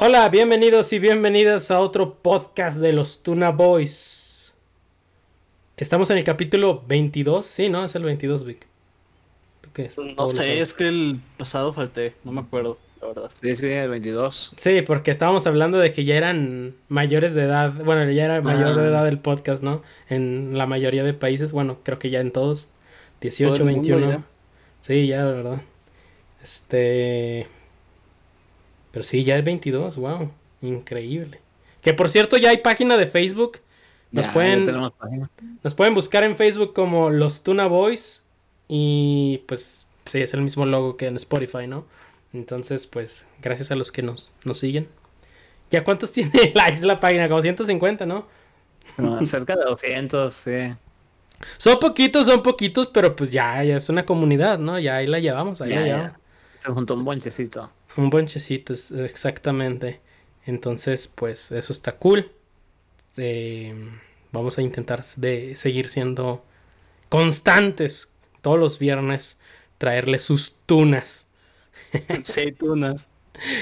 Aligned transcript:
Hola, 0.00 0.28
bienvenidos 0.28 0.92
y 0.92 1.00
bienvenidas 1.00 1.72
a 1.72 1.80
otro 1.80 2.14
podcast 2.22 2.78
de 2.78 2.92
los 2.92 3.20
Tuna 3.24 3.50
Boys. 3.50 4.54
Estamos 5.76 6.08
en 6.10 6.18
el 6.18 6.22
capítulo 6.22 6.84
22, 6.86 7.44
sí, 7.44 7.68
¿no? 7.68 7.84
Es 7.84 7.96
el 7.96 8.04
22, 8.04 8.44
Vic. 8.44 8.64
¿Tú 9.60 9.70
qué 9.72 9.86
es? 9.86 9.98
No 9.98 10.30
sé, 10.30 10.60
es 10.60 10.72
que 10.72 10.86
el 10.86 11.20
pasado 11.36 11.72
falté, 11.72 12.14
no 12.22 12.30
me 12.30 12.42
acuerdo, 12.42 12.78
la 13.00 13.08
verdad. 13.08 13.30
Sí, 13.42 13.56
sí, 13.56 13.66
el 13.66 13.90
22. 13.90 14.52
Sí, 14.54 14.82
porque 14.82 15.10
estábamos 15.10 15.48
hablando 15.48 15.78
de 15.78 15.90
que 15.90 16.04
ya 16.04 16.14
eran 16.14 16.76
mayores 16.88 17.34
de 17.34 17.42
edad, 17.42 17.72
bueno, 17.84 18.08
ya 18.12 18.26
era 18.26 18.40
mayor 18.40 18.76
de 18.76 18.86
edad 18.86 19.08
el 19.08 19.18
podcast, 19.18 19.64
¿no? 19.64 19.82
En 20.08 20.56
la 20.56 20.66
mayoría 20.66 21.02
de 21.02 21.12
países, 21.12 21.50
bueno, 21.50 21.78
creo 21.82 21.98
que 21.98 22.10
ya 22.10 22.20
en 22.20 22.30
todos. 22.30 22.70
18, 23.20 23.64
21. 23.64 24.22
Sí, 24.78 25.08
ya, 25.08 25.24
verdad. 25.24 25.60
Este... 26.40 27.48
Pero 28.90 29.02
sí, 29.02 29.24
ya 29.24 29.36
es 29.36 29.44
22, 29.44 29.96
wow, 29.98 30.30
increíble. 30.62 31.40
Que 31.82 31.94
por 31.94 32.08
cierto, 32.08 32.36
ya 32.36 32.50
hay 32.50 32.58
página 32.58 32.96
de 32.96 33.06
Facebook. 33.06 33.60
Nos 34.10 34.26
pueden 34.28 34.66
nos 35.62 35.74
pueden 35.74 35.94
buscar 35.94 36.24
en 36.24 36.34
Facebook 36.34 36.72
como 36.72 37.10
los 37.10 37.42
Tuna 37.42 37.66
Boys 37.66 38.24
y 38.68 39.42
pues 39.46 39.86
sí, 40.06 40.20
es 40.20 40.32
el 40.32 40.40
mismo 40.40 40.64
logo 40.64 40.96
que 40.96 41.06
en 41.06 41.16
Spotify, 41.16 41.66
¿no? 41.66 41.84
Entonces, 42.32 42.86
pues 42.86 43.26
gracias 43.40 43.70
a 43.70 43.74
los 43.74 43.92
que 43.92 44.02
nos, 44.02 44.32
nos 44.44 44.58
siguen. 44.58 44.88
¿Ya 45.70 45.84
cuántos 45.84 46.12
tiene 46.14 46.52
likes 46.54 46.84
la 46.84 47.00
página? 47.00 47.28
Como 47.28 47.42
150, 47.42 48.06
¿no? 48.06 48.26
cerca 49.24 49.54
de 49.54 49.64
200, 49.64 50.32
sí. 50.32 50.74
Son 51.56 51.78
poquitos, 51.78 52.26
son 52.26 52.42
poquitos, 52.42 52.88
pero 52.88 53.14
pues 53.14 53.30
ya, 53.30 53.62
ya 53.62 53.76
es 53.76 53.88
una 53.88 54.04
comunidad, 54.04 54.58
¿no? 54.58 54.78
Ya 54.78 54.96
ahí 54.96 55.06
la 55.06 55.20
llevamos, 55.20 55.60
ahí 55.60 55.70
ya, 55.70 56.18
Se 56.58 56.72
juntó 56.72 56.94
un 56.94 57.04
bonchecito. 57.04 57.70
Un 57.96 58.10
bonchecito, 58.10 58.72
exactamente. 58.72 60.00
Entonces, 60.46 61.08
pues 61.08 61.52
eso 61.52 61.72
está 61.72 61.96
cool. 61.96 62.30
Eh, 63.16 63.74
vamos 64.32 64.58
a 64.58 64.62
intentar 64.62 65.04
de 65.16 65.56
seguir 65.56 65.88
siendo 65.88 66.44
constantes 67.08 68.12
todos 68.40 68.58
los 68.58 68.78
viernes, 68.78 69.38
traerle 69.78 70.18
sus 70.18 70.54
tunas. 70.66 71.26
Sí, 72.24 72.52
tunas. 72.52 73.08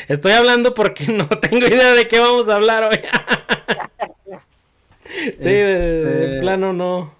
Estoy 0.08 0.32
hablando 0.32 0.74
porque 0.74 1.06
no 1.08 1.28
tengo 1.28 1.66
idea 1.66 1.94
de 1.94 2.08
qué 2.08 2.18
vamos 2.18 2.48
a 2.48 2.56
hablar 2.56 2.84
hoy. 2.84 2.98
sí, 5.36 5.44
de, 5.44 6.24
este, 6.24 6.40
plano 6.40 6.72
no. 6.72 7.14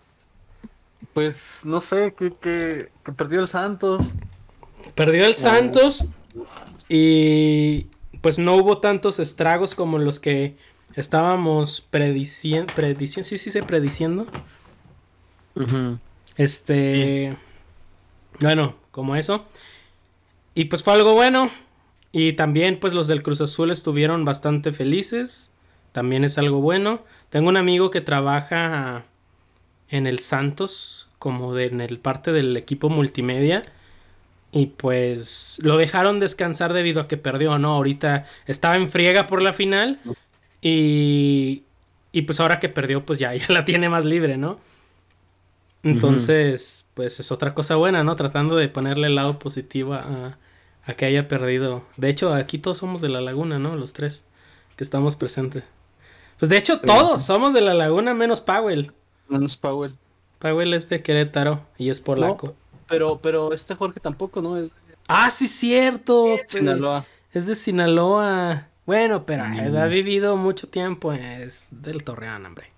Pues 1.13 1.61
no 1.65 1.81
sé, 1.81 2.15
que, 2.15 2.91
perdió 3.17 3.41
el 3.41 3.49
Santos. 3.49 4.03
Perdió 4.95 5.27
el 5.27 5.35
Santos 5.35 6.07
y 6.89 7.87
pues 8.21 8.39
no 8.39 8.57
hubo 8.57 8.79
tantos 8.79 9.19
estragos 9.19 9.75
como 9.75 9.99
los 9.99 10.21
que 10.21 10.57
estábamos 10.95 11.81
prediciendo. 11.81 12.73
Prediciendo, 12.75 13.29
sí, 13.29 13.39
sí, 13.39 13.51
se 13.51 13.63
prediciendo. 13.63 14.27
Este. 16.37 17.37
Bueno, 18.41 18.75
como 18.91 19.17
eso. 19.17 19.47
Y 20.55 20.67
pues 20.67 20.83
fue 20.83 20.95
algo 20.95 21.15
bueno. 21.15 21.51
Y 22.13 22.33
también 22.33 22.81
pues 22.81 22.95
los 22.95 23.09
del 23.09 23.23
Cruz 23.23 23.41
Azul 23.41 23.71
estuvieron 23.71 24.25
bastante 24.25 24.73
felices. 24.73 25.53
También 25.93 26.25
es 26.25 26.39
algo 26.39 26.61
bueno. 26.61 27.03
Tengo 27.31 27.49
un 27.49 27.57
amigo 27.57 27.91
que 27.91 28.01
trabaja 28.01 29.05
en 29.89 30.07
el 30.07 30.19
Santos 30.19 31.09
como 31.19 31.55
de, 31.55 31.67
en 31.67 31.81
el 31.81 31.99
parte 31.99 32.33
del 32.33 32.57
equipo 32.57 32.89
multimedia. 32.89 33.63
Y 34.53 34.67
pues 34.67 35.59
lo 35.63 35.77
dejaron 35.77 36.19
descansar 36.19 36.73
debido 36.73 37.01
a 37.01 37.09
que 37.09 37.17
perdió, 37.17 37.59
¿no? 37.59 37.75
Ahorita 37.75 38.25
estaba 38.47 38.77
en 38.77 38.89
friega 38.89 39.27
por 39.27 39.43
la 39.43 39.53
final. 39.53 40.01
Y, 40.63 41.65
y 42.13 42.23
pues 42.23 42.41
ahora 42.41 42.59
que 42.59 42.69
perdió, 42.69 43.05
pues 43.05 43.19
ya, 43.19 43.35
ya 43.35 43.47
la 43.49 43.65
tiene 43.65 43.89
más 43.89 44.05
libre, 44.05 44.37
¿no? 44.37 44.59
Entonces, 45.83 46.91
pues 46.95 47.21
es 47.21 47.31
otra 47.31 47.55
cosa 47.55 47.77
buena, 47.77 48.03
¿no? 48.03 48.17
Tratando 48.17 48.57
de 48.57 48.69
ponerle 48.69 49.07
el 49.07 49.15
lado 49.15 49.39
positivo 49.39 49.95
a, 49.95 50.37
a, 50.85 50.95
que 50.95 51.05
haya 51.05 51.29
perdido. 51.29 51.85
De 51.97 52.09
hecho, 52.09 52.35
aquí 52.35 52.59
todos 52.59 52.79
somos 52.79 53.01
de 53.01 53.09
la 53.09 53.21
laguna, 53.21 53.61
¿no? 53.61 53.77
Los 53.77 53.93
tres 53.93 54.27
que 54.75 54.83
estamos 54.83 55.15
presentes. 55.15 55.65
Pues 56.39 56.49
de 56.49 56.57
hecho, 56.57 56.81
todos 56.81 57.23
somos 57.23 57.55
de 57.55 57.61
la 57.61 57.73
laguna, 57.73 58.15
menos 58.15 58.41
Powell. 58.41 58.93
Menos 59.29 59.57
Powell. 59.57 59.95
Powell 60.39 60.75
es 60.75 60.89
de 60.89 61.03
Querétaro 61.03 61.67
y 61.79 61.91
es 61.91 62.01
polaco. 62.01 62.55
Pero, 62.89 63.21
pero 63.21 63.53
este 63.53 63.75
Jorge 63.75 64.01
tampoco, 64.01 64.43
¿no? 64.43 64.57
Es... 64.57 64.75
Ah, 65.09 65.31
sí, 65.31 65.49
cierto. 65.49 66.35
Es 66.35 66.43
de 66.43 66.59
Sinaloa. 66.59 67.07
Es 67.33 67.47
de 67.47 67.55
Sinaloa. 67.55 68.69
Bueno, 68.87 69.27
pero 69.27 69.45
ha 69.45 69.87
vivido 69.87 70.37
mucho 70.37 70.69
tiempo. 70.69 71.13
Es 71.13 71.69
del 71.71 72.05
Torreón, 72.05 72.47
hombre. 72.47 72.71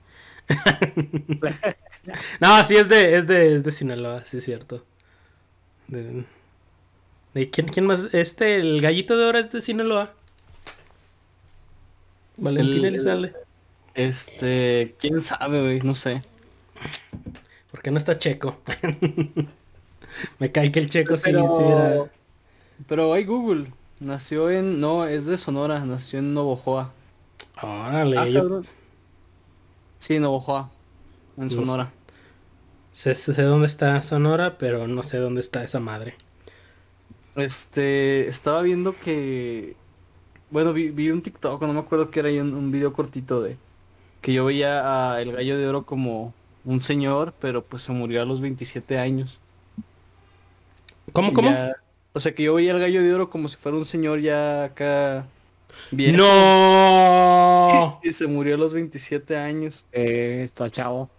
no, 2.41 2.65
sí, 2.65 2.77
es 2.77 2.89
de, 2.89 3.17
es 3.17 3.27
de, 3.27 3.55
es 3.55 3.65
de 3.65 3.71
Sinaloa, 3.71 4.25
sí, 4.25 4.41
cierto. 4.41 4.85
De, 5.87 6.25
¿quién, 7.51 7.69
¿Quién 7.69 7.87
más? 7.87 8.09
Este, 8.13 8.57
el 8.57 8.81
gallito 8.81 9.17
de 9.17 9.27
oro 9.27 9.39
es 9.39 9.51
de 9.51 9.61
Sinaloa. 9.61 10.15
Valentín 12.37 12.85
Elizalde. 12.85 13.35
Este, 13.95 14.95
quién 14.99 15.21
sabe, 15.21 15.61
güey, 15.61 15.81
no 15.81 15.95
sé. 15.95 16.21
Porque 17.71 17.91
no 17.91 17.99
está 17.99 18.19
Checo. 18.19 18.61
Me 20.39 20.53
cae 20.53 20.73
que 20.73 20.81
el 20.81 20.89
Checo 20.89 21.17
sí 21.17 21.31
pero, 21.33 22.09
Pero 22.87 23.13
hay 23.13 23.25
Google. 23.25 23.73
Nació 24.01 24.51
en. 24.51 24.81
No, 24.81 25.07
es 25.07 25.27
de 25.27 25.39
Sonora. 25.39 25.81
Nació 25.81 26.21
en 26.21 26.35
Novojoa. 26.35 26.93
Órale. 27.63 28.19
Ah, 28.19 28.29
yo... 28.29 28.63
Sí, 29.99 30.19
Novojoa. 30.19 30.71
En 31.37 31.51
Sonora. 31.51 31.93
Sé, 32.93 33.15
sé, 33.15 33.43
dónde 33.43 33.67
está 33.67 34.01
Sonora, 34.03 34.59
pero 34.59 34.89
no 34.89 35.03
sé 35.03 35.19
dónde 35.19 35.41
está 35.41 35.63
esa 35.65 35.81
madre. 35.81 36.15
Este. 37.37 38.29
Estaba 38.29 38.63
viendo 38.63 38.99
que. 38.99 39.77
Bueno, 40.51 40.73
vi, 40.73 41.11
un 41.11 41.21
TikTok, 41.21 41.61
no 41.63 41.75
me 41.75 41.81
acuerdo 41.81 42.11
que 42.11 42.21
era 42.21 42.31
un, 42.43 42.55
un 42.55 42.71
video 42.73 42.93
cortito 42.93 43.43
de. 43.43 43.59
Que 44.21 44.33
yo 44.33 44.45
veía 44.45 45.13
a 45.15 45.21
El 45.21 45.33
Gallo 45.33 45.59
de 45.59 45.69
Oro 45.69 45.85
como 45.85 46.33
un 46.65 46.81
señor, 46.81 47.35
pero 47.41 47.65
pues 47.65 47.83
se 47.83 47.93
murió 47.93 48.23
a 48.23 48.25
los 48.25 48.41
27 48.41 48.99
años. 48.99 49.39
¿Cómo, 51.13 51.33
cómo? 51.33 51.55
o 52.13 52.21
sea 52.21 52.35
que 52.35 52.43
yo 52.43 52.55
veía 52.55 52.73
al 52.73 52.81
gallo 52.81 53.03
de 53.03 53.15
oro 53.15 53.31
como 53.31 53.49
si 53.49 53.57
fuera 53.57 53.77
un 53.79 53.85
señor 53.85 54.21
ya 54.21 54.65
acá. 54.65 55.27
Bien. 55.91 56.17
¡No! 56.17 58.01
Y 58.03 58.13
se 58.13 58.27
murió 58.27 58.55
a 58.55 58.59
los 58.59 58.73
27 58.73 59.37
años. 59.37 59.87
Eh, 59.93 60.43
está 60.45 60.71
chavo. 60.71 61.11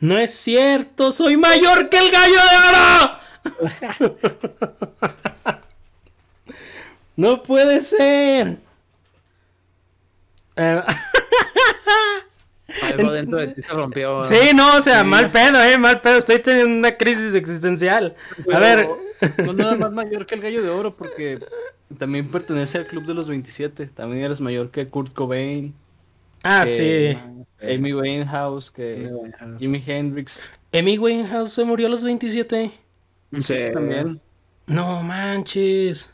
No 0.00 0.18
es 0.18 0.34
cierto, 0.34 1.10
soy 1.10 1.36
mayor 1.36 1.88
que 1.88 1.98
el 1.98 2.10
gallo 2.10 2.34
de 2.34 2.56
oro. 2.68 3.16
no 7.16 7.42
puede 7.42 7.80
ser. 7.80 8.58
Eh, 10.56 10.82
algo 12.82 13.12
dentro 13.12 13.38
de 13.38 13.48
ti 13.48 13.62
se 13.62 13.72
rompió. 13.72 14.22
Sí, 14.24 14.52
no, 14.54 14.76
o 14.76 14.80
sea, 14.80 15.04
mal 15.04 15.30
pedo, 15.30 15.62
eh, 15.62 15.78
mal 15.78 16.00
pedo. 16.00 16.18
Estoy 16.18 16.38
teniendo 16.40 16.74
una 16.74 16.96
crisis 16.96 17.34
existencial. 17.34 18.14
a 18.52 18.58
ver. 18.58 18.88
No 19.44 19.52
nada 19.52 19.76
más 19.76 19.92
mayor 19.92 20.26
que 20.26 20.34
el 20.34 20.42
gallo 20.42 20.62
de 20.62 20.68
oro, 20.68 20.96
porque 20.96 21.38
también 21.98 22.28
pertenece 22.28 22.78
al 22.78 22.86
club 22.86 23.06
de 23.06 23.14
los 23.14 23.28
27. 23.28 23.86
También 23.86 24.24
eres 24.24 24.40
mayor 24.40 24.70
que 24.70 24.88
Kurt 24.88 25.12
Cobain. 25.14 25.74
Ah, 26.42 26.66
sí. 26.66 27.16
Amy 27.62 27.92
Winehouse, 27.92 28.70
que 28.70 29.10
Jimi 29.58 29.82
Hendrix. 29.84 30.42
Amy 30.72 30.98
Winehouse 30.98 31.52
se 31.52 31.64
murió 31.64 31.86
a 31.86 31.90
los 31.90 32.04
27. 32.04 32.72
Sí, 33.38 33.54
también. 33.72 34.20
No 34.66 35.02
manches. 35.02 36.12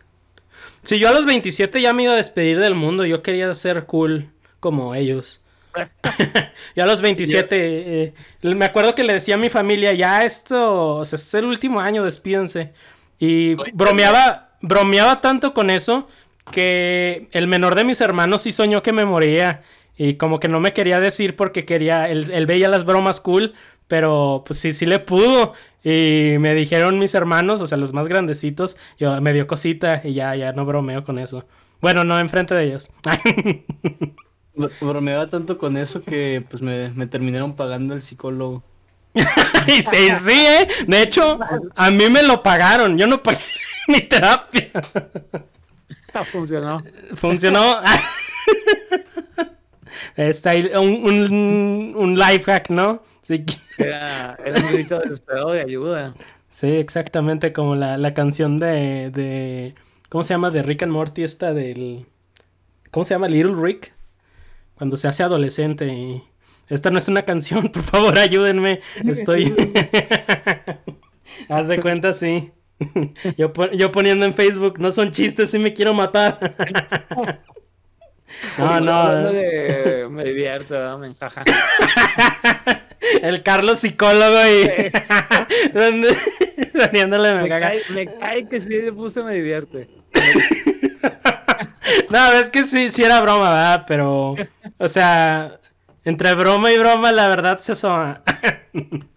Si 0.83 0.99
yo 0.99 1.09
a 1.09 1.13
los 1.13 1.27
27 1.27 1.81
ya 1.81 1.93
me 1.93 2.05
iba 2.05 2.13
a 2.13 2.17
despedir 2.17 2.59
del 2.59 2.75
mundo, 2.75 3.05
yo 3.05 3.23
quería 3.23 3.53
ser 3.55 3.85
cool 3.87 4.31
como 4.61 4.95
ellos. 4.95 5.42
ya 6.77 6.85
a 6.85 6.87
los 6.87 7.03
27, 7.03 8.05
eh, 8.05 8.15
me 8.43 8.65
acuerdo 8.65 8.95
que 8.95 9.05
le 9.05 9.15
decía 9.15 9.37
a 9.37 9.39
mi 9.39 9.51
familia, 9.51 9.93
ya 9.93 10.25
esto, 10.25 10.97
o 10.97 11.05
sea, 11.05 11.17
este 11.17 11.29
es 11.29 11.35
el 11.35 11.47
último 11.47 11.81
año, 11.81 12.05
despídense. 12.05 12.73
Y 13.19 13.55
bromeaba, 13.73 14.51
bromeaba 14.61 15.21
tanto 15.21 15.55
con 15.55 15.71
eso 15.71 16.09
que 16.51 17.29
el 17.33 17.47
menor 17.47 17.75
de 17.75 17.85
mis 17.85 18.01
hermanos 18.01 18.43
sí 18.43 18.53
soñó 18.53 18.83
que 18.83 18.93
me 18.93 19.05
moría. 19.05 19.63
Y 19.97 20.15
como 20.15 20.41
que 20.41 20.49
no 20.49 20.59
me 20.59 20.73
quería 20.73 21.01
decir 21.01 21.37
porque 21.37 21.65
quería, 21.65 22.09
él, 22.09 22.47
veía 22.47 22.69
las 22.69 22.85
bromas 22.85 23.21
cool, 23.21 23.53
pero 23.89 24.43
pues 24.47 24.59
sí, 24.59 24.73
sí 24.73 24.87
le 24.87 24.99
pudo. 24.99 25.53
Y 25.85 26.37
me 26.39 26.55
dijeron 26.55 26.99
mis 26.99 27.15
hermanos, 27.15 27.61
o 27.61 27.67
sea, 27.67 27.79
los 27.79 27.93
más 27.93 28.09
grandecitos, 28.09 28.77
yo 28.99 29.21
me 29.21 29.33
dio 29.33 29.47
cosita 29.47 30.01
y 30.03 30.15
ya, 30.15 30.35
ya 30.35 30.53
no 30.53 30.65
bromeo 30.65 31.05
con 31.05 31.19
eso. 31.19 31.45
Bueno, 31.81 32.05
no 32.05 32.19
enfrente 32.19 32.55
de 32.55 32.65
ellos. 32.65 32.91
Bromeaba 34.55 35.27
tanto 35.27 35.57
con 35.57 35.77
eso 35.77 36.03
que 36.03 36.45
pues 36.49 36.63
me, 36.63 37.07
terminaron 37.07 37.57
pagando 37.57 37.95
el 37.95 38.03
psicólogo. 38.03 38.63
sí, 39.67 39.83
sí, 39.83 40.33
¿eh? 40.33 40.69
De 40.87 41.03
hecho, 41.03 41.39
a 41.75 41.91
mí 41.91 42.09
me 42.11 42.23
lo 42.23 42.43
pagaron. 42.43 42.99
Yo 42.99 43.07
no 43.07 43.23
pagué 43.23 43.41
mi 43.89 44.01
terapia. 44.01 44.71
Funcionó. 46.31 46.83
Funcionó. 47.15 47.81
Está 50.17 50.51
ahí 50.51 50.71
un, 50.75 51.05
un, 51.05 51.95
un 51.97 52.19
life 52.19 52.45
hack, 52.45 52.69
¿no? 52.71 53.03
Sí, 53.23 53.45
Era, 53.79 54.37
era 54.45 54.61
un 54.61 54.73
grito 54.73 54.99
desesperado 55.01 55.53
de 55.53 55.61
ayuda. 55.63 56.15
sí, 56.51 56.69
exactamente 56.69 57.53
como 57.53 57.75
la, 57.77 57.97
la 57.97 58.13
canción 58.13 58.59
de, 58.59 59.11
de... 59.11 59.75
¿Cómo 60.11 60.25
se 60.25 60.35
llama? 60.35 60.51
De 60.51 60.63
Rick 60.63 60.83
and 60.83 60.93
Morty, 60.93 61.23
esta 61.23 61.55
del... 61.55 62.07
¿Cómo 62.91 63.05
se 63.05 63.15
llama? 63.15 63.29
Little 63.29 63.55
Rick. 63.55 63.95
Cuando 64.75 64.97
se 64.97 65.09
hace 65.09 65.23
adolescente 65.23 65.87
y... 65.87 66.23
Esta 66.69 66.91
no 66.91 66.99
es 66.99 67.09
una 67.09 67.23
canción, 67.25 67.69
por 67.73 67.83
favor, 67.83 68.19
ayúdenme. 68.19 68.81
Estoy... 69.07 69.55
Haz 71.49 71.69
de 71.69 71.81
cuenta, 71.81 72.13
sí. 72.15 72.51
Yo, 73.37 73.53
yo 73.73 73.93
poniendo 73.93 74.25
en 74.25 74.35
Facebook, 74.35 74.79
no 74.81 74.91
son 74.91 75.13
chistes, 75.13 75.51
sí 75.51 75.59
me 75.59 75.73
quiero 75.73 75.95
matar. 75.95 76.57
No, 78.59 78.81
no. 78.81 79.33
de- 79.33 80.09
me 80.11 80.25
divierto, 80.25 80.99
me 80.99 81.07
encaja. 81.07 81.45
El 83.23 83.43
Carlos 83.43 83.79
psicólogo 83.79 84.39
y. 84.49 84.91
Poniéndole 86.73 87.35
me 87.35 87.43
Me 87.43 87.49
cae, 87.49 87.83
me 87.91 88.07
cae 88.07 88.49
que 88.49 88.61
sí 88.61 88.71
le 88.71 88.93
puse 88.93 89.23
me 89.23 89.35
divierte. 89.35 89.89
No, 92.11 92.33
es 92.33 92.51
que 92.51 92.65
sí, 92.65 92.89
sí 92.89 93.03
era 93.03 93.21
broma, 93.21 93.51
¿verdad? 93.51 93.85
Pero. 93.87 94.35
O 94.79 94.89
sea. 94.89 95.59
Entre 96.05 96.35
broma 96.35 96.73
y 96.73 96.79
broma, 96.79 97.13
la 97.13 97.29
verdad 97.29 97.59
se 97.59 97.73
asoma. 97.73 98.23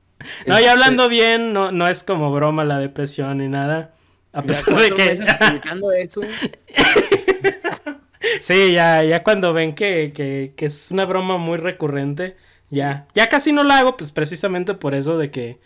No, 0.48 0.60
y 0.60 0.64
hablando 0.64 1.08
bien, 1.08 1.54
no, 1.54 1.72
no 1.72 1.88
es 1.88 2.04
como 2.04 2.32
broma 2.32 2.64
la 2.64 2.80
depresión 2.80 3.38
ni 3.38 3.48
nada. 3.48 3.94
A 4.34 4.42
pesar 4.42 4.76
de 4.76 4.92
que. 4.92 5.20
eso, 6.02 6.22
Sí, 8.42 8.72
ya, 8.74 9.04
ya 9.04 9.24
cuando 9.24 9.54
ven 9.54 9.76
que, 9.76 10.12
que, 10.16 10.54
que 10.56 10.66
es 10.66 10.90
una 10.90 11.06
broma 11.06 11.38
muy 11.38 11.58
recurrente, 11.58 12.36
ya. 12.70 13.08
Ya 13.14 13.30
casi 13.30 13.52
no 13.52 13.64
la 13.64 13.80
hago, 13.80 13.98
pues 13.98 14.12
precisamente 14.12 14.74
por 14.74 14.96
eso 14.96 15.18
de 15.18 15.32
que. 15.32 15.60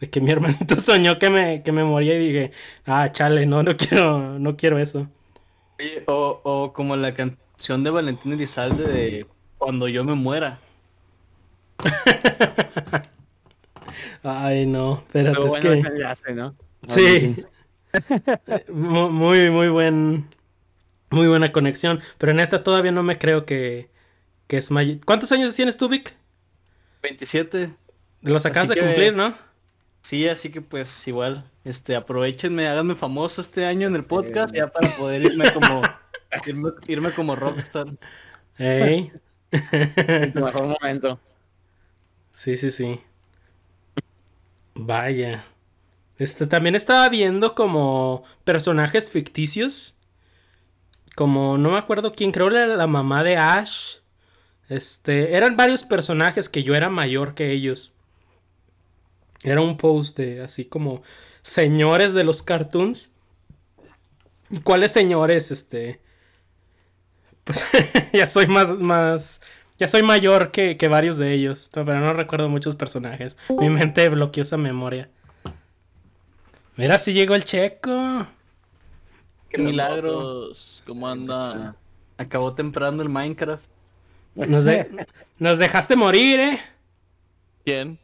De 0.00 0.08
que 0.08 0.20
mi 0.22 0.30
hermanito 0.30 0.78
soñó 0.80 1.18
que 1.18 1.28
me, 1.28 1.62
que 1.62 1.72
me 1.72 1.84
moría 1.84 2.14
y 2.14 2.18
dije, 2.26 2.52
ah, 2.86 3.12
chale, 3.12 3.44
no, 3.44 3.62
no 3.62 3.76
quiero, 3.76 4.38
no 4.38 4.56
quiero 4.56 4.78
eso. 4.78 5.08
Oye, 5.80 6.02
o, 6.06 6.40
o 6.44 6.72
como 6.74 6.94
la 6.96 7.14
canción 7.14 7.82
de 7.84 7.90
Valentín 7.90 8.32
Elizalde 8.34 8.84
de 8.86 9.26
Cuando 9.58 9.88
yo 9.88 10.04
me 10.04 10.14
muera. 10.14 10.60
Ay, 14.22 14.66
no, 14.66 15.02
pero 15.12 15.46
es 15.46 15.56
que. 15.56 15.82
Sí. 16.88 17.36
Mu- 18.72 19.10
Muy, 19.10 19.50
muy 19.50 19.68
buen. 19.68 20.28
Muy 21.10 21.26
buena 21.26 21.50
conexión. 21.52 22.00
Pero 22.18 22.32
neta, 22.34 22.62
todavía 22.62 22.92
no 22.92 23.02
me 23.02 23.18
creo 23.18 23.44
que. 23.46 23.90
Que 24.46 24.58
es. 24.58 24.70
¿Cuántos 25.04 25.32
años 25.32 25.54
tienes 25.54 25.76
tú, 25.76 25.88
Vic? 25.88 26.14
27. 27.02 27.70
Los 28.22 28.44
acabas 28.46 28.70
Así 28.70 28.78
de 28.78 28.84
que- 28.84 28.86
cumplir, 28.92 29.14
¿no? 29.16 29.34
Sí, 30.02 30.28
así 30.28 30.50
que 30.50 30.60
pues 30.62 31.06
igual, 31.08 31.49
este, 31.64 31.96
aprovechenme, 31.96 32.68
háganme 32.68 32.94
famoso 32.94 33.40
este 33.40 33.66
año 33.66 33.88
en 33.88 33.96
el 33.96 34.04
podcast 34.04 34.54
ya 34.54 34.68
para 34.68 34.90
poder 34.96 35.22
irme 35.22 35.52
como 35.52 35.82
irme, 36.46 36.70
irme 36.86 37.10
como 37.12 37.36
rockstar. 37.36 37.86
Ey. 38.58 39.12
En 39.50 40.32
tu 40.32 40.40
mejor 40.40 40.76
momento. 40.80 41.20
Sí, 42.32 42.56
sí, 42.56 42.70
sí. 42.70 43.00
Vaya. 44.74 45.44
Este, 46.18 46.46
también 46.46 46.74
estaba 46.74 47.08
viendo 47.08 47.54
como 47.54 48.24
personajes 48.44 49.10
ficticios. 49.10 49.96
Como, 51.16 51.58
no 51.58 51.70
me 51.70 51.78
acuerdo 51.78 52.12
quién, 52.12 52.32
creo 52.32 52.48
que 52.48 52.56
era 52.56 52.76
la 52.76 52.86
mamá 52.86 53.24
de 53.24 53.36
Ash. 53.36 53.96
Este, 54.68 55.36
eran 55.36 55.56
varios 55.56 55.82
personajes 55.82 56.48
que 56.48 56.62
yo 56.62 56.74
era 56.74 56.88
mayor 56.88 57.34
que 57.34 57.50
ellos. 57.50 57.92
Era 59.42 59.60
un 59.60 59.76
post 59.76 60.16
de 60.16 60.42
así 60.42 60.64
como 60.64 61.02
señores 61.42 62.12
de 62.14 62.24
los 62.24 62.42
cartoons. 62.42 63.10
¿Y 64.50 64.58
¿Cuáles 64.60 64.92
señores? 64.92 65.50
Este. 65.50 66.00
Pues 67.44 67.62
ya 68.12 68.26
soy 68.26 68.46
más, 68.46 68.70
más. 68.78 69.40
Ya 69.78 69.88
soy 69.88 70.02
mayor 70.02 70.50
que, 70.50 70.76
que 70.76 70.88
varios 70.88 71.16
de 71.18 71.32
ellos. 71.32 71.70
no, 71.74 71.84
Pero 71.84 72.00
no 72.00 72.12
recuerdo 72.12 72.48
muchos 72.48 72.76
personajes. 72.76 73.38
Mi 73.48 73.70
mente 73.70 74.08
bloqueó 74.08 74.42
esa 74.42 74.56
memoria. 74.58 75.08
Mira 76.76 76.98
si 76.98 77.12
llegó 77.12 77.34
el 77.34 77.44
checo. 77.44 78.26
Qué 79.48 79.58
milagro. 79.58 80.12
Motos, 80.12 80.82
¿Cómo 80.86 81.08
anda? 81.08 81.76
Acabó 82.18 82.54
temprano 82.54 83.02
el 83.02 83.08
Minecraft. 83.08 83.64
Nos, 84.34 84.64
de- 84.64 85.06
nos 85.38 85.58
dejaste 85.58 85.96
morir, 85.96 86.38
eh. 86.40 86.60
¿Quién? 87.64 87.98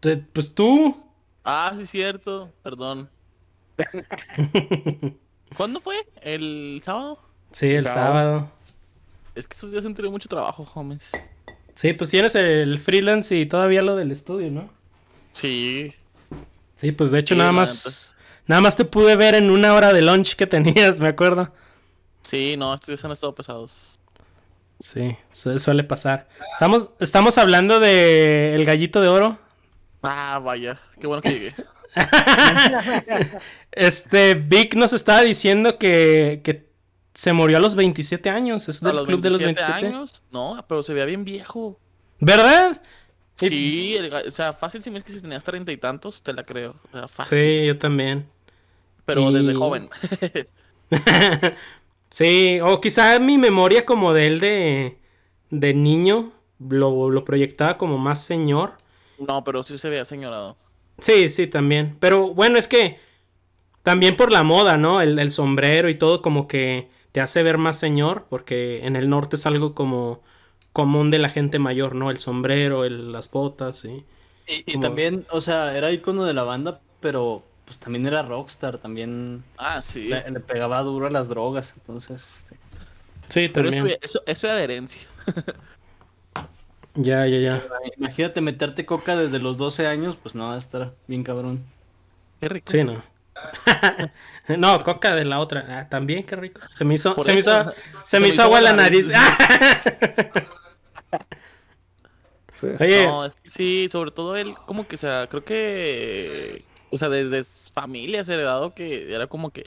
Te- 0.00 0.16
Pues 0.18 0.54
tú. 0.54 1.04
Ah, 1.46 1.72
sí, 1.78 1.86
cierto. 1.86 2.52
Perdón. 2.62 3.08
¿Cuándo 5.56 5.80
fue? 5.80 5.96
¿El 6.22 6.82
sábado? 6.84 7.18
Sí, 7.52 7.70
el 7.72 7.86
sábado. 7.86 8.50
Es 9.34 9.46
que 9.46 9.54
estos 9.54 9.70
días 9.70 9.84
han 9.84 9.94
tenido 9.94 10.10
mucho 10.10 10.28
trabajo, 10.28 10.68
homies. 10.74 11.02
Sí, 11.74 11.92
pues 11.92 12.10
tienes 12.10 12.34
el 12.34 12.78
freelance 12.78 13.36
y 13.36 13.46
todavía 13.46 13.82
lo 13.82 13.96
del 13.96 14.10
estudio, 14.10 14.50
¿no? 14.50 14.68
Sí. 15.32 15.94
Sí, 16.76 16.92
pues 16.92 17.10
de 17.10 17.20
hecho 17.20 17.34
Sí, 17.34 17.38
nada 17.38 17.52
más. 17.52 18.12
Nada 18.46 18.60
más 18.62 18.76
te 18.76 18.84
pude 18.84 19.16
ver 19.16 19.34
en 19.34 19.50
una 19.50 19.74
hora 19.74 19.92
de 19.92 20.02
lunch 20.02 20.36
que 20.36 20.46
tenías, 20.46 21.00
me 21.00 21.08
acuerdo. 21.08 21.52
Sí, 22.22 22.56
no, 22.56 22.74
estos 22.74 22.88
días 22.88 23.04
han 23.04 23.12
estado 23.12 23.34
pesados. 23.34 23.98
Sí, 24.80 25.16
su- 25.30 25.58
suele 25.58 25.84
pasar. 25.84 26.28
Estamos, 26.52 26.90
estamos 26.98 27.38
hablando 27.38 27.78
de 27.78 28.54
el 28.54 28.64
gallito 28.64 29.00
de 29.00 29.08
oro. 29.08 29.38
Ah, 30.02 30.40
vaya. 30.42 30.78
Qué 31.00 31.06
bueno 31.06 31.22
que 31.22 31.30
llegué. 31.30 31.54
Este, 33.72 34.34
Vic 34.34 34.74
nos 34.74 34.92
estaba 34.92 35.22
diciendo 35.22 35.78
que, 35.78 36.40
que 36.44 36.66
se 37.14 37.32
murió 37.32 37.56
a 37.58 37.60
los 37.60 37.74
27 37.74 38.30
años. 38.30 38.68
Es 38.68 38.82
¿A 38.82 38.92
del 38.92 39.04
club 39.06 39.20
de 39.20 39.30
los 39.30 39.38
27 39.40 39.72
27. 39.72 39.96
años? 39.96 40.22
No, 40.30 40.64
pero 40.68 40.82
se 40.82 40.92
veía 40.92 41.06
bien 41.06 41.24
viejo. 41.24 41.78
¿Verdad? 42.20 42.80
Sí, 43.36 43.96
el 43.98 44.12
o 44.12 44.30
sea, 44.30 44.52
fácil 44.54 44.82
si 44.82 44.90
me 44.90 44.98
es 44.98 45.04
que 45.04 45.12
si 45.12 45.20
tenías 45.20 45.44
treinta 45.44 45.70
y 45.72 45.76
tantos, 45.76 46.22
te 46.22 46.32
la 46.32 46.44
creo. 46.44 46.76
O 46.92 46.98
sea, 46.98 47.08
fácil. 47.08 47.38
Sí, 47.38 47.66
yo 47.66 47.78
también. 47.78 48.26
Pero 49.04 49.30
y- 49.30 49.34
desde 49.34 49.54
joven. 49.54 49.90
sí, 52.10 52.58
o 52.62 52.80
quizá 52.80 53.18
mi 53.18 53.38
memoria 53.38 53.84
como 53.84 54.12
de 54.12 54.26
él 54.26 54.40
de, 54.40 54.98
de 55.50 55.74
niño 55.74 56.32
lo, 56.58 57.10
lo 57.10 57.24
proyectaba 57.24 57.76
como 57.76 57.98
más 57.98 58.24
señor. 58.24 58.76
No, 59.18 59.44
pero 59.44 59.62
sí 59.62 59.78
se 59.78 59.88
veía 59.88 60.04
señorado. 60.04 60.56
Sí, 60.98 61.28
sí, 61.28 61.46
también. 61.46 61.96
Pero 62.00 62.32
bueno, 62.34 62.58
es 62.58 62.66
que 62.68 62.98
también 63.82 64.16
por 64.16 64.32
la 64.32 64.42
moda, 64.42 64.76
¿no? 64.76 65.00
El, 65.00 65.18
el 65.18 65.30
sombrero 65.30 65.88
y 65.88 65.94
todo 65.94 66.22
como 66.22 66.48
que 66.48 66.88
te 67.12 67.20
hace 67.20 67.42
ver 67.42 67.58
más 67.58 67.78
señor, 67.78 68.26
porque 68.28 68.84
en 68.86 68.96
el 68.96 69.08
norte 69.08 69.36
es 69.36 69.46
algo 69.46 69.74
como 69.74 70.22
común 70.72 71.10
de 71.10 71.18
la 71.18 71.28
gente 71.28 71.58
mayor, 71.58 71.94
¿no? 71.94 72.10
El 72.10 72.18
sombrero, 72.18 72.84
el- 72.84 73.12
las 73.12 73.30
botas, 73.30 73.78
sí. 73.78 74.04
Y, 74.46 74.64
y 74.66 74.72
Como- 74.74 74.84
también, 74.86 75.26
o 75.30 75.40
sea, 75.40 75.76
era 75.76 75.90
icono 75.92 76.24
de 76.24 76.34
la 76.34 76.42
banda, 76.44 76.80
pero 77.00 77.42
pues 77.64 77.78
también 77.78 78.06
era 78.06 78.22
rockstar, 78.22 78.78
también 78.78 79.42
Ah, 79.58 79.82
sí. 79.82 80.08
le, 80.08 80.30
le 80.30 80.40
pegaba 80.40 80.80
duro 80.82 81.06
a 81.06 81.10
las 81.10 81.28
drogas, 81.28 81.74
entonces, 81.76 82.36
este, 82.44 82.56
Sí, 83.28 83.48
Pero 83.52 83.68
eso, 83.70 83.76
también. 83.78 83.98
eso, 84.02 84.22
eso 84.24 84.46
era 84.46 84.56
de 84.56 84.64
herencia. 84.64 85.02
Ya, 86.96 87.26
ya, 87.26 87.38
ya. 87.38 87.62
imagínate 87.96 88.40
meterte 88.40 88.86
coca 88.86 89.16
desde 89.16 89.38
los 89.38 89.56
12 89.56 89.86
años, 89.86 90.16
pues 90.16 90.34
no 90.34 90.48
va 90.48 90.54
a 90.54 90.58
estar 90.58 90.94
bien 91.06 91.22
cabrón. 91.24 91.64
Qué 92.40 92.48
rico. 92.48 92.70
Sí, 92.70 92.84
no. 92.84 93.02
no, 94.56 94.82
coca 94.82 95.14
de 95.14 95.24
la 95.24 95.40
otra. 95.40 95.64
Ah, 95.68 95.88
también, 95.88 96.24
qué 96.24 96.36
rico. 96.36 96.60
Se 96.72 96.84
me 96.84 96.94
hizo, 96.94 97.14
se 97.22 97.32
me 97.34 97.40
hizo, 97.40 97.72
se 98.04 98.20
me 98.20 98.28
hizo 98.28 98.42
agua 98.42 98.60
la 98.60 98.72
nariz. 98.72 99.10
Sí. 102.54 102.68
Oye, 102.80 103.04
No, 103.06 103.24
es 103.26 103.36
que 103.36 103.50
sí, 103.50 103.88
sobre 103.92 104.10
todo 104.10 104.34
él, 104.36 104.54
como 104.66 104.86
que, 104.88 104.96
o 104.96 104.98
sea, 104.98 105.26
creo 105.28 105.44
que, 105.44 106.64
o 106.90 106.96
sea, 106.96 107.10
desde 107.10 107.40
s- 107.40 107.70
familias 107.74 108.28
heredado 108.30 108.74
que 108.74 109.12
era 109.14 109.26
como 109.26 109.50
que 109.50 109.64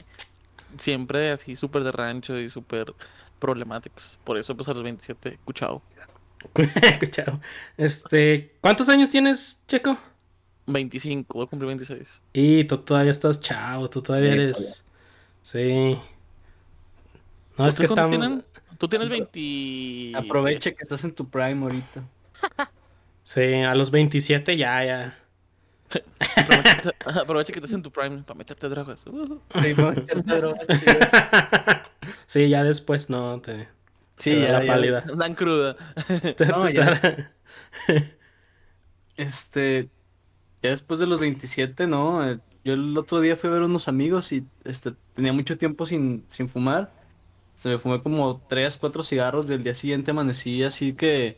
siempre 0.78 1.30
así 1.30 1.56
súper 1.56 1.84
de 1.84 1.92
rancho 1.92 2.38
y 2.38 2.50
súper 2.50 2.94
problemáticos. 3.38 4.18
Por 4.24 4.38
eso, 4.38 4.56
pues 4.56 4.68
a 4.68 4.74
los 4.74 4.82
27, 4.82 5.34
escuchado. 5.34 5.82
Chao. 7.10 7.40
Este, 7.76 8.54
¿cuántos 8.60 8.88
años 8.88 9.10
tienes, 9.10 9.62
Checo? 9.66 9.98
25, 10.66 11.34
voy 11.34 11.44
a 11.44 11.46
cumplir 11.48 11.66
26. 11.68 12.20
Y 12.32 12.64
tú 12.64 12.78
todavía 12.78 13.10
estás 13.10 13.40
chavo, 13.40 13.88
tú 13.90 14.02
todavía 14.02 14.32
eres. 14.32 14.84
Sí. 15.42 15.98
No, 17.58 17.66
es 17.66 17.76
que 17.76 17.84
¿Ustedes 17.84 17.90
cuántos 17.90 17.90
estamos. 17.90 18.10
tienen? 18.10 18.44
Tú 18.78 18.88
tienes 18.88 19.08
20... 19.08 20.12
Aprovecha 20.16 20.70
que 20.70 20.82
estás 20.82 21.04
en 21.04 21.12
tu 21.12 21.28
prime 21.28 21.62
ahorita. 21.62 22.02
Sí, 23.22 23.54
a 23.54 23.74
los 23.74 23.90
27 23.90 24.56
ya, 24.56 24.84
ya. 24.84 25.18
Aprovecha, 27.04 27.52
que 27.52 27.58
estás 27.58 27.72
en 27.72 27.82
tu 27.82 27.90
prime 27.90 28.22
para 28.22 28.38
meterte 28.38 28.68
drogas. 28.68 29.06
Uh, 29.06 29.40
Sí, 29.60 29.74
para 29.74 29.90
meterte 29.90 30.36
drogas. 30.36 30.66
Sí, 32.26 32.48
ya 32.48 32.62
después 32.64 33.10
no 33.10 33.40
te... 33.40 33.68
Sí, 34.20 34.40
ya, 34.40 34.52
la 34.52 34.64
ya. 34.64 34.72
pálida. 34.72 35.04
Dan 35.16 35.34
cruda. 35.34 35.76
No, 36.48 36.68
ya. 36.70 37.00
te- 37.00 37.28
Este, 39.16 39.88
ya 40.62 40.70
después 40.70 41.00
de 41.00 41.06
los 41.06 41.20
27, 41.20 41.86
¿no? 41.86 42.26
Eh, 42.28 42.38
Yo 42.64 42.74
el 42.74 42.96
otro 42.96 43.20
día 43.20 43.36
fui 43.36 43.48
a 43.50 43.52
ver 43.52 43.62
unos 43.62 43.88
amigos 43.88 44.32
y 44.32 44.44
este 44.64 44.92
tenía 45.14 45.32
mucho 45.32 45.58
tiempo 45.58 45.84
sin, 45.86 46.24
sin 46.28 46.48
fumar. 46.48 46.90
Se 47.54 47.68
me 47.68 47.78
fumé 47.78 48.02
como 48.02 48.40
3, 48.48 48.76
4 48.78 49.02
cigarros 49.02 49.46
del 49.46 49.62
día 49.62 49.74
siguiente 49.74 50.10
amanecí 50.12 50.62
así 50.62 50.94
que 50.94 51.36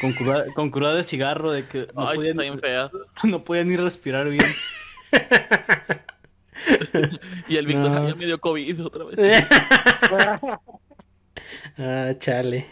con 0.00 0.12
cruda, 0.14 0.44
con 0.54 0.70
cruda 0.70 0.94
de 0.94 1.04
cigarro 1.04 1.50
de 1.50 1.66
que 1.66 1.88
no, 1.94 2.08
Ay, 2.08 2.16
podía 2.16 2.30
está 2.30 2.42
ni, 2.44 2.58
fea. 2.58 2.90
no 3.24 3.44
podía 3.44 3.64
ni 3.64 3.76
respirar 3.76 4.28
bien. 4.30 4.46
Y 7.48 7.56
el 7.56 7.66
Víctor 7.66 7.90
No. 7.90 8.08
ya 8.08 8.14
me 8.14 8.24
dio 8.24 8.40
COVID 8.40 8.86
otra 8.86 9.04
vez. 9.04 9.44
Ah, 11.78 12.12
chale. 12.18 12.66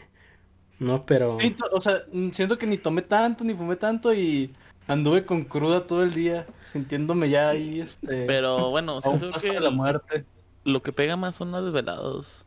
No, 0.79 1.03
pero... 1.03 1.39
Sí, 1.41 1.57
o 1.73 1.81
sea, 1.81 2.03
siento 2.33 2.59
que 2.59 2.67
ni 2.67 2.77
tomé 2.77 3.03
tanto, 3.03 3.45
ni 3.45 3.55
fumé 3.55 3.77
tanto 3.77 4.13
y 4.13 4.53
anduve 4.89 5.25
con 5.25 5.45
cruda 5.45 5.87
todo 5.87 6.03
el 6.03 6.13
día, 6.13 6.47
sintiéndome 6.65 7.31
ya 7.31 7.51
ahí 7.51 7.81
este 7.81 8.27
Pero 8.27 8.71
bueno, 8.71 9.01
siento 9.01 9.31
que 9.39 9.53
de 9.53 9.61
la 9.61 9.71
muerte. 9.71 10.25
lo 10.65 10.83
que 10.83 10.93
pega 10.93 11.17
más 11.17 11.37
son 11.37 11.53
las 11.53 11.65
desveladas. 11.65 12.45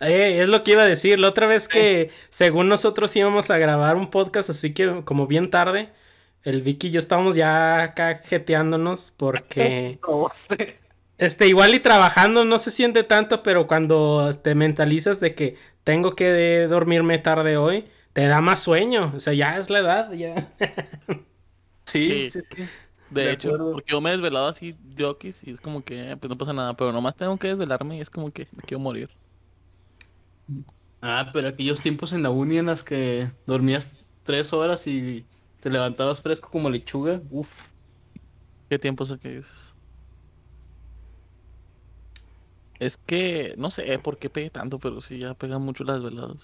Eh, 0.00 0.42
es 0.42 0.48
lo 0.48 0.62
que 0.62 0.72
iba 0.72 0.82
a 0.82 0.88
decir. 0.88 1.18
La 1.18 1.28
otra 1.28 1.46
vez 1.46 1.68
que, 1.68 2.10
según 2.28 2.68
nosotros 2.68 3.14
íbamos 3.16 3.50
a 3.50 3.58
grabar 3.58 3.96
un 3.96 4.10
podcast, 4.10 4.50
así 4.50 4.74
que 4.74 5.02
como 5.04 5.26
bien 5.26 5.50
tarde, 5.50 5.92
el 6.42 6.62
Vicky 6.62 6.88
y 6.88 6.90
yo 6.90 6.98
estábamos 6.98 7.36
ya 7.36 7.82
acá 7.82 8.16
jeteándonos 8.16 9.12
porque, 9.16 9.98
No 10.08 10.30
sé. 10.32 10.78
Este, 11.18 11.46
igual 11.48 11.74
y 11.74 11.80
trabajando 11.80 12.44
no 12.44 12.58
se 12.58 12.70
siente 12.70 13.04
tanto, 13.04 13.42
pero 13.42 13.66
cuando 13.66 14.30
te 14.42 14.54
mentalizas 14.54 15.20
de 15.20 15.34
que 15.34 15.56
tengo 15.84 16.14
que 16.16 16.66
dormirme 16.68 17.18
tarde 17.18 17.56
hoy, 17.56 17.86
te 18.12 18.26
da 18.26 18.40
más 18.40 18.60
sueño. 18.60 19.12
O 19.14 19.18
sea, 19.20 19.32
ya 19.34 19.58
es 19.58 19.70
la 19.70 19.80
edad, 19.80 20.12
ya. 20.12 20.52
Sí, 22.06 22.10
Sí. 22.10 22.30
sí, 22.30 22.40
sí. 22.56 22.70
De, 23.08 23.30
De 23.30 23.32
hecho, 23.32 23.54
acuerdo. 23.54 23.70
porque 23.70 23.92
yo 23.92 24.00
me 24.00 24.10
he 24.10 24.12
desvelado 24.14 24.48
así 24.48 24.76
jockeys 24.98 25.38
y 25.44 25.52
es 25.52 25.60
como 25.60 25.84
que 25.84 26.16
pues 26.18 26.28
no 26.30 26.38
pasa 26.38 26.52
nada, 26.52 26.74
pero 26.76 26.92
nomás 26.92 27.16
tengo 27.16 27.38
que 27.38 27.48
desvelarme 27.48 27.98
y 27.98 28.00
es 28.00 28.10
como 28.10 28.32
que 28.32 28.48
me 28.52 28.62
quiero 28.64 28.80
morir. 28.80 29.10
Ah, 31.00 31.30
pero 31.32 31.48
aquellos 31.48 31.80
tiempos 31.82 32.12
en 32.12 32.22
la 32.22 32.30
uni 32.30 32.58
en 32.58 32.66
las 32.66 32.82
que 32.82 33.30
dormías 33.46 33.92
tres 34.22 34.52
horas 34.52 34.86
y 34.86 35.26
te 35.60 35.70
levantabas 35.70 36.20
fresco 36.22 36.50
como 36.50 36.70
lechuga, 36.70 37.20
uff. 37.30 37.48
¿Qué 38.68 38.78
tiempo 38.78 39.04
es 39.04 39.12
que 39.22 39.42
es? 42.86 42.94
Es 42.94 42.96
que 42.98 43.54
no 43.56 43.70
sé 43.70 43.98
por 43.98 44.18
qué 44.18 44.30
pegué 44.30 44.50
tanto, 44.50 44.78
pero 44.78 45.00
sí 45.00 45.18
ya 45.18 45.34
pegan 45.34 45.62
mucho 45.62 45.84
las 45.84 46.02
desveladas. 46.02 46.38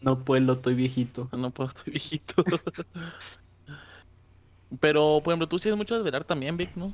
No 0.00 0.24
puedo, 0.24 0.52
estoy 0.52 0.74
viejito. 0.74 1.28
No 1.32 1.50
puedo, 1.50 1.70
estoy 1.76 1.92
viejito. 1.92 2.44
pero, 4.80 5.20
por 5.22 5.32
ejemplo, 5.32 5.48
tú 5.48 5.58
sí 5.58 5.68
eres 5.68 5.78
mucho 5.78 5.94
desvelar 5.94 6.24
también, 6.24 6.56
Vic, 6.56 6.70
¿no? 6.76 6.92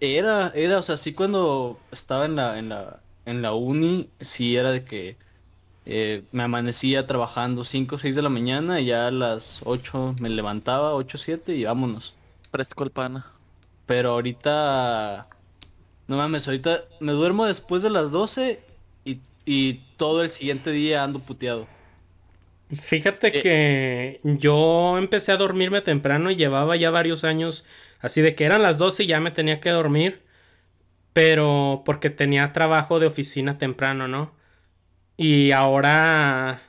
Era, 0.00 0.52
era, 0.54 0.78
o 0.78 0.82
sea, 0.82 0.96
sí 0.96 1.14
cuando 1.14 1.78
estaba 1.90 2.26
en 2.26 2.36
la, 2.36 2.58
en 2.58 2.68
la, 2.68 3.00
en 3.26 3.42
la 3.42 3.54
uni, 3.54 4.10
sí 4.20 4.56
era 4.56 4.70
de 4.70 4.84
que 4.84 5.16
eh, 5.86 6.24
me 6.32 6.42
amanecía 6.42 7.06
trabajando 7.06 7.64
5 7.64 7.96
o 7.96 7.98
6 7.98 8.14
de 8.14 8.22
la 8.22 8.28
mañana 8.28 8.80
y 8.80 8.86
ya 8.86 9.06
a 9.08 9.10
las 9.10 9.60
8 9.64 10.14
me 10.20 10.30
levantaba, 10.30 10.94
8 10.94 11.18
7 11.18 11.54
y 11.54 11.64
vámonos. 11.64 12.14
Fresco 12.50 12.84
el 12.84 12.90
pana. 12.90 13.26
Pero 13.86 14.12
ahorita, 14.12 15.28
no 16.06 16.16
mames, 16.16 16.46
ahorita 16.46 16.84
me 17.00 17.12
duermo 17.12 17.46
después 17.46 17.82
de 17.82 17.90
las 17.90 18.10
12 18.10 18.62
y, 19.04 19.20
y 19.46 19.74
todo 19.96 20.22
el 20.24 20.30
siguiente 20.30 20.70
día 20.72 21.04
ando 21.04 21.20
puteado. 21.20 21.68
Fíjate 22.70 23.32
Eh. 23.32 23.42
que 23.42 24.20
yo 24.24 24.96
empecé 24.98 25.32
a 25.32 25.36
dormirme 25.36 25.80
temprano 25.82 26.30
y 26.30 26.36
llevaba 26.36 26.76
ya 26.76 26.90
varios 26.90 27.24
años 27.24 27.64
así 28.00 28.22
de 28.22 28.34
que 28.34 28.44
eran 28.44 28.62
las 28.62 28.78
12 28.78 29.04
y 29.04 29.06
ya 29.06 29.20
me 29.20 29.30
tenía 29.30 29.60
que 29.60 29.70
dormir, 29.70 30.22
pero 31.12 31.82
porque 31.86 32.10
tenía 32.10 32.52
trabajo 32.52 33.00
de 33.00 33.06
oficina 33.06 33.58
temprano, 33.58 34.08
¿no? 34.08 34.34
Y 35.16 35.52
ahora 35.52 36.62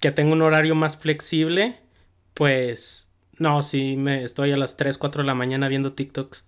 que 0.00 0.10
tengo 0.12 0.32
un 0.32 0.42
horario 0.42 0.74
más 0.74 0.96
flexible, 0.96 1.80
pues 2.34 3.12
no, 3.38 3.62
sí, 3.62 3.96
me 3.96 4.24
estoy 4.24 4.52
a 4.52 4.56
las 4.56 4.76
3, 4.76 4.98
4 4.98 5.22
de 5.22 5.26
la 5.26 5.34
mañana 5.34 5.68
viendo 5.68 5.92
TikToks. 5.94 6.46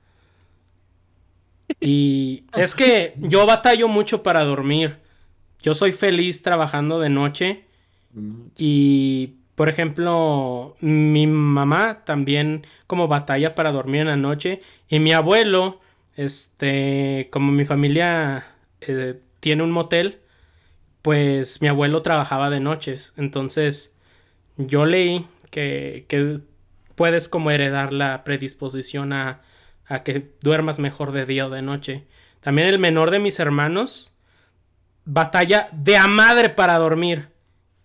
Y 1.78 2.44
es 2.54 2.74
que 2.74 3.14
yo 3.18 3.46
batallo 3.46 3.88
mucho 3.88 4.22
para 4.22 4.44
dormir. 4.44 4.98
Yo 5.62 5.74
soy 5.74 5.92
feliz 5.92 6.42
trabajando 6.42 6.98
de 7.00 7.10
noche. 7.10 7.64
Y, 8.56 9.34
por 9.54 9.68
ejemplo, 9.68 10.74
mi 10.80 11.26
mamá 11.26 12.02
también 12.04 12.66
como 12.86 13.08
batalla 13.08 13.54
para 13.54 13.72
dormir 13.72 14.02
en 14.02 14.06
la 14.08 14.16
noche. 14.16 14.62
Y 14.88 14.98
mi 14.98 15.12
abuelo, 15.12 15.80
este, 16.16 17.28
como 17.30 17.52
mi 17.52 17.64
familia 17.64 18.46
eh, 18.80 19.20
tiene 19.38 19.62
un 19.62 19.70
motel, 19.70 20.20
pues 21.02 21.62
mi 21.62 21.68
abuelo 21.68 22.02
trabajaba 22.02 22.50
de 22.50 22.60
noches. 22.60 23.14
Entonces, 23.16 23.94
yo 24.56 24.86
leí 24.86 25.26
que, 25.50 26.06
que 26.08 26.40
puedes 26.94 27.28
como 27.28 27.50
heredar 27.50 27.92
la 27.92 28.24
predisposición 28.24 29.12
a, 29.12 29.40
a 29.90 30.02
que 30.02 30.32
duermas 30.40 30.78
mejor 30.78 31.12
de 31.12 31.26
día 31.26 31.46
o 31.46 31.50
de 31.50 31.60
noche. 31.60 32.06
También 32.40 32.68
el 32.68 32.78
menor 32.78 33.10
de 33.10 33.18
mis 33.18 33.38
hermanos 33.38 34.14
batalla 35.04 35.68
de 35.72 35.96
a 35.96 36.06
madre 36.06 36.50
para 36.50 36.78
dormir 36.78 37.28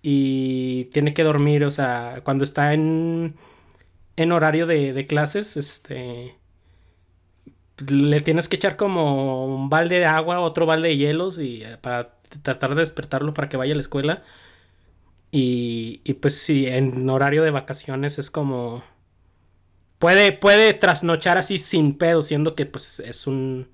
y 0.01 0.85
tiene 0.85 1.13
que 1.13 1.23
dormir, 1.23 1.63
o 1.65 1.71
sea, 1.71 2.21
cuando 2.23 2.43
está 2.43 2.73
en, 2.73 3.35
en 4.15 4.31
horario 4.31 4.67
de, 4.67 4.93
de 4.93 5.07
clases, 5.07 5.57
este, 5.57 6.37
le 7.89 8.19
tienes 8.19 8.47
que 8.47 8.57
echar 8.57 8.77
como 8.77 9.47
un 9.47 9.69
balde 9.69 9.99
de 9.99 10.05
agua, 10.05 10.39
otro 10.39 10.67
balde 10.67 10.89
de 10.89 10.97
hielos 10.97 11.39
y 11.39 11.63
eh, 11.63 11.77
para 11.81 12.13
tratar 12.43 12.75
de 12.75 12.81
despertarlo 12.81 13.33
para 13.33 13.49
que 13.49 13.57
vaya 13.57 13.73
a 13.73 13.75
la 13.75 13.81
escuela. 13.81 14.23
Y, 15.31 16.01
y 16.03 16.13
pues 16.13 16.37
sí, 16.37 16.67
en 16.67 17.09
horario 17.09 17.43
de 17.43 17.51
vacaciones 17.51 18.19
es 18.19 18.29
como... 18.29 18.83
Puede, 19.99 20.31
puede 20.31 20.73
trasnochar 20.73 21.37
así 21.37 21.57
sin 21.57 21.97
pedo, 21.97 22.21
siendo 22.21 22.55
que 22.55 22.65
pues 22.65 22.99
es 22.99 23.27
un... 23.27 23.67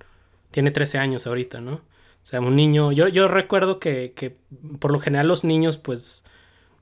Tiene 0.50 0.70
13 0.70 0.98
años 0.98 1.26
ahorita, 1.26 1.60
¿no? 1.60 1.74
O 1.74 2.24
sea, 2.24 2.40
un 2.40 2.54
niño, 2.54 2.92
yo, 2.92 3.08
yo 3.08 3.26
recuerdo 3.26 3.80
que, 3.80 4.12
que 4.14 4.36
por 4.78 4.92
lo 4.92 5.00
general 5.00 5.26
los 5.26 5.44
niños, 5.44 5.76
pues, 5.78 6.24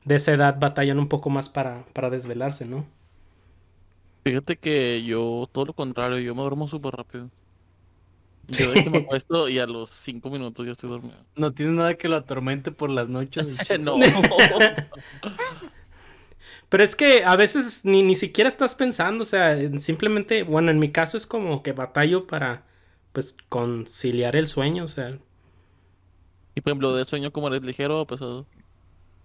de 0.05 0.17
esa 0.17 0.33
edad 0.33 0.59
batallan 0.59 0.99
un 0.99 1.09
poco 1.09 1.31
más 1.31 1.49
para, 1.49 1.87
para 1.95 2.11
desvelarse, 2.11 2.67
¿no? 2.67 2.87
Fíjate 4.25 4.59
que 4.59 5.03
yo, 5.05 5.49
todo 5.51 5.67
lo 5.67 5.73
contrario, 5.73 6.19
yo 6.19 6.35
me 6.35 6.43
duermo 6.43 6.69
súper 6.69 6.95
rápido. 6.95 7.31
Yo 8.51 8.73
de 8.73 8.83
que 8.83 8.91
me 8.91 8.99
acuesto 8.99 9.49
y 9.49 9.61
a 9.61 9.67
los 9.67 9.91
5 9.91 10.29
minutos 10.29 10.67
ya 10.67 10.73
estoy 10.73 10.91
dormido. 10.91 11.25
No 11.37 11.53
tiene 11.53 11.71
nada 11.71 11.95
que 11.95 12.09
lo 12.09 12.17
atormente 12.17 12.73
por 12.73 12.91
las 12.91 13.09
noches. 13.09 13.47
no. 13.81 13.97
Pero 16.71 16.85
es 16.85 16.97
que 16.97 17.25
a 17.25 17.37
veces 17.37 17.85
ni, 17.85 18.03
ni 18.03 18.17
siquiera 18.17 18.49
estás 18.49 18.75
pensando, 18.77 19.23
o 19.25 19.27
sea, 19.27 19.59
simplemente, 19.81 20.45
bueno, 20.45 20.73
en 20.73 20.81
mi 20.81 20.93
caso 20.93 21.19
es 21.19 21.27
como 21.27 21.63
que 21.65 21.73
batallo 21.73 22.27
para, 22.29 22.67
pues, 23.13 23.37
conciliar 23.51 24.37
el 24.37 24.49
sueño, 24.49 24.85
o 24.85 24.89
sea, 24.89 25.19
Y 26.55 26.61
por 26.61 26.71
ejemplo, 26.71 26.95
de 26.95 27.05
sueño 27.07 27.33
como 27.33 27.49
eres 27.49 27.63
ligero 27.63 28.01
o 28.01 28.07
pesado. 28.07 28.47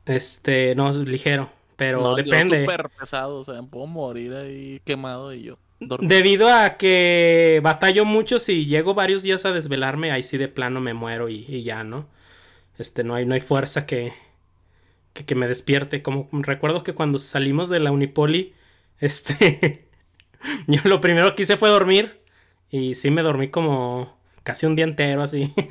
este, 0.05 0.75
no 0.75 0.89
es 0.89 0.97
ligero, 0.97 1.51
pero 1.75 2.01
no, 2.01 2.17
yo 2.19 2.23
depende. 2.23 2.59
súper 2.61 2.89
pesado, 2.91 3.39
o 3.39 3.43
sea, 3.43 3.61
puedo 3.63 3.87
morir 3.87 4.33
ahí 4.35 4.79
quemado 4.85 5.33
y 5.33 5.43
yo. 5.43 5.59
dormido. 5.79 6.15
Debido 6.15 6.49
a 6.49 6.77
que 6.77 7.59
batallo 7.63 8.05
mucho, 8.05 8.39
si 8.39 8.65
llego 8.65 8.93
varios 8.93 9.23
días 9.23 9.45
a 9.45 9.51
desvelarme, 9.53 10.11
ahí 10.11 10.23
sí 10.23 10.37
de 10.37 10.47
plano 10.49 10.81
me 10.81 10.93
muero 10.93 11.29
y, 11.29 11.45
y 11.47 11.63
ya, 11.63 11.83
¿no? 11.83 12.09
Este, 12.77 13.03
no 13.03 13.15
hay, 13.15 13.25
no 13.25 13.35
hay 13.35 13.41
fuerza 13.41 13.85
que, 13.85 14.13
que, 15.15 15.25
que 15.25 15.35
me 15.35 15.47
despierte. 15.47 16.03
Como 16.03 16.29
recuerdo 16.33 16.83
que 16.83 16.93
cuando 16.93 17.17
salimos 17.17 17.69
de 17.69 17.79
la 17.79 17.91
Unipoli, 17.91 18.53
este, 18.99 19.89
yo 20.67 20.81
lo 20.85 21.01
primero 21.01 21.33
que 21.35 21.43
hice 21.43 21.57
fue 21.57 21.69
dormir 21.69 22.21
y 22.69 22.95
sí 22.95 23.11
me 23.11 23.23
dormí 23.23 23.49
como 23.49 24.17
casi 24.43 24.67
un 24.67 24.75
día 24.75 24.85
entero 24.85 25.23
así. 25.23 25.53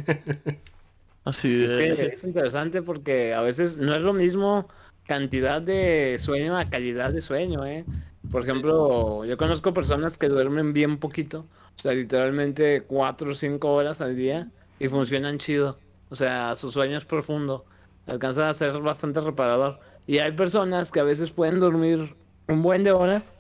Así 1.25 1.65
Es 1.65 1.71
de... 1.71 1.97
que 1.97 2.07
es 2.09 2.25
interesante 2.25 2.83
porque 2.83 3.33
a 3.33 3.41
veces 3.41 3.79
no 3.79 3.95
es 3.95 4.03
lo 4.03 4.13
mismo 4.13 4.69
cantidad 5.07 5.63
de 5.63 6.19
sueño 6.21 6.57
a 6.59 6.67
calidad 6.67 7.13
de 7.13 7.23
sueño, 7.23 7.65
¿eh? 7.65 7.87
Por 8.31 8.43
ejemplo, 8.43 9.25
yo 9.25 9.37
conozco 9.39 9.73
personas 9.73 10.19
que 10.19 10.29
duermen 10.29 10.75
bien 10.75 10.99
poquito, 10.99 11.47
o 11.77 11.79
sea, 11.79 11.93
literalmente 11.93 12.83
4 12.83 13.33
o 13.33 13.35
5 13.35 13.73
horas 13.73 14.01
al 14.03 14.17
día 14.17 14.51
y 14.79 14.89
funcionan 14.89 15.39
chido. 15.39 15.79
O 16.11 16.17
sea, 16.17 16.57
su 16.57 16.71
sueño 16.73 16.99
es 16.99 17.05
profundo, 17.07 17.65
alcanza 18.07 18.51
a 18.51 18.55
ser 18.55 18.79
bastante 18.81 19.21
reparador. 19.21 19.79
Y 20.07 20.19
hay 20.19 20.33
personas 20.33 20.91
que 20.91 21.01
a 21.01 21.05
veces 21.05 21.31
pueden 21.31 21.61
dormir 21.61 22.15
un 22.49 22.63
buen 22.63 22.85
de 22.85 22.93
horas 22.93 23.33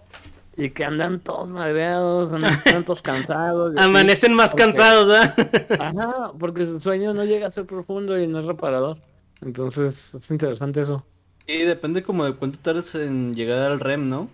y 0.56 0.70
que 0.70 0.84
andan 0.84 1.20
todos 1.20 1.48
madreados, 1.48 2.32
andan 2.32 2.60
todos 2.86 3.02
cansados. 3.02 3.72
así. 3.76 3.84
Amanecen 3.84 4.32
más 4.34 4.52
porque- 4.52 4.62
cansados, 4.64 5.08
¿ah? 5.18 5.34
Ajá, 5.80 6.32
porque 6.38 6.64
su 6.66 6.80
sueño 6.80 7.12
no 7.12 7.24
llega 7.24 7.48
a 7.48 7.50
ser 7.50 7.66
profundo 7.66 8.18
y 8.18 8.26
no 8.26 8.40
es 8.40 8.46
reparador. 8.46 8.98
Entonces, 9.42 10.14
es 10.14 10.30
interesante 10.30 10.80
eso. 10.82 11.04
Y 11.46 11.58
depende 11.64 12.02
como 12.02 12.24
de 12.24 12.32
cuánto 12.34 12.58
tardes 12.58 12.94
en 12.94 13.34
llegar 13.34 13.70
al 13.70 13.80
REM, 13.80 14.08
¿no? 14.08 14.28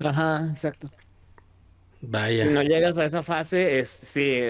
Ajá, 0.00 0.46
exacto. 0.50 0.86
Vaya. 2.00 2.44
Si 2.44 2.50
no 2.50 2.62
llegas 2.62 2.96
a 2.98 3.04
esa 3.04 3.22
fase, 3.22 3.80
es 3.80 3.88
sí, 3.88 4.40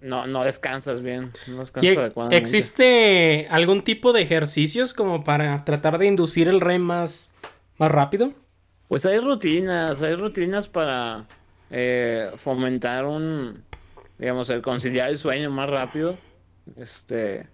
no, 0.00 0.26
no 0.26 0.44
descansas 0.44 1.00
bien, 1.00 1.32
no 1.46 1.54
¿Y 1.54 1.60
descansas 1.60 2.12
e- 2.32 2.36
existe 2.36 3.46
algún 3.50 3.82
tipo 3.82 4.12
de 4.12 4.22
ejercicios 4.22 4.92
como 4.92 5.24
para 5.24 5.64
tratar 5.64 5.98
de 5.98 6.06
inducir 6.06 6.48
el 6.48 6.60
REM 6.60 6.82
más, 6.82 7.30
más 7.78 7.90
rápido? 7.90 8.32
Pues 8.88 9.06
hay 9.06 9.18
rutinas, 9.20 10.02
hay 10.02 10.14
rutinas 10.16 10.68
para 10.68 11.24
eh, 11.70 12.30
fomentar 12.44 13.06
un, 13.06 13.64
digamos, 14.18 14.50
el 14.50 14.60
conciliar 14.60 15.10
el 15.10 15.18
sueño 15.18 15.50
más 15.50 15.70
rápido. 15.70 16.18
Este, 16.76 17.46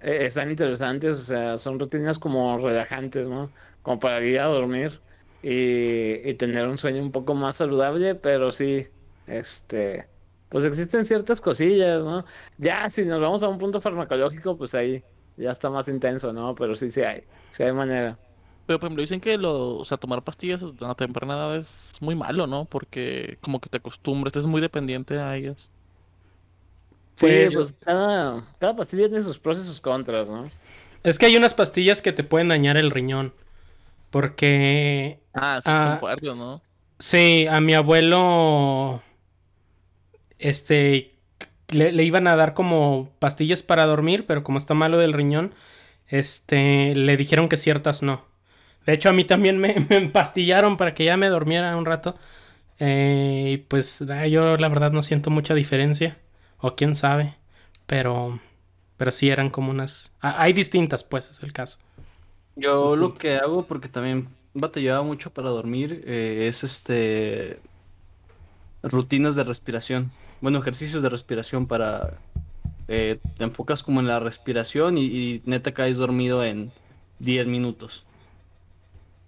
eh, 0.00 0.26
están 0.26 0.50
interesantes, 0.50 1.18
o 1.18 1.24
sea, 1.24 1.58
son 1.58 1.78
rutinas 1.78 2.18
como 2.18 2.56
relajantes, 2.58 3.26
¿no? 3.28 3.50
Como 3.82 4.00
para 4.00 4.20
ir 4.24 4.40
a 4.40 4.44
dormir 4.46 4.98
y, 5.42 6.28
y 6.28 6.34
tener 6.34 6.68
un 6.68 6.78
sueño 6.78 7.02
un 7.02 7.12
poco 7.12 7.34
más 7.34 7.56
saludable, 7.56 8.14
pero 8.14 8.52
sí, 8.52 8.88
este, 9.26 10.08
pues 10.48 10.64
existen 10.64 11.04
ciertas 11.06 11.40
cosillas, 11.40 12.02
¿no? 12.02 12.24
Ya 12.58 12.88
si 12.90 13.04
nos 13.04 13.20
vamos 13.20 13.42
a 13.42 13.48
un 13.48 13.58
punto 13.58 13.80
farmacológico, 13.80 14.56
pues 14.58 14.74
ahí 14.74 15.04
ya 15.36 15.52
está 15.52 15.70
más 15.70 15.88
intenso, 15.88 16.32
¿no? 16.32 16.54
Pero 16.54 16.76
sí, 16.76 16.90
sí 16.92 17.02
hay, 17.02 17.24
sí 17.50 17.62
hay 17.64 17.72
manera. 17.72 18.18
Pero 18.66 18.78
por 18.78 18.86
ejemplo 18.88 19.02
dicen 19.02 19.20
que 19.20 19.36
lo, 19.38 19.76
o 19.78 19.84
sea, 19.84 19.98
tomar 19.98 20.22
pastillas 20.24 20.62
a 20.62 20.66
una 20.84 20.94
temprana 20.94 21.34
edad 21.34 21.56
es 21.56 21.94
muy 22.00 22.14
malo, 22.14 22.46
¿no? 22.46 22.64
Porque 22.66 23.38
como 23.40 23.60
que 23.60 23.68
te 23.68 23.78
acostumbras, 23.78 24.36
es 24.36 24.46
muy 24.46 24.60
dependiente 24.60 25.18
a 25.18 25.36
ellas. 25.36 25.70
Sí, 27.14 27.26
Pues- 27.26 27.52
pues, 27.52 27.74
cada, 27.80 28.44
cada 28.58 28.76
pastilla 28.76 29.08
tiene 29.08 29.22
sus 29.22 29.38
pros 29.38 29.58
y 29.58 29.64
sus 29.64 29.80
contras, 29.80 30.28
¿no? 30.28 30.52
Es 31.04 31.18
que 31.18 31.26
hay 31.26 31.36
unas 31.36 31.54
pastillas 31.54 32.02
que 32.02 32.12
te 32.12 32.24
pueden 32.24 32.48
dañar 32.48 32.76
el 32.76 32.90
riñón. 32.90 33.34
Porque 34.12 35.20
Ah, 35.34 35.60
sí, 35.64 35.70
Ah. 35.72 35.84
son 35.92 36.00
fuertes, 36.00 36.36
¿no? 36.36 36.62
Sí, 37.00 37.46
a 37.48 37.60
mi 37.60 37.74
abuelo, 37.74 39.02
este, 40.38 41.18
le, 41.70 41.92
le 41.92 42.04
iban 42.04 42.26
a 42.28 42.36
dar 42.36 42.54
como 42.54 43.10
pastillas 43.18 43.62
para 43.62 43.84
dormir, 43.86 44.26
pero 44.26 44.44
como 44.44 44.58
está 44.58 44.74
malo 44.74 44.98
del 44.98 45.12
riñón, 45.12 45.54
este, 46.08 46.94
le 46.94 47.16
dijeron 47.16 47.48
que 47.48 47.56
ciertas 47.56 48.02
no. 48.02 48.24
De 48.86 48.92
hecho, 48.94 49.08
a 49.08 49.12
mí 49.12 49.24
también 49.24 49.58
me, 49.58 49.74
me 49.90 49.96
empastillaron 49.96 50.76
para 50.76 50.94
que 50.94 51.04
ya 51.04 51.16
me 51.16 51.28
durmiera 51.28 51.76
un 51.76 51.86
rato. 51.86 52.16
Eh, 52.80 53.50
y 53.54 53.56
pues 53.58 54.02
ah, 54.10 54.26
yo 54.26 54.56
la 54.56 54.68
verdad 54.68 54.92
no 54.92 55.02
siento 55.02 55.30
mucha 55.30 55.54
diferencia. 55.54 56.18
O 56.58 56.76
quién 56.76 56.94
sabe. 56.94 57.36
Pero, 57.86 58.40
pero 58.96 59.10
sí 59.12 59.30
eran 59.30 59.50
como 59.50 59.70
unas... 59.70 60.14
ah, 60.20 60.36
Hay 60.38 60.52
distintas, 60.52 61.04
pues, 61.04 61.30
es 61.30 61.42
el 61.42 61.52
caso. 61.52 61.78
Yo 62.56 62.96
lo 62.96 63.14
que 63.14 63.36
hago, 63.36 63.66
porque 63.66 63.88
también 63.88 64.28
batallaba 64.54 65.02
mucho 65.02 65.30
para 65.30 65.48
dormir, 65.50 66.02
eh, 66.06 66.48
es 66.50 66.64
este 66.64 67.60
rutinas 68.82 69.34
de 69.36 69.44
respiración. 69.44 70.10
Bueno, 70.40 70.58
ejercicios 70.58 71.02
de 71.02 71.08
respiración 71.08 71.66
para 71.66 72.18
eh, 72.88 73.18
te 73.38 73.44
enfocas 73.44 73.82
como 73.82 74.00
en 74.00 74.06
la 74.08 74.20
respiración 74.20 74.98
y, 74.98 75.04
y 75.04 75.42
neta 75.46 75.72
caes 75.72 75.96
dormido 75.96 76.44
en 76.44 76.72
10 77.20 77.46
minutos. 77.46 78.04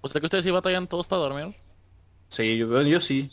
O 0.01 0.09
sea 0.09 0.21
que 0.21 0.27
ustedes 0.27 0.45
sí 0.45 0.51
batallan 0.51 0.87
todos 0.87 1.07
para 1.07 1.23
dormir. 1.23 1.55
Sí, 2.29 2.59
yo, 2.59 2.83
yo 2.83 3.01
sí. 3.01 3.31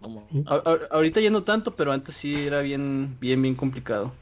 Como- 0.00 0.26
A- 0.46 0.54
a- 0.56 0.78
ahorita 0.96 1.20
ya 1.20 1.30
no 1.30 1.44
tanto, 1.44 1.74
pero 1.74 1.92
antes 1.92 2.16
sí 2.16 2.34
era 2.46 2.60
bien, 2.60 3.16
bien, 3.20 3.40
bien 3.40 3.54
complicado. 3.54 4.12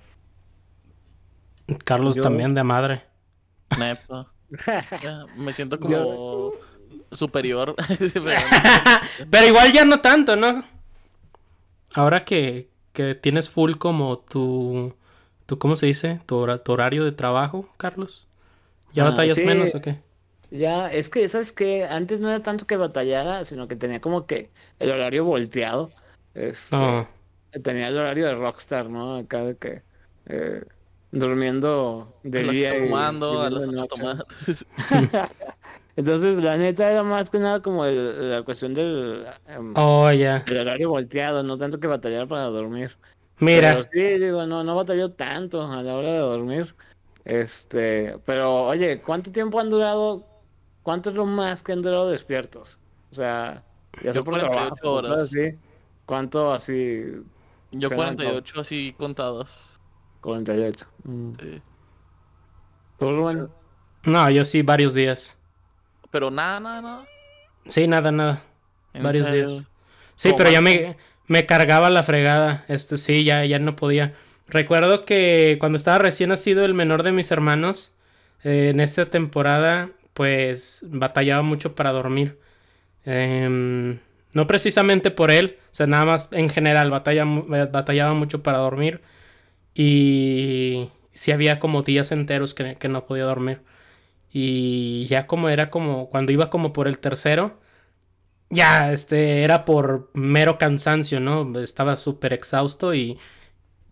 Carlos 1.85 2.17
Yo- 2.17 2.23
también 2.23 2.55
de 2.55 2.63
madre. 2.65 3.05
Neta. 3.79 4.32
Ya, 5.03 5.27
me 5.37 5.53
siento 5.53 5.79
como 5.81 6.53
superior. 7.13 7.75
Pero- 7.99 8.41
Pero 9.31 9.47
igual 9.47 9.73
ya 9.73 9.85
no 9.85 10.01
tanto, 10.01 10.37
¿no? 10.37 10.65
Ahora 11.95 12.25
que, 12.25 12.69
que 12.93 13.15
tienes 13.15 13.51
full 13.51 13.75
como 13.77 14.19
tu, 14.19 14.95
tu 15.47 15.59
¿cómo 15.59 15.77
se 15.77 15.87
dice? 15.87 16.19
Tu, 16.27 16.37
hora- 16.37 16.63
tu 16.63 16.73
horario 16.73 17.05
de 17.05 17.13
trabajo, 17.13 17.69
Carlos. 17.77 18.27
¿Ya 18.93 19.07
Ah, 19.07 19.11
batallas 19.11 19.39
sí. 19.39 19.45
menos 19.45 19.75
o 19.75 19.81
qué? 19.83 19.99
Ya, 20.51 20.93
es 20.93 21.09
que, 21.09 21.27
¿sabes 21.31 21.53
qué? 21.53 21.85
Antes 21.87 22.21
no 22.21 22.29
era 22.29 22.43
tanto 22.43 22.67
que 22.67 22.77
batallara, 22.77 23.45
sino 23.47 23.69
que 23.69 23.77
tenía 23.77 24.01
como 24.01 24.27
que 24.27 24.51
el 24.79 24.91
horario 24.91 25.25
volteado. 25.25 25.91
Este, 26.35 26.77
No. 26.77 27.09
Tenía 27.63 27.89
el 27.89 27.99
horario 27.99 28.27
de 28.27 28.35
Rockstar, 28.35 28.89
¿no? 28.89 29.17
Acá 29.17 29.45
de 29.45 29.57
que 29.57 29.83
eh, 30.27 30.63
durmiendo 31.13 32.13
de 32.23 32.43
las 32.43 32.53
día 32.55 32.71
ocho 32.73 32.79
y 32.79 32.89
tomando, 32.89 33.43
a 33.43 33.49
viviendo 33.51 33.59
las 33.59 33.71
de 33.71 33.81
ocho 33.81 34.03
noche. 34.03 34.27
tomando. 34.89 35.29
Entonces, 35.97 36.43
la 36.43 36.57
neta 36.57 36.91
era 36.91 37.03
más 37.03 37.29
que 37.29 37.39
nada 37.39 37.61
como 37.61 37.85
el- 37.85 38.31
la 38.31 38.43
cuestión 38.43 38.73
del 38.73 39.27
em, 39.47 39.75
Oh, 39.77 40.11
ya. 40.11 40.43
el 40.47 40.57
horario 40.57 40.89
volteado, 40.89 41.43
no 41.43 41.59
tanto 41.59 41.79
que 41.79 41.87
batallar 41.87 42.27
para 42.27 42.45
dormir. 42.45 42.97
Mira, 43.41 43.75
Pero 43.75 43.89
sí, 43.93 44.19
digo, 44.25 44.47
no, 44.47 44.65
no 44.65 44.75
batalló 44.75 45.11
tanto 45.13 45.63
a 45.71 45.83
la 45.83 45.95
hora 45.95 46.13
de 46.13 46.19
dormir. 46.19 46.75
Este, 47.25 48.19
pero 48.25 48.65
oye, 48.65 49.01
¿cuánto 49.03 49.31
tiempo 49.31 49.61
han 49.61 49.69
durado? 49.71 50.25
¿Cuánto 50.83 51.11
es 51.11 51.17
lo 51.17 51.27
más 51.27 51.63
que 51.63 51.73
han 51.73 51.83
durado 51.83 52.11
despiertos? 52.11 52.79
O 53.11 53.15
sea, 53.15 53.63
ya 54.03 54.13
Yo 54.13 54.25
por 54.25 54.35
48 54.41 54.51
trabajo, 54.81 54.93
horas. 54.93 55.19
así. 55.31 55.59
¿Cuánto 56.07 56.53
así? 56.53 57.05
Yo 57.71 57.89
Se 57.91 57.95
48 57.95 58.61
así 58.61 58.95
contadas. 58.99 59.79
48. 60.23 60.87
Mm. 61.05 61.33
sí. 61.39 61.63
¿Tú, 62.99 63.11
Rubén? 63.17 63.49
no, 64.05 64.31
yo 64.31 64.45
sí 64.45 64.63
varios 64.63 64.95
días. 64.95 65.39
Pero 66.11 66.31
nada, 66.31 66.61
nada, 66.61 66.81
nada. 66.83 67.05
Sí, 67.67 67.87
nada, 67.87 68.11
nada. 68.13 68.43
¿En 68.95 69.03
Varios 69.03 69.29
serio? 69.29 69.49
días. 69.49 69.67
Sí, 70.15 70.29
¿Cómo 70.31 70.39
pero 70.39 70.51
ya 70.51 70.61
me, 70.61 70.97
me 71.27 71.47
cargaba 71.47 71.91
la 71.91 72.03
fregada. 72.03 72.65
Este 72.69 72.97
sí, 72.99 73.25
ya, 73.25 73.45
ya 73.45 73.59
no 73.59 73.77
podía. 73.77 74.15
Recuerdo 74.49 75.05
que 75.05 75.57
cuando 75.61 75.77
estaba 75.77 75.99
recién 75.99 76.31
nacido 76.31 76.65
el 76.65 76.75
menor 76.75 77.03
de 77.03 77.13
mis 77.13 77.31
hermanos, 77.31 77.97
eh, 78.45 78.69
en 78.71 78.81
esta 78.81 79.07
temporada, 79.07 79.91
pues 80.15 80.85
batallaba 80.89 81.43
mucho 81.43 81.75
para 81.75 81.93
dormir. 81.93 82.39
Em, 83.05 83.99
no 84.35 84.47
precisamente 84.47 85.11
por 85.11 85.31
él, 85.31 85.59
o 85.65 85.75
sea, 85.75 85.87
nada 85.87 86.05
más 86.05 86.29
en 86.33 86.49
general 86.49 86.91
batalla, 86.91 87.25
batallaba 87.25 88.15
mucho 88.15 88.43
para 88.43 88.59
dormir. 88.59 89.01
Y 89.75 90.91
sí 91.13 91.33
había 91.33 91.59
como 91.59 91.83
días 91.83 92.13
enteros 92.13 92.55
que, 92.55 92.77
que 92.77 92.89
no 92.89 93.07
podía 93.07 93.25
dormir. 93.25 93.63
Y 94.33 95.07
ya 95.07 95.27
como 95.27 95.49
era 95.51 95.71
como 95.71 96.11
cuando 96.11 96.33
iba 96.33 96.51
como 96.51 96.73
por 96.73 96.89
el 96.89 96.99
tercero, 96.99 97.61
ya 98.51 98.93
este 98.93 99.45
era 99.45 99.65
por 99.65 100.11
mero 100.15 100.59
cansancio, 100.59 101.21
¿no? 101.21 101.59
Estaba 101.61 101.97
súper 101.97 102.33
exhausto 102.33 102.95
y 102.95 103.19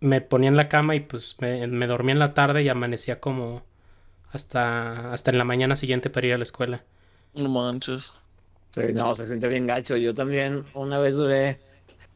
me 0.01 0.21
ponía 0.21 0.49
en 0.51 0.57
la 0.57 0.69
cama 0.69 0.97
y 0.97 1.01
pues 1.01 1.37
me, 1.41 1.67
me 1.69 1.87
dormía 1.87 2.13
en 2.15 2.19
la 2.21 2.35
tarde 2.35 2.63
y 2.63 2.69
amanecía 2.69 3.21
como 3.21 3.65
hasta, 4.33 5.13
hasta 5.13 5.31
en 5.31 5.39
la 5.39 5.45
mañana 5.45 5.77
siguiente 5.77 6.11
para 6.11 6.29
ir 6.29 6.35
a 6.35 6.39
la 6.39 6.45
escuela. 6.45 6.85
No 7.35 7.49
manches. 7.49 8.13
Sí, 8.71 8.83
no, 8.95 9.17
se 9.17 9.27
siente 9.27 9.49
bien 9.49 9.67
gacho. 9.67 9.97
Yo 9.97 10.15
también 10.15 10.65
una 10.75 10.99
vez 10.99 11.15
duré 11.15 11.61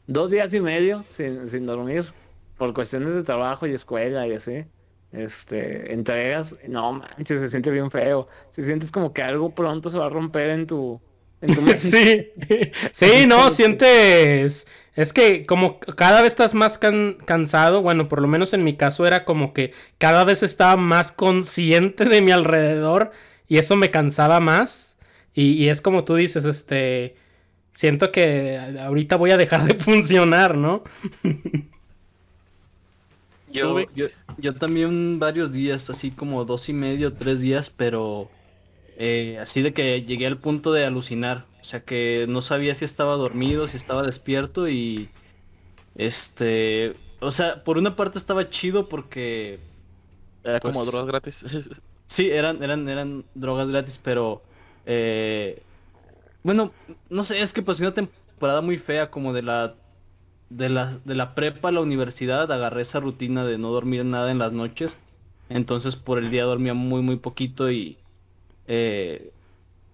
dos 0.07 0.31
días 0.31 0.53
y 0.55 0.61
medio 0.61 1.05
sin, 1.09 1.49
sin 1.49 1.67
dormir 1.67 2.13
por 2.57 2.75
cuestiones 2.75 3.15
de 3.15 3.23
trabajo 3.25 3.67
y 3.67 3.75
escuela 3.75 4.27
y 4.27 4.35
así. 4.35 4.65
Este, 5.13 5.93
entregas, 5.93 6.57
no 6.69 6.93
manches, 6.95 7.41
se 7.41 7.49
siente 7.51 7.71
bien 7.71 7.91
feo. 7.91 8.29
Se 8.53 8.65
sientes 8.65 8.91
como 8.91 9.13
que 9.13 9.23
algo 9.23 9.55
pronto 9.55 9.91
se 9.91 9.99
va 9.99 10.07
a 10.07 10.11
romper 10.11 10.51
en 10.51 10.67
tu, 10.67 11.01
en 11.41 11.53
tu. 11.55 11.63
Sí, 11.77 12.29
sí, 12.93 13.27
no, 13.27 13.51
sientes, 13.51 14.67
es 14.95 15.13
que 15.13 15.45
como 15.47 15.79
cada 15.81 16.23
vez 16.23 16.33
estás 16.33 16.55
más 16.55 16.79
can- 16.79 17.17
cansado, 17.27 17.83
bueno, 17.83 18.09
por 18.09 18.21
lo 18.23 18.29
menos 18.29 18.53
en 18.55 18.65
mi 18.65 18.77
caso 18.77 19.07
era 19.07 19.25
como 19.25 19.53
que 19.53 19.73
cada 19.99 20.25
vez 20.25 20.43
estaba 20.43 20.77
más 20.77 21.13
consciente 21.13 22.05
de 22.07 22.23
mi 22.23 22.33
alrededor 22.33 23.11
y 23.49 23.59
eso 23.59 23.77
me 23.77 23.91
cansaba 23.91 24.41
más 24.41 24.99
y, 25.35 25.53
y 25.53 25.69
es 25.69 25.81
como 25.81 26.05
tú 26.05 26.15
dices, 26.17 26.45
este, 26.45 27.17
siento 27.73 28.13
que 28.13 28.59
ahorita 28.81 29.17
voy 29.17 29.33
a 29.33 29.37
dejar 29.39 29.65
de 29.65 29.75
funcionar, 29.79 30.57
¿no? 30.57 30.85
Yo, 33.55 33.79
yo, 33.95 34.07
yo 34.37 34.55
también 34.55 35.19
varios 35.19 35.53
días, 35.53 35.89
así 35.89 36.11
como 36.11 36.45
dos 36.45 36.69
y 36.69 36.73
medio, 36.73 37.13
tres 37.15 37.41
días, 37.41 37.71
pero 37.71 38.29
eh, 38.99 39.39
así 39.41 39.63
de 39.63 39.73
que 39.73 40.03
llegué 40.03 40.27
al 40.27 40.39
punto 40.39 40.73
de 40.73 40.85
alucinar. 40.85 41.47
O 41.61 41.65
sea 41.65 41.81
que 41.85 42.27
no 42.29 42.43
sabía 42.43 42.75
si 42.75 42.85
estaba 42.85 43.15
dormido, 43.15 43.69
si 43.69 43.77
estaba 43.77 44.03
despierto 44.03 44.69
y 44.69 45.09
este, 45.95 46.93
o 47.21 47.31
sea, 47.31 47.63
por 47.63 47.79
una 47.79 47.97
parte 47.97 48.19
estaba 48.19 48.51
chido 48.51 48.89
porque 48.89 49.61
Era 50.43 50.61
como 50.61 50.75
Pues- 50.75 50.87
drogas 50.89 51.07
gratis. 51.07 51.45
sí 52.07 52.31
eran 52.31 52.63
eran 52.63 52.87
eran 52.89 53.25
drogas 53.35 53.69
gratis, 53.71 53.99
pero 54.03 54.43
eh, 54.85 55.63
bueno, 56.43 56.73
no 57.09 57.25
sé, 57.25 57.41
es 57.41 57.53
que 57.55 57.63
pues 57.63 57.81
una 57.81 57.95
tem- 57.95 58.09
temporada 58.29 58.61
muy 58.61 58.77
fea, 58.79 59.11
como 59.11 59.33
de 59.33 59.41
la 59.43 59.75
de 60.57 60.69
la, 60.69 60.99
de 61.05 61.15
la 61.15 61.35
prepa 61.35 61.69
a 61.69 61.73
la 61.73 61.81
universidad, 61.81 62.51
agarré 62.51 62.83
esa 62.83 63.01
rutina 63.01 63.45
de 63.45 63.59
no 63.59 63.71
dormir 63.71 64.05
nada 64.05 64.31
en 64.31 64.39
las 64.39 64.53
noches. 64.53 64.97
Entonces 65.49 65.97
por 65.97 66.19
el 66.19 66.31
día 66.31 66.45
dormía 66.45 66.75
muy 66.75 67.03
muy 67.03 67.17
poquito 67.17 67.71
y 67.71 67.99
eh, 68.67 69.31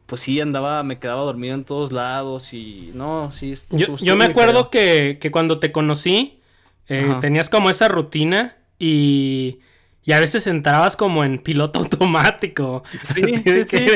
pues 0.06 0.22
sí 0.22 0.40
andaba, 0.40 0.82
me 0.82 0.98
quedaba 0.98 1.22
dormido 1.22 1.54
en 1.54 1.64
todos 1.64 1.92
lados 1.92 2.52
y 2.52 2.90
no, 2.94 3.32
sí. 3.32 3.54
Yo, 3.70 3.96
yo 3.96 4.16
me 4.16 4.26
acuerdo 4.26 4.70
que, 4.70 5.18
que 5.20 5.30
cuando 5.30 5.58
te 5.58 5.72
conocí, 5.72 6.40
eh, 6.88 7.14
tenías 7.20 7.48
como 7.48 7.70
esa 7.70 7.88
rutina 7.88 8.56
y, 8.78 9.60
y 10.02 10.12
a 10.12 10.20
veces 10.20 10.46
entrabas 10.46 10.96
como 10.96 11.24
en 11.24 11.38
piloto 11.38 11.78
automático. 11.80 12.82
Sí, 13.02 13.22
Así 13.22 13.36
sí, 13.36 13.64
sí. 13.64 13.86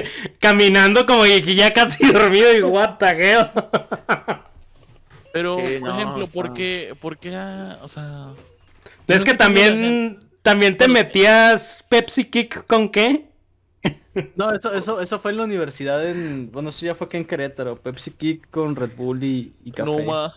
Caminando 0.41 1.07
como 1.07 1.25
que 1.25 1.43
que 1.43 1.55
ya 1.55 1.73
casi 1.73 2.07
dormido 2.13 2.55
y 2.55 2.63
what 2.63 2.97
the 2.99 3.07
hell. 3.07 3.51
Pero, 5.35 5.59
Sí, 5.59 5.79
por 5.81 5.89
no, 5.89 5.95
ejemplo, 5.99 6.25
está- 6.25 6.33
¿por 6.33 6.53
qué, 6.55 6.97
por 7.01 7.19
qué, 7.19 7.35
ah, 7.35 7.81
o 7.83 7.89
sea... 7.89 8.35
Es 9.09 9.19
no 9.19 9.25
que 9.25 9.35
también, 9.35 10.31
también 10.43 10.77
te 10.77 10.87
metías 10.87 11.85
Pepsi 11.89 12.27
Kick 12.27 12.65
con 12.67 12.89
qué? 12.89 13.27
No, 14.37 14.53
eso, 14.55 14.73
eso, 14.73 15.01
eso 15.01 15.19
fue 15.19 15.33
en 15.33 15.39
la 15.39 15.45
universidad 15.45 16.09
en, 16.09 16.53
bueno, 16.53 16.69
eso 16.69 16.87
ya 16.87 16.95
fue 16.95 17.09
aquí 17.09 17.17
en 17.17 17.25
Querétaro, 17.25 17.75
Pepsi 17.75 18.13
Kick 18.13 18.49
con 18.49 18.77
Red 18.77 18.93
Bull 18.97 19.25
y, 19.25 19.53
y 19.65 19.73
café. 19.73 19.91
No, 19.91 19.99
ma. 20.05 20.33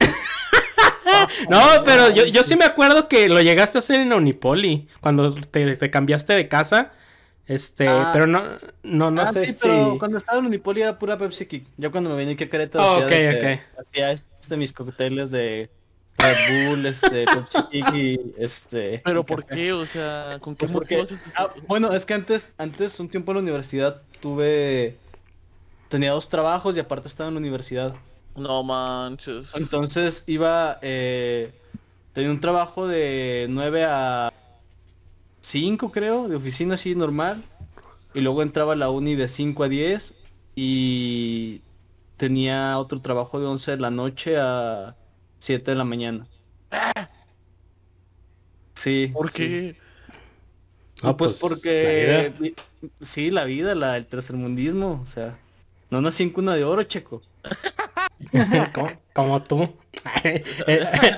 No, 1.50 1.60
pero 1.84 2.10
yo, 2.10 2.24
yo 2.26 2.42
sí 2.42 2.56
me 2.56 2.64
acuerdo 2.64 3.06
que 3.08 3.28
lo 3.28 3.40
llegaste 3.42 3.78
a 3.78 3.80
hacer 3.80 4.00
en 4.00 4.12
Unipoli, 4.12 4.88
cuando 5.00 5.34
te, 5.34 5.76
te 5.76 5.90
cambiaste 5.90 6.32
de 6.32 6.48
casa. 6.48 6.92
Este, 7.46 7.86
Ah. 7.88 8.10
pero 8.12 8.26
no, 8.26 8.42
no, 8.82 9.10
no 9.10 9.22
ah, 9.22 9.32
sé 9.32 9.46
sí, 9.46 9.52
si... 9.52 9.58
pero 9.62 9.96
cuando 9.98 10.18
estaba 10.18 10.38
en 10.38 10.46
Unipoli 10.46 10.82
era 10.82 10.98
pura 10.98 11.16
Pepsi 11.16 11.46
Kick. 11.46 11.66
Ya 11.76 11.90
cuando 11.90 12.10
me 12.10 12.16
vine 12.16 12.32
aquí 12.32 12.44
a 12.44 12.50
Querétaro 12.50 12.84
Oh, 12.84 13.04
hacía 13.04 13.62
hacía 13.78 14.12
este, 14.12 14.56
mis 14.56 14.72
cócteles 14.72 15.30
de 15.30 15.70
Red 16.18 16.68
Bull, 16.68 16.86
este, 16.86 17.24
Pepsi 17.24 17.58
Kick 17.70 17.94
y 17.94 18.32
este... 18.36 19.00
Pero 19.04 19.24
¿por 19.24 19.44
qué? 19.46 19.72
O 19.72 19.86
sea, 19.86 20.38
¿con 20.40 20.56
qué 20.56 20.66
Pues 20.66 20.72
porque, 20.72 21.00
es 21.00 21.24
ah, 21.36 21.50
bueno, 21.68 21.92
es 21.92 22.04
que 22.04 22.14
antes, 22.14 22.52
antes 22.58 22.98
un 22.98 23.08
tiempo 23.08 23.30
en 23.30 23.36
la 23.36 23.42
universidad 23.42 24.02
tuve, 24.20 24.96
tenía 25.88 26.10
dos 26.10 26.28
trabajos 26.28 26.76
y 26.76 26.80
aparte 26.80 27.06
estaba 27.06 27.28
en 27.28 27.34
la 27.34 27.40
universidad. 27.40 27.94
No 28.34 28.64
manches. 28.64 29.54
Entonces 29.54 30.24
iba, 30.26 30.78
eh, 30.82 31.52
tenía 32.12 32.30
un 32.30 32.40
trabajo 32.40 32.88
de 32.88 33.46
9 33.48 33.84
a 33.84 34.32
5 35.46 35.92
creo, 35.92 36.26
de 36.26 36.34
oficina 36.34 36.74
así 36.74 36.96
normal. 36.96 37.40
Y 38.14 38.20
luego 38.20 38.42
entraba 38.42 38.72
a 38.72 38.76
la 38.76 38.90
uni 38.90 39.14
de 39.14 39.28
5 39.28 39.62
a 39.62 39.68
10 39.68 40.12
y 40.56 41.60
tenía 42.16 42.76
otro 42.78 43.00
trabajo 43.00 43.38
de 43.38 43.46
11 43.46 43.70
de 43.72 43.76
la 43.76 43.90
noche 43.90 44.36
a 44.38 44.96
7 45.38 45.70
de 45.70 45.76
la 45.76 45.84
mañana. 45.84 46.26
Sí. 48.74 49.10
¿Por 49.12 49.30
sí. 49.30 49.36
qué? 49.36 49.76
Ah, 51.02 51.16
pues, 51.16 51.40
la 51.40 51.48
porque 51.48 52.52
sí, 53.02 53.30
la 53.30 53.44
vida, 53.44 53.76
la, 53.76 53.96
el 53.98 54.06
tercermundismo, 54.06 55.00
o 55.04 55.06
sea, 55.06 55.38
no 55.90 56.00
nací 56.00 56.24
en 56.24 56.30
cuna 56.30 56.56
de 56.56 56.64
oro, 56.64 56.82
checo. 56.82 57.22
como, 58.72 58.90
como 59.12 59.42
tú. 59.42 59.76
Eh, 60.24 60.44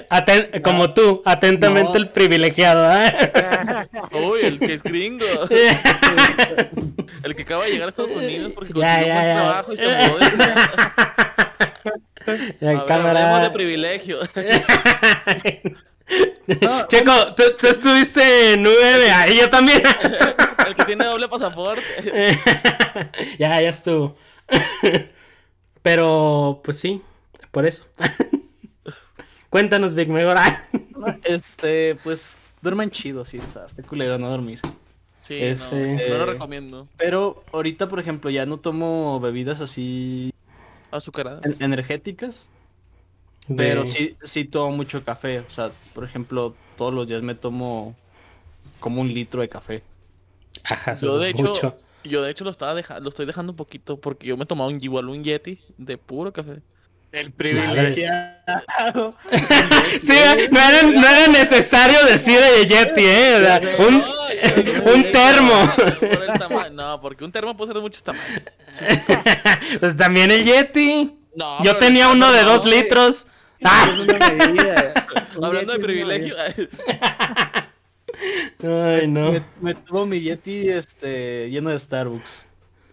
aten- 0.09 0.63
como 0.63 0.95
tú, 0.95 1.21
atentamente 1.27 1.91
No. 1.93 1.97
el 1.99 2.09
privilegiado. 2.09 2.91
¿eh? 2.99 3.13
Uy, 4.13 4.41
el 4.45 4.59
que 4.59 4.75
es 4.75 4.83
gringo. 4.83 5.27
el 7.23 7.35
que 7.37 7.43
acaba 7.43 7.65
de 7.65 7.73
llegar 7.73 7.89
a 7.89 7.91
Estados 7.91 8.13
Unidos 8.13 8.53
porque 8.55 8.73
Ya, 8.75 8.95
consiguió 8.97 9.07
ya, 9.15 9.19
un 9.21 9.27
ya. 9.27 9.35
trabajo 9.35 9.73
y 9.73 9.77
se 9.77 9.85
mudó 9.89 10.19
de 10.19 10.27
Ya, 12.61 12.69
A 12.71 12.73
ver, 12.75 12.85
cámara. 12.87 13.41
de 13.41 13.51
privilegio. 13.51 14.19
Checo, 16.89 17.35
¿tú, 17.35 17.43
tú 17.61 17.67
estuviste 17.67 18.53
en 18.55 18.67
UVA 18.67 19.29
y 19.29 19.39
yo 19.39 19.51
también. 19.51 19.83
el 20.67 20.75
que 20.75 20.85
tiene 20.85 21.05
doble 21.05 21.29
pasaporte. 21.29 21.83
ya, 23.39 23.61
ya 23.61 23.69
estuvo. 23.71 24.17
Pero, 25.83 26.61
pues 26.65 26.79
sí, 26.79 27.03
por 27.51 27.67
eso. 27.67 27.87
Cuéntanos, 29.51 29.95
Vic, 29.95 30.09
mejor. 30.09 30.37
Este, 31.25 31.95
pues, 32.03 32.57
duerman 32.61 32.91
chido, 32.91 33.25
sí 33.25 33.37
está, 33.39 33.67
está 33.67 33.83
culero 33.85 34.19
no 34.19 34.29
dormir. 34.29 34.61
Sí, 35.23 35.35
Es, 35.41 35.73
no, 35.73 35.79
no 35.79 36.19
lo 36.19 36.27
recomiendo. 36.27 36.89
Pero 36.97 37.45
ahorita, 37.53 37.89
por 37.89 38.01
ejemplo, 38.01 38.31
ya 38.31 38.47
no 38.47 38.57
tomo 38.59 39.21
bebidas 39.21 39.61
así 39.61 40.33
Azucaradas. 40.91 41.45
en- 41.45 41.57
energéticas, 41.63 42.49
De- 43.47 43.55
pero 43.57 43.87
sí, 43.87 44.17
sí 44.25 44.45
tomo 44.45 44.77
mucho 44.77 45.05
café. 45.05 45.41
O 45.41 45.51
sea, 45.51 45.71
por 45.95 46.03
ejemplo, 46.05 46.55
todos 46.77 46.93
los 46.93 47.07
días 47.07 47.23
me 47.23 47.35
tomo 47.37 47.95
como 48.81 49.01
un 49.01 49.13
litro 49.15 49.41
de 49.41 49.49
café. 49.49 49.83
Ajá, 50.65 50.93
eso 50.93 51.07
Yo 51.07 51.19
de 51.19 51.29
es 51.29 51.35
hecho, 51.35 51.45
mucho. 51.45 51.79
Yo 52.09 52.23
de 52.23 52.31
hecho 52.31 52.45
lo 52.45 52.51
estaba 52.51 52.75
dejando, 52.75 53.03
lo 53.03 53.09
estoy 53.11 53.27
dejando 53.27 53.53
un 53.53 53.57
poquito 53.57 54.01
porque 54.01 54.27
yo 54.27 54.37
me 54.37 54.47
tomaba 54.47 54.71
un 54.71 54.83
igual 54.83 55.09
un 55.09 55.23
Yeti 55.23 55.61
de 55.77 55.99
puro 55.99 56.33
café. 56.33 56.63
El 57.11 57.33
privilegiado. 57.33 59.15
Sí, 60.01 60.13
no 60.51 60.61
era, 60.61 60.83
no 60.83 61.09
era 61.09 61.27
necesario 61.29 62.05
decir 62.05 62.39
de 62.39 62.67
Yeti, 62.67 63.03
¿eh? 63.03 63.37
O 63.37 63.41
sea, 63.41 63.61
un, 63.87 64.95
un 64.95 65.03
termo. 65.13 65.73
No, 66.73 67.01
porque 67.01 67.25
un 67.25 67.33
termo 67.33 67.57
puede 67.57 67.69
ser 67.69 67.77
de 67.77 67.81
muchos 67.81 68.03
tamaños. 68.03 68.43
Pues 69.81 69.97
también 69.97 70.31
el 70.31 70.45
Yeti. 70.45 71.19
No, 71.35 71.63
Yo 71.65 71.77
tenía 71.77 72.07
no, 72.07 72.13
uno 72.13 72.33
de 72.33 72.45
dos 72.45 72.67
litros. 72.67 73.27
Ah. 73.65 73.85
Hablando 75.43 75.73
de 75.73 75.79
privilegio. 75.79 76.37
Ay, 78.63 79.07
no. 79.09 79.33
Me, 79.33 79.43
me 79.61 79.75
tomo 79.75 80.07
mi 80.07 80.21
Yeti 80.21 80.69
este, 80.69 81.51
lleno 81.51 81.71
de 81.71 81.79
Starbucks. 81.79 82.45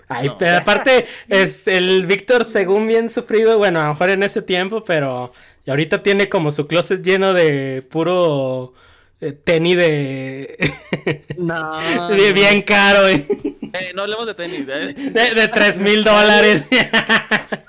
Ay, 0.07 0.27
No. 0.27 0.37
pero 0.37 0.57
aparte, 0.57 1.05
es 1.27 1.67
el 1.67 2.05
Víctor, 2.05 2.43
según 2.45 2.87
bien 2.87 3.09
sufrido, 3.09 3.57
bueno, 3.57 3.79
a 3.81 3.83
lo 3.85 3.89
mejor 3.89 4.11
en 4.11 4.21
ese 4.23 4.41
tiempo, 4.43 4.83
pero 4.83 5.33
y 5.65 5.69
ahorita 5.71 6.03
tiene 6.03 6.29
como 6.29 6.51
su 6.51 6.67
closet 6.67 7.01
lleno 7.03 7.33
de 7.33 7.81
puro 7.89 8.73
eh, 9.19 9.31
tenis 9.31 9.77
de, 9.77 11.25
No. 11.37 12.09
de 12.09 12.33
bien 12.33 12.61
caro, 12.61 13.07
eh, 13.07 13.25
Eh, 13.73 13.91
no 13.95 14.03
hablemos 14.03 14.27
de 14.27 14.35
tenis. 14.35 14.65
de, 14.67 15.49
3 15.51 15.79
mil 15.79 16.03
dólares. 16.03 16.63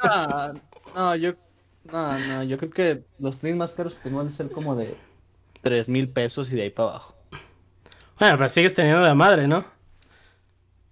No, 0.05 0.53
no, 0.95 1.17
yo, 1.17 1.33
no, 1.91 2.19
no, 2.19 2.43
yo 2.45 2.59
creo 2.59 2.71
que 2.71 3.03
los 3.19 3.39
tenis 3.39 3.57
más 3.57 3.73
caros 3.73 3.95
que 3.95 4.01
tengo 4.03 4.19
van 4.19 4.29
a 4.29 4.31
ser 4.31 4.51
como 4.51 4.77
de 4.77 4.95
3 5.63 5.89
mil 5.89 6.09
pesos 6.11 6.53
y 6.53 6.55
de 6.55 6.63
ahí 6.63 6.71
para 6.71 6.91
abajo. 6.91 7.16
Bueno, 8.19 8.37
pero 8.39 8.49
sigues 8.49 8.75
teniendo 8.75 9.03
de 9.03 9.15
madre, 9.15 9.47
¿no? 9.47 9.65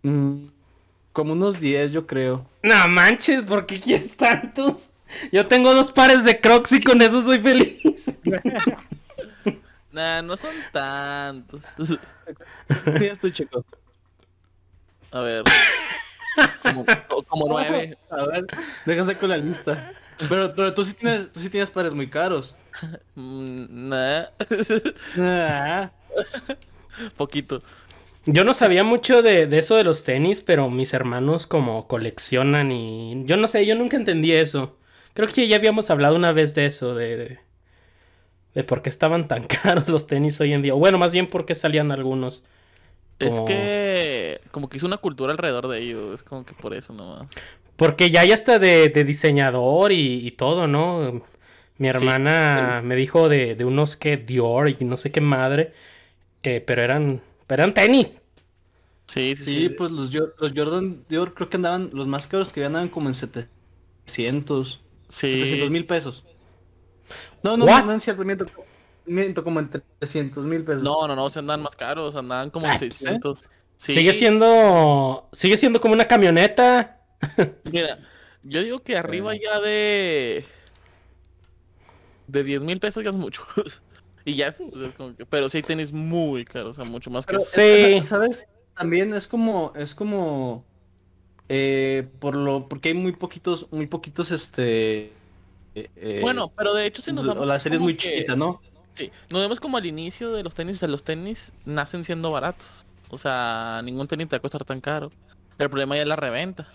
Mm, 0.03 0.47
como 1.13 1.33
unos 1.33 1.59
10 1.59 1.93
yo 1.93 2.07
creo. 2.07 2.47
No 2.63 2.89
manches, 2.89 3.45
¿por 3.45 3.67
qué 3.67 3.81
quieres 3.81 4.17
tantos? 4.17 4.91
Yo 5.33 5.47
tengo 5.47 5.73
dos 5.75 5.93
pares 5.93 6.25
de 6.25 6.41
Crocs 6.41 6.73
y 6.73 6.83
con 6.83 7.01
eso 7.01 7.23
soy 7.23 7.41
feliz. 7.41 8.15
Nah, 9.95 10.23
no 10.23 10.37
son 10.37 10.51
tantos. 10.73 11.63
Sí, 12.99 13.07
estoy 13.07 13.33
chico. 13.33 13.65
A 15.13 15.21
ver. 15.21 15.45
Como, 16.65 16.85
como 17.29 17.47
nueve. 17.49 17.97
A 18.11 18.27
ver, 18.27 18.45
déjase 18.85 19.17
con 19.17 19.29
la 19.29 19.37
lista. 19.37 19.93
Pero, 20.29 20.53
pero 20.53 20.75
tú 20.75 20.83
sí 20.83 20.95
tienes, 20.95 21.31
tú 21.31 21.39
sí 21.39 21.49
tienes 21.49 21.71
pares 21.71 21.95
muy 21.95 22.11
caros. 22.11 22.57
Mm, 23.15 23.89
nah. 23.89 24.25
Poquito. 27.17 27.63
Yo 28.27 28.45
no 28.45 28.55
sabía 28.55 28.85
mucho 28.85 29.23
de, 29.23 29.47
de 29.47 29.59
eso 29.59 29.77
de 29.77 29.85
los 29.85 30.03
tenis, 30.05 30.41
pero 30.41 30.71
mis 30.71 30.95
hermanos 30.95 31.47
como 31.47 31.87
coleccionan 31.87 32.73
y... 32.73 33.23
Yo 33.27 33.37
no 33.37 33.49
sé, 33.49 33.67
yo 33.67 33.75
nunca 33.75 33.97
entendí 33.99 34.33
eso. 34.33 34.79
Creo 35.13 35.29
que 35.29 35.47
ya 35.47 35.57
habíamos 35.57 35.91
hablado 35.91 36.17
una 36.17 36.33
vez 36.33 36.55
de 36.55 36.67
eso, 36.67 36.95
de, 36.95 37.17
de, 37.17 37.39
de 38.55 38.65
por 38.65 38.83
qué 38.83 38.89
estaban 38.89 39.29
tan 39.29 39.45
caros 39.63 39.89
los 39.89 40.07
tenis 40.07 40.41
hoy 40.41 40.55
en 40.55 40.63
día. 40.63 40.75
O 40.75 40.79
bueno, 40.79 40.99
más 40.99 41.13
bien 41.13 41.27
por 41.27 41.45
qué 41.45 41.55
salían 41.55 41.93
algunos. 41.93 42.43
Es 43.19 43.39
que 43.41 44.41
como 44.51 44.69
que 44.69 44.79
hizo 44.79 44.87
una 44.87 44.97
cultura 44.97 45.33
alrededor 45.33 45.69
de 45.69 45.79
ellos, 45.79 46.15
es 46.15 46.23
como 46.25 46.45
que 46.45 46.53
por 46.55 46.75
eso 46.75 46.93
nomás. 46.93 47.29
Porque 47.77 48.11
ya 48.11 48.21
hay 48.21 48.33
hasta 48.33 48.59
de, 48.59 48.89
de 48.89 49.05
diseñador 49.05 49.93
y, 49.93 50.27
y 50.27 50.31
todo, 50.33 50.67
¿no? 50.67 51.23
Mi 51.77 51.89
hermana 51.89 52.81
me 52.85 52.97
dijo 52.97 53.29
de, 53.29 53.55
de 53.55 53.65
unos 53.65 53.97
que 53.97 54.17
Dior 54.17 54.69
y 54.69 54.77
no 54.85 54.97
sé 54.97 55.13
qué 55.13 55.21
madre. 55.21 55.73
Eh, 56.45 56.61
pero 56.61 56.83
eran, 56.83 57.23
pero 57.47 57.63
eran 57.63 57.75
tenis. 57.75 58.23
Sí, 59.07 59.35
sí, 59.37 59.45
sí, 59.45 59.63
sí. 59.63 59.69
pues 59.69 59.91
los, 59.91 60.13
los 60.13 60.53
Jordan 60.57 61.05
Dior 61.09 61.35
creo 61.35 61.51
que 61.51 61.57
andaban, 61.57 61.91
los 61.93 62.07
más 62.07 62.27
caros 62.27 62.51
que 62.53 62.65
andaban 62.65 62.89
como 62.89 63.09
en 63.09 63.15
700, 63.15 64.81
Sí. 65.09 65.31
700 65.33 65.71
mil 65.71 65.87
pesos. 65.87 66.25
No, 67.43 67.57
no, 67.57 67.67
What? 67.67 67.81
no, 67.81 67.87
no 67.87 67.93
es 67.93 68.03
cierto, 68.05 68.25
miento, 68.25 68.47
miento 69.05 69.45
como 69.45 69.61
en 69.61 69.71
300 69.99 70.45
mil 70.45 70.65
pesos. 70.65 70.83
No, 70.83 71.07
no, 71.07 71.15
no, 71.15 71.31
se 71.31 71.39
andan 71.41 71.61
más 71.63 71.77
caros, 71.77 72.17
andaban 72.17 72.49
como 72.51 72.67
en 72.67 72.73
Ah, 72.73 72.79
600. 72.79 73.45
Sí. 73.77 73.93
Sigue 73.95 74.15
siendo. 74.15 75.29
Sigue 75.33 75.57
siendo 75.57 75.81
como 75.81 75.93
una 75.95 76.07
camioneta. 76.09 77.01
Mira, 77.65 77.99
Yo 78.43 78.63
digo 78.63 78.83
que 78.83 78.97
arriba 78.97 79.35
ya 79.35 79.61
de... 79.61 80.45
De 82.27 82.43
10 82.43 82.63
mil 82.63 82.81
pesos 82.81 83.05
ya 83.05 83.11
es 83.11 83.17
mucho. 83.17 83.43
y 84.25 84.35
ya 84.37 84.49
es, 84.49 84.61
o 84.61 84.79
sea, 84.79 84.89
es 84.89 84.93
como 84.95 85.15
que- 85.17 85.27
Pero 85.27 85.49
sí 85.49 85.59
hay 85.59 85.63
tenis 85.63 85.93
muy 85.93 86.45
caros, 86.45 86.79
o 86.79 86.83
sea, 86.83 86.91
mucho 86.91 87.11
más 87.11 87.27
que, 87.27 87.39
Sí. 87.41 88.03
¿sabes? 88.05 88.47
También 88.77 89.13
es 89.15 89.27
como, 89.29 89.73
es 89.77 89.95
como, 89.95 90.65
eh, 91.49 92.09
por 92.19 92.35
lo, 92.35 92.69
porque 92.69 92.89
hay 92.91 92.95
muy 92.95 93.13
poquitos, 93.13 93.67
muy 93.73 93.87
poquitos, 93.87 94.31
este, 94.31 95.13
eh, 95.75 95.91
eh, 95.97 96.19
Bueno, 96.23 96.53
pero 96.57 96.73
de 96.75 96.87
hecho 96.87 97.03
si 97.03 97.13
nos 97.13 97.25
o 97.25 97.29
vamos 97.29 97.47
la 97.47 97.61
serie 97.61 97.77
es 97.77 97.83
muy 97.83 97.97
que- 97.97 98.11
chiquita, 98.11 98.35
¿no? 98.37 98.61
Sí, 98.95 99.11
nos 99.31 99.41
vemos 99.41 99.59
como 99.61 99.77
al 99.77 99.87
inicio 99.87 100.33
de 100.33 100.43
los 100.45 100.55
tenis, 100.55 100.77
o 100.77 100.79
sea, 100.81 100.89
los 100.89 101.03
tenis 101.03 101.53
nacen 101.65 102.05
siendo 102.05 102.31
baratos. 102.31 102.87
O 103.11 103.19
sea, 103.19 103.81
ningún 103.85 104.07
tenis 104.09 104.29
te 104.29 104.37
va 104.37 104.39
a 104.39 104.41
costar 104.41 104.65
tan 104.65 104.81
caro. 104.81 105.11
El 105.59 105.69
problema 105.69 105.97
ya 105.97 106.03
es 106.03 106.09
la 106.09 106.17
reventa. 106.17 106.69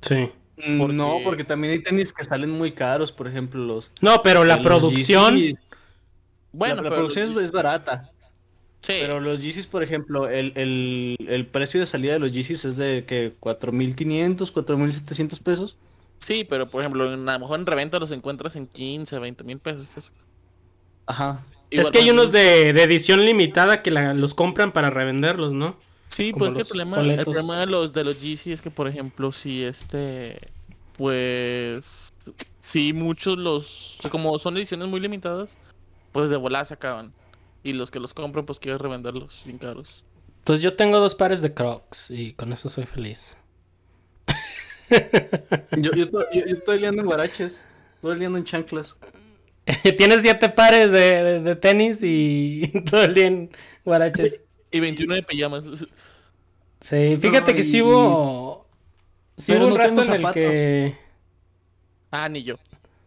Sí. 0.00 0.30
No, 0.56 1.18
Porque- 1.24 1.44
también 1.44 1.72
hay 1.72 1.82
tenis 1.82 2.12
que 2.12 2.24
salen 2.24 2.50
muy 2.50 2.72
caros, 2.72 3.10
por 3.12 3.26
ejemplo, 3.26 3.64
los... 3.64 3.90
No, 4.00 4.22
pero 4.22 4.44
la 4.44 4.62
producción. 4.62 5.36
Yeezys. 5.36 5.58
Bueno, 6.52 6.76
la, 6.76 6.82
la 6.90 6.90
producción 6.96 7.34
los 7.34 7.42
es, 7.42 7.50
barata. 7.50 8.10
Sí, 8.82 8.92
Pero 9.00 9.18
los 9.18 9.40
Yeezys, 9.40 9.66
por 9.66 9.82
ejemplo, 9.82 10.28
el, 10.28 10.52
el, 10.56 11.16
el 11.28 11.46
precio 11.46 11.80
de 11.80 11.86
salida 11.86 12.12
de 12.12 12.18
los 12.18 12.30
Yeezys 12.32 12.64
es 12.66 12.76
de 12.76 13.04
que 13.06 13.34
4.500, 13.40 14.52
4.700 14.52 15.40
pesos. 15.42 15.76
sí, 16.18 16.44
pero 16.48 16.68
por 16.70 16.82
ejemplo, 16.82 17.12
en- 17.12 17.28
a 17.28 17.32
lo 17.34 17.38
mejor 17.40 17.58
en 17.60 17.66
reventa 17.66 17.98
los 17.98 18.10
encuentras 18.10 18.54
en 18.56 18.66
15, 18.66 19.18
20 19.18 19.42
mil 19.44 19.58
pesos. 19.58 19.88
eso. 19.96 20.10
Ajá. 21.06 21.40
Es 21.70 21.90
que 21.90 21.98
hay 21.98 22.10
unos 22.10 22.30
de, 22.30 22.72
de 22.72 22.82
edición 22.82 23.24
limitada 23.24 23.82
que 23.82 23.90
la- 23.90 24.14
los 24.14 24.34
compran 24.34 24.70
para 24.70 24.90
revenderlos, 24.90 25.52
¿no? 25.54 25.76
Sí, 26.14 26.32
como 26.32 26.44
pues 26.46 26.50
es 26.50 26.54
que 26.54 26.60
el 26.62 26.66
problema, 26.68 26.96
el 27.00 27.24
problema 27.24 27.60
de 27.60 27.66
los 27.66 27.92
de 27.92 28.04
los 28.04 28.20
Yeezy 28.20 28.52
es 28.52 28.62
que 28.62 28.70
por 28.70 28.86
ejemplo 28.88 29.32
si 29.32 29.62
este 29.64 30.38
pues 30.96 32.08
sí 32.60 32.92
muchos 32.92 33.36
los 33.36 33.96
o 33.98 34.02
sea, 34.02 34.10
como 34.10 34.38
son 34.38 34.56
ediciones 34.56 34.86
muy 34.88 35.00
limitadas, 35.00 35.56
pues 36.12 36.30
de 36.30 36.36
volada 36.36 36.64
se 36.64 36.74
acaban. 36.74 37.12
Y 37.62 37.72
los 37.72 37.90
que 37.90 37.98
los 37.98 38.12
compran 38.14 38.44
pues 38.46 38.58
quieren 38.60 38.78
revenderlos 38.78 39.42
bien 39.44 39.58
caros. 39.58 40.04
Pues 40.44 40.60
yo 40.60 40.74
tengo 40.74 40.98
dos 41.00 41.14
pares 41.14 41.40
de 41.42 41.54
Crocs 41.54 42.10
y 42.10 42.34
con 42.34 42.52
eso 42.52 42.68
soy 42.68 42.84
feliz. 42.86 43.36
Yo, 45.76 45.92
yo, 45.92 46.04
yo- 46.06 46.26
yo 46.32 46.54
estoy 46.56 46.80
liando 46.80 47.00
en 47.02 47.06
guaraches. 47.06 47.60
Estoy 47.96 48.18
liando 48.18 48.38
en 48.38 48.44
chanclas. 48.44 48.96
Tienes 49.96 50.22
siete 50.22 50.50
pares 50.50 50.90
de, 50.92 51.22
de- 51.24 51.40
de 51.40 51.56
tenis 51.56 52.00
y 52.02 52.70
todo 52.90 53.04
el 53.04 53.14
día 53.14 53.26
en 53.26 53.50
guaraches. 53.84 54.42
Y 54.74 54.80
21 54.80 55.14
de 55.14 55.22
pijamas. 55.22 55.64
Sí, 56.80 57.16
fíjate 57.20 57.52
No, 57.52 57.56
que 57.56 57.64
sí 57.64 57.78
y- 57.78 57.82
hubo... 57.82 58.66
Sí 59.36 59.52
Pero 59.52 59.66
hubo 59.66 59.66
un 59.68 59.72
no 59.74 59.78
rato 59.78 59.88
tengo 59.90 60.02
en 60.02 60.10
el 60.10 60.16
zapatos. 60.20 60.34
que... 60.34 60.98
Ah, 62.10 62.28
ni 62.28 62.42
yo. 62.42 62.56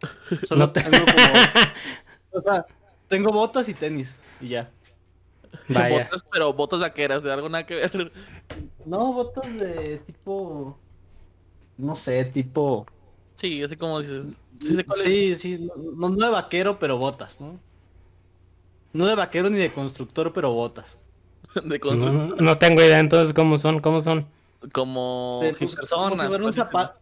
Solo 0.47 0.60
No 0.65 0.71
te- 0.71 0.82
tengo 0.82 1.06
como... 1.06 1.34
o 2.32 2.41
sea, 2.41 2.65
tengo 3.08 3.32
botas 3.32 3.67
y 3.69 3.73
tenis. 3.73 4.15
Y 4.41 4.49
ya. 4.49 4.71
Vaya. 5.69 6.06
Botas, 6.06 6.25
pero 6.32 6.53
botas 6.53 6.80
vaqueras, 6.80 7.23
de 7.23 7.32
algo 7.32 7.49
nada 7.49 7.65
que 7.65 7.75
ver. 7.75 8.12
No, 8.86 9.12
botas 9.13 9.53
de 9.60 9.99
tipo... 9.99 10.77
No 11.77 11.95
sé, 11.95 12.25
tipo... 12.25 12.86
Sí, 13.36 13.62
así 13.63 13.75
como 13.75 13.99
dices. 13.99 14.25
Sí. 14.60 14.77
Sí, 14.95 15.36
sí, 15.36 15.69
no, 15.97 16.10
no 16.10 16.25
de 16.25 16.32
vaquero, 16.32 16.80
pero 16.80 16.97
botas, 16.97 17.39
¿no? 17.39 17.60
No 18.93 19.06
de 19.06 19.15
vaquero 19.15 19.49
ni 19.49 19.58
de 19.60 19.71
constructor, 19.71 20.34
pero 20.34 20.51
botas. 20.53 20.97
De 21.63 21.80
No, 21.80 22.12
no 22.36 22.58
tengo 22.58 22.82
idea 22.82 23.00
entonces 23.00 23.34
cómo 23.34 23.58
son, 23.58 23.80
cómo 23.80 24.02
son. 24.02 24.28
Como 24.74 25.39
De- 25.41 25.54
hipster 25.54 25.88
como 25.88 26.10
zona, 26.10 26.24
si 26.24 26.28
fuera 26.28 26.46
un 26.46 26.54
sí, 26.54 26.60
zapato, 26.60 27.00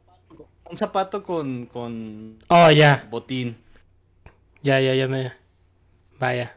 un 0.69 0.77
zapato 0.77 1.23
con, 1.23 1.65
con 1.67 2.39
Oh, 2.49 2.69
ya, 2.71 3.07
botín. 3.09 3.57
ya, 4.61 4.79
ya, 4.79 4.93
ya 4.95 5.07
me... 5.07 5.33
Vaya. 6.19 6.55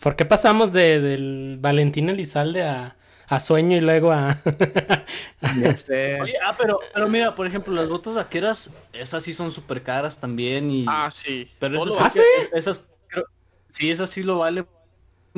¿Por 0.00 0.16
qué 0.16 0.24
pasamos 0.24 0.72
de, 0.72 1.00
del 1.00 1.58
Valentín 1.60 2.08
Elizalde 2.08 2.62
a, 2.64 2.96
a 3.26 3.40
Sueño 3.40 3.76
y 3.76 3.80
luego 3.80 4.12
a... 4.12 4.38
Ya 5.60 5.76
sé. 5.76 6.20
Oye, 6.22 6.34
ah, 6.42 6.56
pero, 6.58 6.80
pero 6.92 7.08
mira, 7.08 7.34
por 7.34 7.46
ejemplo, 7.46 7.72
las 7.74 7.88
botas 7.88 8.14
vaqueras, 8.14 8.70
esas 8.92 9.22
sí 9.22 9.34
son 9.34 9.52
súper 9.52 9.82
caras 9.82 10.18
también 10.18 10.70
y... 10.70 10.84
Ah, 10.88 11.10
sí. 11.12 11.48
pero 11.58 11.76
esas, 11.84 11.94
¿Ah, 12.00 12.10
que- 12.12 12.58
esas 12.58 12.80
creo- 13.08 13.26
sí, 13.70 13.90
esas 13.90 14.10
sí 14.10 14.22
lo 14.22 14.38
vale 14.38 14.64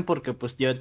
porque 0.04 0.32
pues 0.32 0.56
ya 0.56 0.76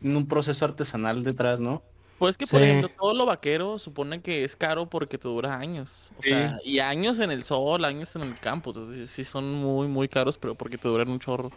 tiene 0.00 0.16
un 0.16 0.26
proceso 0.26 0.64
artesanal 0.64 1.22
detrás, 1.24 1.60
¿no? 1.60 1.82
Pues 2.18 2.36
que, 2.36 2.46
por 2.46 2.60
Sí. 2.60 2.68
ejemplo, 2.68 2.90
todo 2.98 3.14
lo 3.14 3.24
vaquero 3.26 3.78
supone 3.78 4.20
que 4.20 4.44
es 4.44 4.54
caro 4.56 4.88
porque 4.90 5.16
te 5.16 5.26
dura 5.28 5.56
años. 5.56 6.10
O 6.18 6.22
Sí. 6.22 6.30
sea, 6.30 6.58
y 6.64 6.78
años 6.80 7.18
en 7.18 7.30
el 7.30 7.44
sol, 7.44 7.84
años 7.84 8.14
en 8.14 8.22
el 8.22 8.38
campo. 8.38 8.70
Entonces 8.70 9.10
sí, 9.10 9.24
son 9.24 9.54
muy, 9.54 9.88
muy 9.88 10.08
caros, 10.08 10.36
pero 10.36 10.54
porque 10.54 10.76
te 10.76 10.88
duran 10.88 11.08
un 11.08 11.18
chorro. 11.18 11.50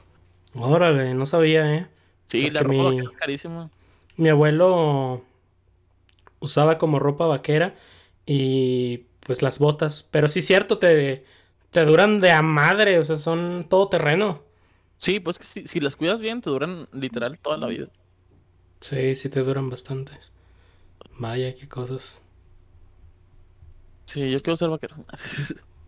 Órale, 0.56 1.14
no 1.16 1.26
sabía, 1.26 1.74
¿eh? 1.74 1.88
Sí, 2.26 2.50
la 2.50 2.62
ropa 2.62 2.76
mi- 2.76 2.84
vaquera 2.84 3.04
es 3.12 3.18
carísima. 3.18 3.70
Mi 4.16 4.30
abuelo 4.30 5.24
usaba 6.40 6.78
como 6.78 7.00
ropa 7.00 7.26
vaquera 7.26 7.76
y 8.26 9.06
pues 9.26 9.42
las 9.42 9.60
botas. 9.60 10.04
Pero 10.12 10.28
sí 10.28 10.42
cierto, 10.42 10.78
te, 10.78 11.26
te 11.72 11.86
duran 11.86 12.20
de 12.20 12.32
a 12.32 12.42
madre, 12.42 13.00
o 13.00 13.04
sea, 13.04 13.18
son 13.18 13.66
todo 13.70 13.90
terreno. 13.90 14.44
Sí, 14.98 15.20
pues 15.20 15.38
que 15.38 15.46
si, 15.46 15.68
si 15.68 15.80
las 15.80 15.96
cuidas 15.96 16.22
bien, 16.22 16.42
te 16.42 16.50
duran 16.50 16.88
literal 16.94 17.38
toda 17.40 17.58
la 17.58 17.68
vida. 17.68 17.88
Sí, 18.84 19.16
sí 19.16 19.30
te 19.30 19.40
duran 19.42 19.70
bastantes. 19.70 20.34
Vaya, 21.18 21.56
qué 21.56 21.70
cosas. 21.70 22.22
Sí, 24.08 24.30
yo 24.30 24.42
quiero 24.42 24.58
ser 24.58 24.68
vaquero. 24.68 24.98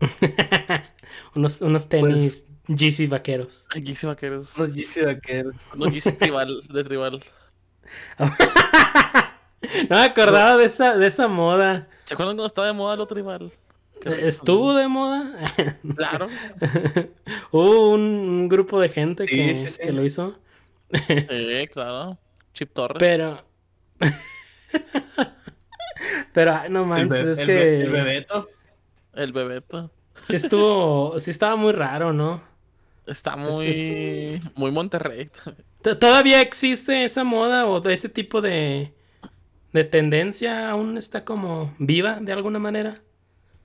unos, 1.34 1.60
unos 1.60 1.88
tenis 1.90 2.48
Yeezy 2.68 3.06
vaqueros. 3.06 3.68
Sí 3.74 4.06
vaqueros. 4.06 4.56
Los 4.56 4.72
Yeezy 4.74 5.02
vaqueros. 5.02 5.56
Los 5.74 5.92
Yeezy 5.92 6.12
tribal, 6.18 6.62
de 6.70 6.84
tribal. 6.84 7.22
No 8.18 8.30
me 9.90 10.04
acordaba 10.04 10.56
de 10.56 10.64
esa, 10.64 10.96
de 10.96 11.06
esa 11.06 11.28
moda. 11.28 11.88
¿Se 12.04 12.14
acuerdan 12.14 12.36
cuando 12.36 12.46
estaba 12.46 12.66
de 12.68 12.72
moda 12.72 12.96
lo 12.96 13.06
tribal? 13.06 13.52
Rico. 14.00 14.10
¿Estuvo 14.10 14.72
de 14.72 14.88
moda? 14.88 15.34
Claro. 15.96 16.28
Hubo 17.50 17.90
un, 17.90 18.00
un 18.00 18.48
grupo 18.48 18.80
de 18.80 18.88
gente 18.88 19.28
Sí, 19.28 19.36
que, 19.36 19.56
sí, 19.56 19.70
sí. 19.70 19.82
que 19.82 19.92
lo 19.92 20.02
hizo. 20.02 20.38
Sí, 20.90 21.68
claro. 21.74 22.18
Chip 22.56 22.72
Torres. 22.72 22.96
Pero. 22.98 23.44
Pero, 26.32 26.68
no 26.68 26.84
manches, 26.84 27.26
es 27.26 27.38
el 27.40 27.46
que. 27.46 27.52
be- 27.54 27.80
el 27.82 27.90
bebeto. 27.90 28.48
El 29.14 29.32
Bebeto. 29.32 29.90
Sí 30.22 30.36
estuvo. 30.36 31.18
Sí 31.18 31.30
estaba 31.30 31.56
muy 31.56 31.72
raro, 31.72 32.12
¿no? 32.12 32.42
Está 33.06 33.32
Es- 33.32 33.38
muy... 33.38 34.42
Muy 34.54 34.70
Monterrey. 34.70 35.30
¿Todavía 35.82 36.40
existe 36.42 37.04
esa 37.04 37.24
moda 37.24 37.66
o 37.66 37.86
ese 37.88 38.08
tipo 38.08 38.40
de. 38.42 38.92
de 39.72 39.84
tendencia 39.84 40.70
aún 40.70 40.98
está 40.98 41.24
como 41.24 41.74
viva 41.78 42.18
de 42.20 42.32
alguna 42.32 42.58
manera? 42.58 42.94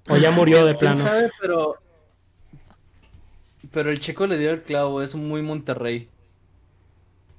¿O 0.09 0.17
ya 0.17 0.31
murió 0.31 0.65
de 0.65 0.75
¿Quién 0.75 0.93
plano? 0.93 1.07
sabe? 1.09 1.31
Pero... 1.39 1.75
Pero 3.71 3.89
el 3.91 3.99
chico 3.99 4.25
le 4.27 4.37
dio 4.37 4.51
el 4.51 4.61
clavo, 4.63 5.01
es 5.01 5.15
muy 5.15 5.41
Monterrey. 5.41 6.09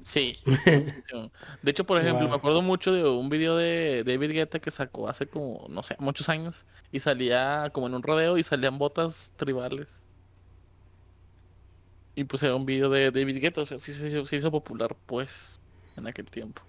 Sí. 0.04 0.36
De 1.62 1.70
hecho, 1.70 1.84
por 1.84 2.00
ejemplo, 2.00 2.26
Wow. 2.26 2.30
me 2.30 2.34
acuerdo 2.36 2.62
mucho 2.62 2.92
de 2.92 3.04
un 3.08 3.28
video 3.28 3.56
de 3.56 4.02
David 4.04 4.32
Guetta 4.32 4.58
que 4.60 4.70
sacó 4.70 5.08
hace 5.08 5.26
como, 5.26 5.66
no 5.68 5.82
sé, 5.82 5.96
muchos 5.98 6.28
años. 6.28 6.66
Y 6.90 7.00
salía 7.00 7.70
como 7.72 7.86
en 7.86 7.94
un 7.94 8.02
rodeo 8.02 8.36
y 8.38 8.42
salían 8.42 8.78
botas 8.78 9.32
tribales. 9.36 9.88
Y 12.14 12.24
pues 12.24 12.42
era 12.42 12.54
un 12.54 12.66
video 12.66 12.90
de 12.90 13.10
David 13.10 13.40
Guetta, 13.40 13.62
o 13.62 13.64
sea, 13.64 13.78
sí 13.78 13.94
se 13.94 14.06
hizo, 14.08 14.26
se 14.26 14.36
hizo 14.36 14.50
popular 14.50 14.96
pues 15.06 15.60
en 15.96 16.06
aquel 16.06 16.26
tiempo. 16.26 16.62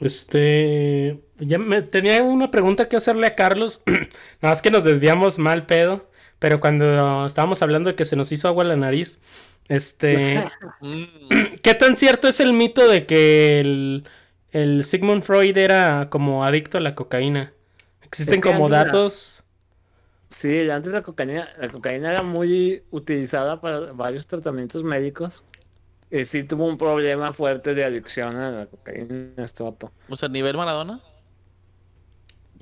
Este. 0.00 1.20
Ya 1.38 1.58
me 1.58 1.80
tenía 1.82 2.22
una 2.22 2.50
pregunta 2.50 2.88
que 2.88 2.96
hacerle 2.96 3.26
a 3.28 3.34
Carlos. 3.36 3.82
Nada 3.86 4.52
más 4.54 4.62
que 4.62 4.70
nos 4.70 4.84
desviamos 4.84 5.38
mal 5.38 5.66
pedo. 5.66 6.10
Pero 6.42 6.58
cuando 6.58 7.24
estábamos 7.24 7.62
hablando 7.62 7.88
de 7.88 7.94
que 7.94 8.04
se 8.04 8.16
nos 8.16 8.32
hizo 8.32 8.48
agua 8.48 8.64
la 8.64 8.74
nariz. 8.74 9.20
Este. 9.68 10.44
¿Qué 11.62 11.74
tan 11.74 11.94
cierto 11.94 12.26
es 12.26 12.40
el 12.40 12.52
mito 12.52 12.88
de 12.88 13.06
que 13.06 13.60
el, 13.60 14.04
el 14.50 14.82
Sigmund 14.82 15.22
Freud 15.22 15.56
era 15.56 16.08
como 16.10 16.44
adicto 16.44 16.78
a 16.78 16.80
la 16.80 16.96
cocaína? 16.96 17.52
Existen 18.02 18.40
Es 18.40 18.42
que 18.42 18.52
como 18.52 18.68
la- 18.68 18.84
datos. 18.84 19.44
Sí, 20.30 20.68
antes 20.68 20.92
la 20.92 21.02
cocaína, 21.02 21.48
la 21.60 21.68
cocaína 21.68 22.10
era 22.10 22.22
muy 22.24 22.82
utilizada 22.90 23.60
para 23.60 23.92
varios 23.92 24.26
tratamientos 24.26 24.82
médicos. 24.82 25.44
Y 26.10 26.24
sí 26.26 26.42
tuvo 26.42 26.66
un 26.66 26.76
problema 26.76 27.32
fuerte 27.32 27.72
de 27.72 27.84
adicción 27.84 28.36
a 28.36 28.50
la 28.50 28.66
cocaína, 28.66 29.46
vato. 29.60 29.92
o 30.08 30.16
sea, 30.16 30.28
nivel 30.28 30.56
Maradona. 30.56 31.00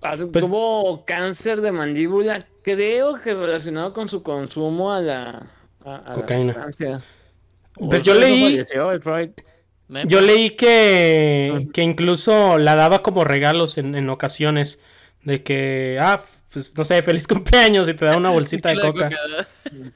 Pues- 0.00 0.44
tuvo 0.44 1.04
cáncer 1.04 1.60
de 1.60 1.72
mandíbula, 1.72 2.46
creo 2.62 3.20
que 3.20 3.34
relacionado 3.34 3.92
con 3.92 4.08
su 4.08 4.22
consumo 4.22 4.92
a 4.92 5.00
la, 5.00 5.50
a, 5.84 5.96
a 5.96 6.08
la 6.08 6.14
Cocaína. 6.14 6.68
Pues 7.74 8.02
yo 8.02 8.14
leí-. 8.14 8.64
Yo 10.06 10.20
leí 10.20 10.50
que, 10.50 11.68
que 11.72 11.82
incluso 11.82 12.58
la 12.58 12.76
daba 12.76 13.02
como 13.02 13.24
regalos 13.24 13.76
en, 13.78 13.94
en 13.94 14.08
ocasiones. 14.08 14.80
De 15.22 15.42
que, 15.42 15.98
ah, 16.00 16.20
pues, 16.52 16.72
no 16.74 16.84
sé, 16.84 17.02
feliz 17.02 17.26
cumpleaños 17.28 17.88
y 17.88 17.94
te 17.94 18.04
da 18.04 18.16
una 18.16 18.30
bolsita 18.30 18.70
de 18.70 18.80
coca. 18.80 19.10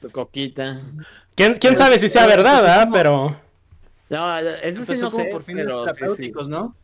Tu 0.01 0.11
coquita. 0.11 0.81
¿Quién, 1.35 1.55
quién 1.55 1.75
sabe 1.75 1.97
si 1.97 2.09
sea 2.09 2.27
verdad, 2.27 2.61
¿verdad? 2.61 2.89
Pero... 2.91 3.35
No, 4.09 4.37
eso 4.37 4.85
sí 4.85 5.01
no 5.01 5.09
como 5.09 5.23
sé, 5.23 5.31
por 5.31 5.43
fines 5.43 5.65
pero 5.65 5.83
sí, 5.83 5.89
sí. 5.89 5.95
terapéuticos, 5.95 6.47
¿no? 6.47 6.75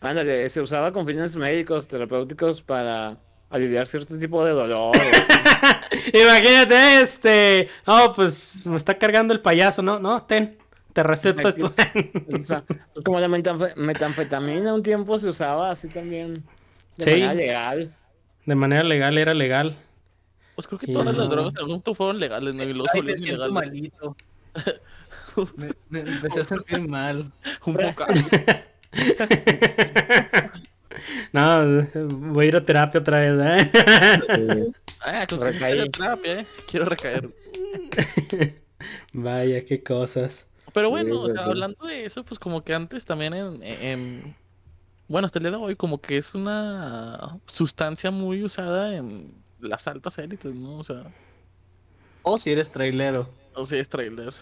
Ándale, 0.00 0.48
se 0.50 0.60
usaba 0.60 0.92
con 0.92 1.06
fines 1.06 1.34
médicos, 1.36 1.86
terapéuticos 1.88 2.62
para 2.62 3.16
aliviar 3.50 3.88
cierto 3.88 4.18
tipo 4.18 4.44
de 4.44 4.52
dolor. 4.52 4.94
Imagínate, 6.12 7.00
este... 7.00 7.68
No, 7.86 8.12
pues 8.14 8.64
me 8.66 8.76
está 8.76 8.98
cargando 8.98 9.32
el 9.32 9.40
payaso, 9.40 9.82
¿no? 9.82 9.98
No, 9.98 10.22
ten, 10.24 10.58
te 10.92 11.02
receto 11.02 11.48
esto. 11.48 11.72
O 12.40 12.44
sea, 12.44 12.64
como 13.04 13.18
la 13.20 13.28
metanfe- 13.28 13.74
metanfetamina 13.76 14.74
un 14.74 14.82
tiempo 14.82 15.18
se 15.18 15.28
usaba 15.28 15.70
así 15.70 15.88
también. 15.88 16.34
De 16.96 17.04
Sí. 17.04 17.10
manera 17.10 17.34
legal. 17.34 17.94
De 18.44 18.54
manera 18.54 18.82
legal, 18.84 19.18
era 19.18 19.34
legal. 19.34 19.76
Pues 20.54 20.66
creo 20.66 20.78
que 20.78 20.90
Y 20.90 20.94
todas 20.94 21.14
las 21.16 21.28
drogas 21.28 21.52
en 21.54 21.58
algún 21.60 21.74
punto 21.76 21.94
fueron 21.94 22.18
legales, 22.20 22.54
¿no? 22.54 22.62
Y 22.62 22.72
los 22.72 22.86
Ay, 22.92 23.02
me 23.02 23.12
volvieron 23.12 23.24
siento 23.24 23.44
ilegales. 23.46 23.52
malito. 23.54 24.16
Me, 25.56 25.70
me 25.90 26.00
empecé 26.00 26.40
a 26.40 26.44
sentir 26.44 26.80
mal. 26.88 27.30
Un 27.66 27.74
poco. 27.74 28.06
No, 31.32 31.86
voy 32.08 32.46
a 32.46 32.48
ir 32.48 32.56
a 32.56 32.64
terapia 32.64 33.00
otra 33.00 33.18
vez, 33.18 33.68
¿eh? 33.72 34.72
Ah, 35.00 35.26
Recaí. 35.30 35.88
terapia, 35.90 36.40
eh. 36.40 36.46
Quiero 36.66 36.86
recaer. 36.86 37.30
Vaya, 39.12 39.64
qué 39.64 39.82
cosas. 39.82 40.48
Pero 40.72 40.90
Sí, 40.90 40.90
bueno, 40.90 41.20
o 41.22 41.28
pues, 41.28 41.32
sea, 41.32 41.44
sí. 41.44 41.50
hablando 41.50 41.86
de 41.86 42.04
eso, 42.06 42.24
pues 42.24 42.38
como 42.38 42.62
que 42.64 42.74
antes 42.74 43.04
también 43.06 43.34
en, 43.34 43.62
en- 43.62 44.36
Bueno, 45.08 45.26
hasta 45.26 45.38
el 45.38 45.44
día 45.44 45.52
de 45.52 45.56
hoy 45.58 45.76
como 45.76 46.00
que 46.00 46.18
es 46.18 46.34
una 46.34 47.40
sustancia 47.46 48.10
muy 48.10 48.44
usada 48.44 48.96
en 48.96 49.34
las 49.60 49.86
altas 49.88 50.18
élites, 50.18 50.54
¿no? 50.54 50.78
O 50.78 50.84
sea, 50.84 51.04
O 52.22 52.36
si 52.38 52.50
eres 52.50 52.70
trailero. 52.70 53.28
o 53.54 53.64
sea, 53.66 53.80
es 53.80 53.88
trailer. 53.88 54.34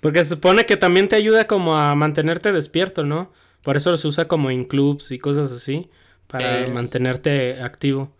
Porque 0.00 0.24
se 0.24 0.30
supone 0.30 0.66
que 0.66 0.76
también 0.76 1.08
te 1.08 1.16
ayuda 1.16 1.46
como 1.46 1.76
a 1.76 1.94
mantenerte 1.94 2.52
despierto, 2.52 3.04
¿no? 3.04 3.32
Por 3.62 3.76
eso 3.76 3.96
se 3.96 4.08
usa 4.08 4.28
como 4.28 4.50
en 4.50 4.64
clubs 4.64 5.10
y 5.12 5.18
cosas 5.18 5.52
así, 5.52 5.90
para 6.26 6.64
Eh. 6.64 6.68
mantenerte 6.68 7.60
activo. 7.62 8.12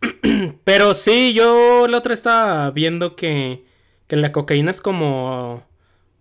Pero 0.64 0.94
sí, 0.94 1.32
yo 1.34 1.86
la 1.88 1.98
otra 1.98 2.14
estaba 2.14 2.70
viendo 2.70 3.16
que, 3.16 3.64
que 4.06 4.16
la 4.16 4.32
cocaína 4.32 4.70
es 4.70 4.80
como 4.80 5.64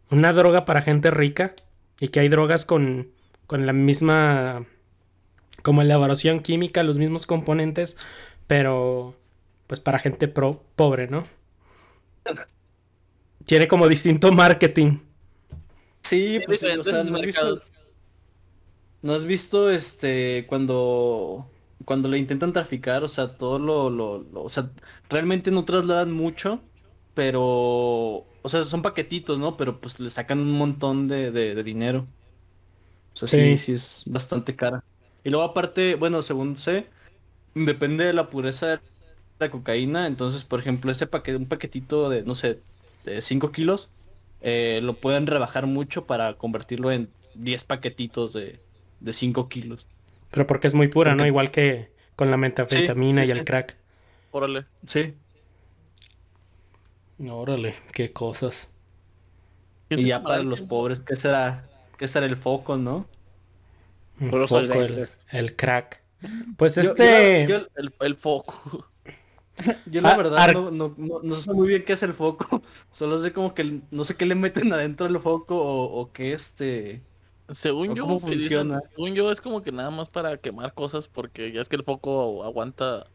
una 0.10 0.34
droga 0.34 0.66
para 0.66 0.82
gente 0.82 1.12
rica 1.12 1.54
y 2.00 2.10
que 2.10 2.20
hay 2.22 2.30
drogas 2.30 2.66
con, 2.66 3.10
con 3.48 3.66
la 3.66 3.74
misma, 3.74 4.66
como 5.64 5.82
elaboración 5.82 6.40
química, 6.42 6.84
los 6.84 6.98
mismos 7.00 7.26
componentes, 7.26 7.98
pero 8.48 9.16
pues 9.68 9.80
para 9.80 10.00
gente 10.00 10.28
pro- 10.28 10.64
pobre, 10.76 11.08
¿no? 11.08 11.24
Tiene 13.50 13.68
como 13.68 13.88
distinto 13.90 14.32
marketing. 14.32 15.00
Sí, 16.04 16.40
pues 16.46 16.60
sí, 16.60 16.76
o 16.78 16.84
diferentes 16.84 16.86
sea, 16.86 17.04
¿no 17.04 17.16
has 17.16 17.24
visto, 17.24 17.46
mercados. 17.46 17.74
¿no 19.02 19.14
has 19.14 19.26
visto 19.26 19.70
este 19.72 20.46
cuando 20.48 21.54
cuando 21.86 22.10
le 22.10 22.18
intentan 22.18 22.54
traficar? 22.54 23.04
O 23.04 23.10
sea, 23.10 23.38
todo 23.38 23.60
lo, 23.60 23.90
lo, 23.90 24.20
lo- 24.24 24.44
o 24.44 24.50
sea, 24.50 24.72
realmente 25.10 25.52
no 25.52 25.66
trasladan 25.66 26.12
mucho, 26.12 26.62
pero, 27.14 27.42
o 27.44 28.50
sea, 28.50 28.64
son 28.66 28.82
paquetitos, 28.82 29.40
¿no? 29.40 29.58
Pero 29.58 29.80
pues 29.82 30.00
le 30.00 30.10
sacan 30.10 30.40
un 30.40 30.52
montón 30.52 31.08
de, 31.08 31.32
de- 31.32 31.56
de 31.56 31.64
dinero. 31.64 32.08
O 33.14 33.18
sea, 33.18 33.28
sí, 33.28 33.58
Sí. 33.58 33.58
sí 33.58 33.72
es 33.74 34.04
bastante 34.08 34.56
cara. 34.56 34.84
Y 35.24 35.30
luego 35.30 35.44
aparte, 35.46 35.96
bueno, 35.96 36.22
según 36.22 36.58
sé, 36.58 36.90
depende 37.56 38.06
de 38.06 38.14
la 38.14 38.30
pureza 38.30 38.68
de 38.68 38.82
la 39.40 39.52
cocaína. 39.52 40.08
Entonces, 40.08 40.46
por 40.46 40.60
ejemplo, 40.62 40.92
ese 40.92 41.08
paquete, 41.08 41.38
un 41.38 41.48
paquetito 41.50 42.10
de, 42.10 42.24
no 42.24 42.36
sé, 42.36 42.64
5 43.22 43.52
kilos, 43.52 43.90
eh, 44.42 44.80
lo 44.84 44.94
pueden 44.96 45.28
rebajar 45.28 45.68
mucho 45.68 46.06
para 46.06 46.34
convertirlo 46.36 46.92
en 46.92 47.10
10 47.36 47.64
paquetitos 47.64 48.34
de, 48.34 48.60
de 49.00 49.14
5 49.14 49.50
kilos. 49.50 49.88
Pero 50.32 50.48
porque 50.48 50.68
es 50.68 50.74
muy 50.74 50.88
pura, 50.88 51.16
¿no? 51.16 51.26
Igual 51.26 51.52
que 51.52 51.92
con 52.16 52.32
la 52.32 52.38
metanfetamina 52.38 53.22
sí, 53.24 53.30
y 53.30 53.32
sí. 53.32 53.38
el 53.38 53.46
crack. 53.46 53.78
Órale. 54.32 54.66
Sí. 54.86 55.14
Órale, 57.28 57.76
qué 57.94 58.14
cosas. 58.14 58.70
¿Quién 59.88 60.02
Y 60.02 60.06
ya 60.06 60.22
para 60.24 60.38
el 60.38 60.48
los 60.50 60.62
pobres, 60.62 61.00
¿qué 61.00 61.16
será? 61.16 61.68
¿Qué 61.98 62.08
será 62.08 62.26
el 62.26 62.38
foco, 62.38 62.78
no? 62.78 63.08
Puros 64.30 64.50
foco, 64.50 64.62
el, 64.62 65.08
el 65.32 65.56
crack. 65.56 66.02
Pues 66.58 66.76
Yo- 66.76 66.84
yo 66.84 66.90
este... 66.90 67.48
Yo, 67.48 67.58
El, 67.76 67.94
el 68.02 68.16
foco. 68.16 68.89
yo 69.86 70.02
la 70.02 70.12
Ah, 70.12 70.18
verdad 70.18 70.38
ar- 70.40 70.54
no, 70.54 70.72
no, 70.72 70.94
no- 70.98 71.20
no 71.24 71.36
sé 71.36 71.54
muy 71.54 71.68
bien 71.68 71.84
qué 71.86 71.94
es 71.94 72.04
el 72.04 72.14
foco. 72.14 72.62
Solo 72.92 73.20
sé 73.20 73.32
como 73.34 73.54
que 73.54 73.82
no 73.92 74.04
sé 74.04 74.16
qué 74.16 74.26
le 74.26 74.36
meten 74.36 74.72
adentro 74.74 75.08
del 75.08 75.20
foco 75.22 75.58
o, 75.58 76.00
o 76.02 76.12
qué 76.12 76.34
este... 76.34 77.02
Según 77.50 77.90
¿O 77.90 77.96
yo, 77.96 78.04
cómo 78.04 78.20
que 78.20 78.28
dicen- 78.28 78.40
funciona? 78.40 78.82
según 78.96 79.14
yo 79.16 79.32
es 79.32 79.42
como 79.42 79.64
que 79.64 79.72
nada 79.72 79.90
más 79.90 80.08
para 80.08 80.38
quemar 80.38 80.74
cosas 80.74 81.08
porque 81.08 81.52
ya 81.52 81.62
es 81.62 81.68
que 81.70 81.78
el 81.78 81.84
foco 81.84 82.44
aguanta 82.44 83.08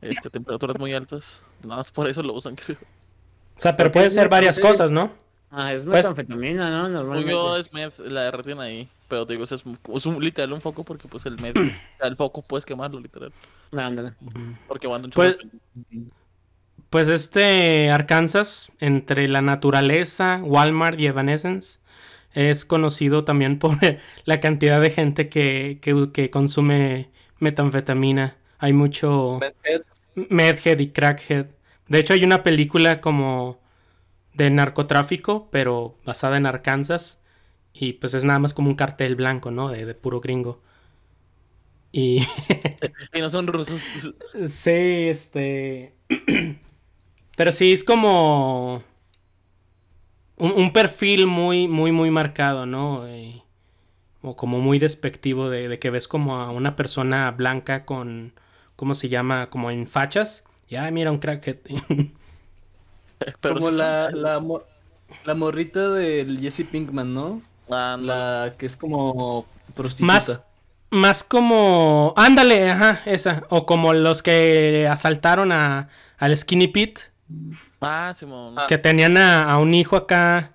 este, 0.00 0.30
temperaturas 0.30 0.78
muy 0.78 0.94
altas. 0.94 1.42
Nada 1.62 1.76
más 1.76 1.90
por 1.90 2.08
eso 2.08 2.22
lo 2.22 2.32
usan, 2.32 2.54
creo. 2.66 2.78
O 2.78 3.60
sea, 3.60 3.76
pero 3.76 3.88
porque 3.88 3.98
puede 3.98 4.10
ser 4.10 4.28
varias 4.28 4.58
cosas, 4.58 4.90
¿no? 4.90 5.12
Ah, 5.50 5.72
es 5.72 5.82
Pues- 5.84 5.96
metanfetamina, 5.96 6.70
¿no? 6.70 6.82
Según 6.84 6.92
Normalmente. 6.94 7.32
yo 7.32 7.56
es 7.58 7.98
la 7.98 8.22
derreten 8.22 8.58
ahí. 8.60 8.88
Pero 9.08 9.26
te 9.26 9.32
digo, 9.32 9.44
es, 9.44 9.52
es 9.52 10.06
un 10.06 10.22
literal 10.22 10.52
un 10.52 10.60
foco 10.60 10.84
porque 10.84 11.08
pues 11.08 11.24
el 11.26 11.40
meth, 11.40 11.56
o 11.56 11.64
sea, 11.98 12.08
el 12.08 12.16
foco 12.16 12.42
puedes 12.42 12.64
quemarlo 12.64 13.00
literal. 13.00 13.32
Ándale. 13.72 14.12
Porque 14.66 14.86
aguanta 14.86 15.06
un 15.06 15.12
Pues-. 15.12 15.36
Pues 16.90 17.08
este 17.08 17.90
Arkansas, 17.90 18.72
entre 18.80 19.28
la 19.28 19.42
naturaleza, 19.42 20.40
Walmart 20.42 20.98
y 20.98 21.06
Evanescence, 21.06 21.80
es 22.32 22.64
conocido 22.64 23.24
también 23.24 23.58
por 23.60 23.76
la 24.24 24.40
cantidad 24.40 24.80
de 24.80 24.90
gente 24.90 25.28
que, 25.28 25.78
que, 25.82 26.10
que 26.12 26.30
consume 26.30 27.10
metanfetamina. 27.38 28.36
Hay 28.58 28.72
mucho 28.72 29.38
medhead 30.14 30.78
y 30.78 30.88
crackhead. 30.88 31.46
De 31.88 31.98
hecho, 31.98 32.14
hay 32.14 32.24
una 32.24 32.42
película 32.42 33.00
como 33.00 33.60
de 34.34 34.50
narcotráfico, 34.50 35.48
pero 35.50 35.96
basada 36.04 36.36
en 36.36 36.46
Arkansas. 36.46 37.17
Y 37.78 37.94
pues 37.94 38.14
es 38.14 38.24
nada 38.24 38.38
más 38.38 38.54
como 38.54 38.68
un 38.70 38.76
cartel 38.76 39.16
blanco, 39.16 39.50
¿no? 39.50 39.70
De, 39.70 39.86
de 39.86 39.94
puro 39.94 40.20
gringo. 40.20 40.60
Y 41.92 42.20
Y 43.12 43.20
no 43.20 43.30
son 43.30 43.46
rusos. 43.46 43.82
Sí, 44.46 44.70
este. 45.10 45.94
Pero 47.36 47.52
sí, 47.52 47.72
es 47.72 47.84
como. 47.84 48.82
Un, 50.36 50.52
un 50.52 50.72
perfil 50.72 51.26
muy, 51.26 51.66
muy, 51.68 51.92
muy 51.92 52.10
marcado, 52.10 52.64
¿no? 52.66 53.06
Eh, 53.06 53.42
o 54.22 54.36
como 54.36 54.60
muy 54.60 54.78
despectivo 54.78 55.50
de, 55.50 55.68
de 55.68 55.78
que 55.78 55.90
ves 55.90 56.08
como 56.08 56.36
a 56.36 56.50
una 56.52 56.76
persona 56.76 57.30
blanca 57.32 57.84
con. 57.86 58.34
¿Cómo 58.76 58.94
se 58.94 59.08
llama? 59.08 59.50
Como 59.50 59.70
en 59.70 59.86
fachas. 59.88 60.44
Ya, 60.68 60.90
mira, 60.90 61.12
un 61.12 61.18
crackhead. 61.18 61.58
Pero 63.40 63.54
como 63.54 63.70
sí 63.70 63.70
la, 63.70 64.10
la, 64.12 64.40
la 65.24 65.34
morrita 65.34 65.90
del 65.92 66.40
Jesse 66.40 66.64
Pinkman, 66.70 67.12
¿no? 67.14 67.47
La 67.68 68.54
que 68.58 68.66
es 68.66 68.76
como 68.76 69.46
prostituta. 69.74 70.06
más. 70.12 70.44
Más 70.90 71.22
como. 71.22 72.14
Ándale, 72.16 72.70
ajá, 72.70 73.02
esa. 73.04 73.42
O 73.50 73.66
como 73.66 73.92
los 73.92 74.22
que 74.22 74.88
asaltaron 74.90 75.52
a, 75.52 75.88
al 76.16 76.34
Skinny 76.36 76.68
Pete. 76.68 77.02
Ah, 77.80 78.14
Simón. 78.16 78.56
Que 78.68 78.78
tenían 78.78 79.16
a, 79.18 79.42
a 79.50 79.58
un 79.58 79.74
hijo 79.74 79.96
acá. 79.96 80.52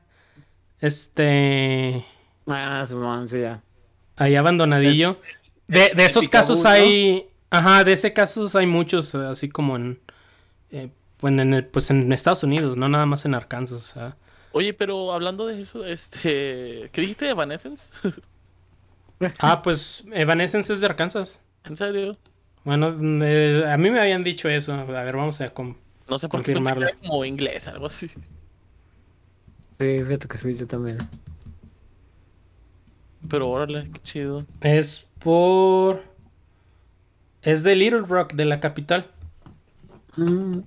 Este. 0.80 2.06
Ah, 2.47 2.86
Simón, 2.88 3.30
sí, 3.30 3.41
ya. 3.41 3.62
Ahí 4.17 4.36
abandonadillo. 4.36 5.19
De, 5.67 5.91
de 5.95 6.06
esos 6.06 6.28
casos 6.30 6.63
¿no? 6.63 6.69
hay. 6.69 7.28
Ajá, 7.49 7.84
de 7.84 7.93
ese 7.93 8.12
casos 8.13 8.56
hay 8.56 8.65
muchos, 8.65 9.13
así 9.15 9.49
como 9.49 9.76
en. 9.76 9.99
eh, 10.71 10.89
bueno, 11.21 11.41
en 11.43 11.54
el- 11.54 11.65
pues 11.65 11.89
en 11.91 12.11
Estados 12.11 12.43
Unidos, 12.43 12.76
no 12.76 12.89
nada 12.89 13.05
más 13.05 13.24
en 13.26 13.36
Arkansas. 13.36 13.78
o 13.78 13.93
sea. 13.99 14.18
Oye, 14.54 14.74
pero 14.74 15.12
hablando 15.12 15.47
de 15.47 15.62
eso, 15.62 15.84
este... 15.86 16.89
¿Qué 16.93 17.01
dijiste 17.01 17.26
de 17.26 17.32
Evanescence? 17.32 17.86
Ah, 19.39 19.62
pues 19.62 20.04
Evanescence 20.12 20.74
es 20.74 20.82
de 20.82 20.86
Arkansas. 20.86 21.41
¿En 21.64 21.78
serio? 21.78 22.12
Bueno, 22.66 22.93
eh, 23.26 23.64
a 23.72 23.78
mí 23.78 23.89
me 23.89 24.01
habían 24.01 24.22
dicho 24.24 24.49
eso. 24.49 24.74
A 24.74 24.84
ver, 24.84 25.16
vamos 25.16 25.39
a. 25.39 25.54
com- 25.54 25.76
No 26.10 26.20
sé 26.20 26.28
por 26.28 26.41
qué 26.43 26.54
Confirmarlo. 26.54 26.88
era 26.88 26.97
como 26.97 27.24
inglés, 27.24 27.68
algo 27.70 27.86
así. 27.86 28.10
Sí, 28.10 28.18
fíjate 29.80 30.28
que 30.28 30.38
sí, 30.38 30.58
yo 30.58 30.68
también. 30.68 30.97
Pero 33.30 33.49
órale, 33.49 33.89
qué 33.93 33.99
chido. 34.01 34.45
Es 34.62 35.08
por. 35.20 36.01
Es 37.41 37.64
de 37.64 37.76
Little 37.78 38.01
Rock, 38.01 38.34
de 38.34 38.45
la 38.45 38.60
capital. 38.60 39.10
Mm, 40.18 40.60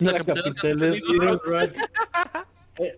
La 0.00 0.12
La 0.12 0.18
capital 0.18 0.42
capital 0.44 0.78
de 0.78 0.88
es 0.88 0.94
Little 0.94 1.18
Rock. 1.30 1.46
Rock. 1.46 1.70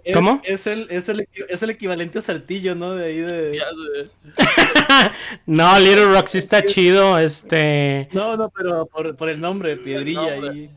es- 0.05 0.14
¿Cómo? 0.14 0.41
Es 0.45 0.66
el, 0.66 0.87
es, 0.91 1.09
el, 1.09 1.29
es 1.49 1.62
el 1.62 1.70
equivalente 1.70 2.18
a 2.18 2.23
Saltillo, 2.23 2.75
¿no? 2.75 2.95
De 2.95 3.07
ahí 3.07 3.16
de... 3.18 3.61
No, 5.47 5.79
Little 5.81 6.12
Rock 6.12 6.27
sí 6.29 6.39
está 6.39 6.64
chido, 6.64 7.18
este... 7.18 8.09
No, 8.12 8.37
no, 8.37 8.49
pero 8.51 8.87
por, 8.87 9.16
por 9.16 9.29
el 9.29 9.41
nombre, 9.41 9.77
Piedrilla 9.77 10.37
nombre. 10.37 10.51
ahí. 10.51 10.70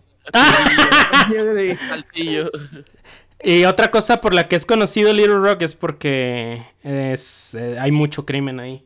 Saltillo. 1.90 2.52
Y 3.44 3.66
otra 3.66 3.92
cosa 3.92 4.22
por 4.22 4.34
la 4.34 4.48
que 4.48 4.56
es 4.56 4.66
conocido 4.66 5.14
Little 5.14 5.36
Rock 5.36 5.62
es 5.62 5.76
porque 5.76 6.64
es, 6.82 7.54
eh, 7.54 7.78
hay 7.80 7.92
mucho 7.92 8.26
crimen 8.26 8.60
ahí. 8.60 8.84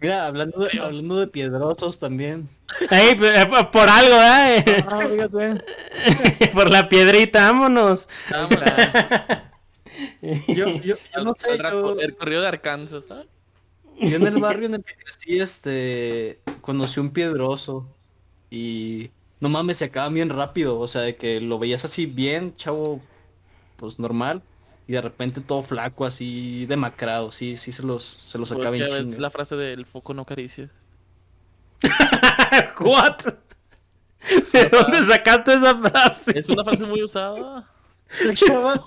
Mira, 0.00 0.26
hablando 0.26 0.60
de, 0.60 0.80
hablando 0.80 1.16
de 1.16 1.26
piedrosos 1.26 1.98
también. 1.98 2.48
Ey, 2.90 3.14
p- 3.16 3.40
eh, 3.40 3.46
por 3.70 3.88
algo, 3.88 4.14
¿eh? 4.14 4.64
Ah, 4.88 5.06
fíjate. 5.10 5.62
por 6.52 6.70
la 6.70 6.88
piedrita, 6.88 7.50
vámonos. 7.50 8.08
Yo, 10.48 10.66
yo, 10.80 10.96
yo 11.14 11.24
no 11.24 11.34
sé, 11.36 11.54
el, 11.54 11.62
yo, 11.62 11.98
el 12.00 12.16
corrido 12.16 12.40
de 12.42 12.48
Arkansas, 12.48 13.04
¿sabes? 13.04 13.26
yo 14.00 14.16
en 14.16 14.26
el 14.26 14.38
barrio 14.38 14.66
en 14.66 14.74
el 14.74 14.84
que 14.84 14.94
crecí, 14.94 15.40
este, 15.40 16.40
conocí 16.62 17.00
un 17.00 17.10
piedroso 17.10 17.86
y 18.50 19.10
no 19.40 19.48
mames, 19.48 19.78
se 19.78 19.86
acaba 19.86 20.08
bien 20.08 20.30
rápido, 20.30 20.78
o 20.78 20.88
sea, 20.88 21.02
de 21.02 21.16
que 21.16 21.40
lo 21.40 21.58
veías 21.58 21.84
así 21.84 22.06
bien, 22.06 22.56
chavo, 22.56 23.00
pues 23.76 23.98
normal, 23.98 24.42
y 24.90 24.92
de 24.92 25.02
repente 25.02 25.40
todo 25.40 25.62
flaco, 25.62 26.04
así 26.04 26.66
demacrado, 26.66 27.30
sí, 27.30 27.56
sí 27.56 27.70
se 27.70 27.84
los, 27.84 28.02
se 28.28 28.38
los 28.38 28.48
Pues 28.48 28.60
acaba 28.60 28.76
ya 28.76 28.86
en 28.86 28.90
ves 28.90 29.02
chinga. 29.04 29.20
la 29.20 29.30
frase 29.30 29.54
del 29.54 29.86
foco 29.86 30.14
no 30.14 30.22
acaricia. 30.22 30.68
What? 32.80 33.18
¿De 34.52 34.64
dónde 34.68 35.04
sacaste 35.04 35.54
esa 35.54 35.76
frase? 35.76 36.36
Es 36.40 36.48
una 36.48 36.64
frase 36.64 36.82
muy 36.86 37.04
usada. 37.04 37.70
Se 38.08 38.30
acaba, 38.32 38.84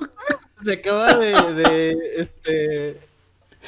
se 0.62 0.74
acaba 0.74 1.14
de, 1.14 1.54
de, 1.54 1.97
este, 2.18 2.99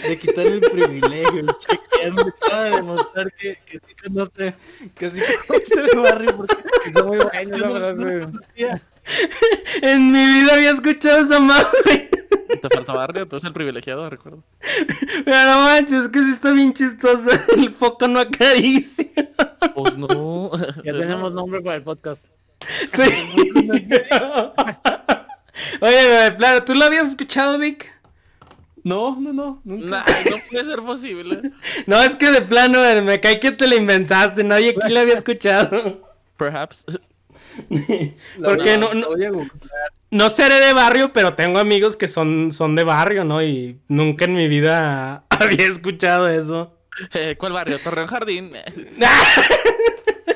de 0.05 0.17
quitar 0.19 0.45
el 0.45 0.59
privilegio, 0.59 1.39
el 1.39 1.47
chequeando, 1.57 2.33
acaba 2.43 2.63
de 2.65 2.71
demostrar 2.71 3.31
que, 3.31 3.55
que 3.65 3.79
sí 3.79 3.95
conoce, 4.03 4.55
que 4.93 5.09
sí 5.09 5.21
conoce 5.47 5.89
el 5.89 5.99
barrio, 5.99 6.35
porque 6.35 6.55
Está 6.85 7.01
muy 7.01 7.17
bueno 7.17 7.93
no 7.93 7.95
frase. 7.95 8.81
En 9.81 10.11
mi 10.11 10.25
vida 10.25 10.53
había 10.53 10.71
escuchado 10.71 11.25
esa 11.25 11.39
madre. 11.39 12.09
Te 12.61 12.69
falta 12.69 12.93
barrio, 12.93 13.27
tú 13.27 13.35
eres 13.35 13.45
el 13.45 13.53
privilegiado, 13.53 14.09
recuerdo. 14.09 14.43
Pero 15.23 15.43
no 15.51 15.61
manches, 15.61 16.03
es 16.03 16.09
que 16.09 16.23
sí 16.23 16.31
está 16.31 16.51
bien 16.51 16.73
chistosa. 16.73 17.45
El 17.55 17.71
foco 17.71 18.07
no 18.07 18.19
acaricia. 18.19 19.09
Pues 19.73 19.97
no. 19.97 20.51
Ya 20.83 20.93
tenemos 20.93 21.33
nombre 21.33 21.61
para 21.61 21.77
el 21.77 21.83
podcast. 21.83 22.23
Sí. 22.87 23.03
Oye, 25.81 26.07
de 26.07 26.31
plano, 26.31 26.63
¿tú 26.63 26.75
lo 26.75 26.85
habías 26.85 27.09
escuchado, 27.09 27.57
Vic? 27.57 27.91
No, 28.83 29.17
no, 29.19 29.33
no, 29.33 29.61
nunca. 29.63 29.87
Nah, 29.87 30.05
no 30.29 30.37
puede 30.49 30.65
ser 30.65 30.81
posible. 30.81 31.51
No, 31.87 32.01
es 32.01 32.15
que 32.15 32.29
de 32.29 32.41
plano 32.41 32.79
me 33.01 33.19
cae 33.19 33.39
que 33.39 33.51
te 33.51 33.67
lo 33.67 33.75
inventaste. 33.75 34.43
Nadie 34.43 34.75
aquí 34.77 34.93
lo 34.93 34.99
había 34.99 35.15
escuchado. 35.15 36.07
Perhaps. 36.37 36.85
Porque 38.43 38.77
no- 38.77 38.93
no-. 38.93 39.09
No 40.11 40.29
seré 40.29 40.55
de 40.55 40.71
barrio, 40.73 41.11
pero 41.11 41.33
tengo 41.33 41.59
amigos 41.59 41.97
que 41.97 42.07
son, 42.07 42.51
son 42.51 42.75
de 42.75 42.83
barrio, 42.83 43.23
¿no? 43.25 43.43
Y 43.43 43.79
nunca 43.87 44.25
en 44.25 44.35
mi 44.35 44.47
vida 44.47 45.25
había 45.29 45.67
escuchado 45.67 46.27
eso. 46.29 46.71
Eh, 47.13 47.35
¿Cuál 47.37 47.51
barrio? 47.51 47.77
Torreón 47.77 48.07
Jardín. 48.07 48.53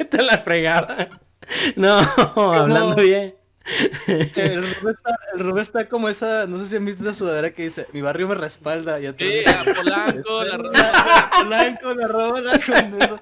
Te 0.10 0.22
la 0.22 0.38
fregada. 0.40 1.08
No, 1.78 2.00
hablando 2.36 2.98
bien. 2.98 3.34
El 4.36 4.58
Rubén 4.76 4.96
está, 4.98 5.18
el 5.36 5.40
Rubén 5.40 5.62
está 5.62 5.88
como 5.88 6.10
esa, 6.10 6.48
no 6.48 6.60
sé 6.60 6.66
si 6.66 6.76
han 6.76 6.84
visto 6.84 7.02
esa 7.04 7.14
sudadera 7.14 7.52
que 7.52 7.64
dice, 7.64 7.88
mi 7.94 8.02
barrio 8.02 8.28
me 8.28 8.36
respalda 8.36 9.00
y 9.00 9.06
atrás 9.06 9.30
Sí, 9.30 9.50
a 9.50 9.64
Polanco, 9.74 10.44
la 10.44 10.58
rola. 10.58 11.32
Blanco, 11.48 11.94
la 11.94 12.08
rola 12.10 12.60
con 12.66 13.02
eso. 13.02 13.20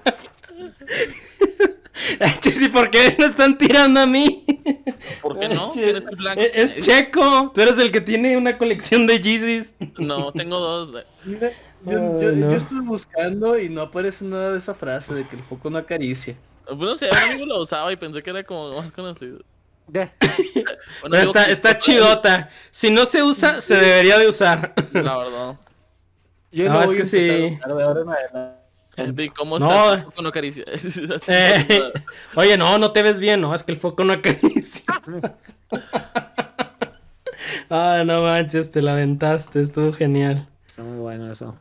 Chis, 2.40 2.62
¿y 2.62 2.68
por 2.68 2.90
qué 2.90 3.16
no 3.18 3.26
están 3.26 3.56
tirando 3.58 4.00
a 4.00 4.06
mí? 4.06 4.44
¿Por 5.22 5.38
qué 5.38 5.48
no? 5.48 5.70
Chis, 5.72 5.82
¿Quién 5.82 5.96
es 5.96 6.04
el 6.04 6.16
blanco? 6.16 6.40
Es, 6.40 6.70
es 6.76 6.84
Checo. 6.86 7.50
Tú 7.54 7.60
eres 7.60 7.78
el 7.78 7.90
que 7.90 8.00
tiene 8.00 8.36
una 8.36 8.56
colección 8.58 9.06
de 9.06 9.20
Yeezys. 9.20 9.74
No, 9.98 10.32
tengo 10.32 10.58
dos. 10.58 11.04
Mira, 11.24 11.50
yo, 11.84 12.00
Oh, 12.02 12.20
yo- 12.20 12.32
no. 12.32 12.50
yo 12.50 12.56
estuve 12.56 12.80
buscando 12.82 13.58
y 13.58 13.68
no 13.68 13.82
aparece 13.82 14.24
nada 14.24 14.52
de 14.52 14.58
esa 14.58 14.74
frase 14.74 15.14
de 15.14 15.26
que 15.26 15.36
el 15.36 15.42
foco 15.42 15.70
no 15.70 15.78
acaricia. 15.78 16.36
Pues 16.66 16.78
no 16.78 16.96
sé, 16.96 17.08
un 17.10 17.16
amigo 17.16 17.46
lo 17.46 17.60
usaba 17.62 17.90
y 17.92 17.96
pensé 17.96 18.22
que 18.22 18.30
era 18.30 18.42
como 18.44 18.76
más 18.80 18.92
conocido. 18.92 19.38
Pero 19.92 20.08
amigo 21.04 21.22
está, 21.22 21.46
que- 21.46 21.52
está 21.52 21.78
chidota. 21.78 22.50
Si 22.70 22.90
no 22.90 23.06
se 23.06 23.22
usa, 23.22 23.60
se 23.60 23.74
debería 23.76 24.18
de 24.18 24.28
usar. 24.28 24.74
La 24.92 25.16
verdad. 25.18 25.56
Yo 26.50 26.68
No, 26.68 26.74
lo 26.74 26.80
es 26.80 26.86
voy 26.86 26.94
a 26.96 26.98
que 26.98 27.04
sí. 27.04 27.58
a 27.62 27.66
ahora 27.84 28.00
en 28.02 28.08
adelante. 28.08 28.57
¿Y 29.16 29.28
cómo 29.30 29.58
No. 29.58 29.94
está? 29.94 30.04
Con 30.10 30.26
acaricia. 30.26 30.64
Así, 30.74 31.00
Eh, 31.28 31.92
oye, 32.34 32.56
no, 32.56 32.78
no 32.78 32.92
te 32.92 33.02
ves 33.02 33.20
bien, 33.20 33.40
no, 33.40 33.54
es 33.54 33.64
que 33.64 33.72
el 33.72 33.78
foco 33.78 34.04
no 34.04 34.12
acaricia. 34.12 34.84
Ah, 37.70 38.02
no 38.04 38.22
manches, 38.22 38.70
te 38.70 38.82
la 38.82 38.92
aventaste, 38.92 39.60
estuvo 39.60 39.92
genial. 39.92 40.48
Está 40.66 40.82
muy 40.82 40.98
bueno 40.98 41.30
eso. 41.30 41.56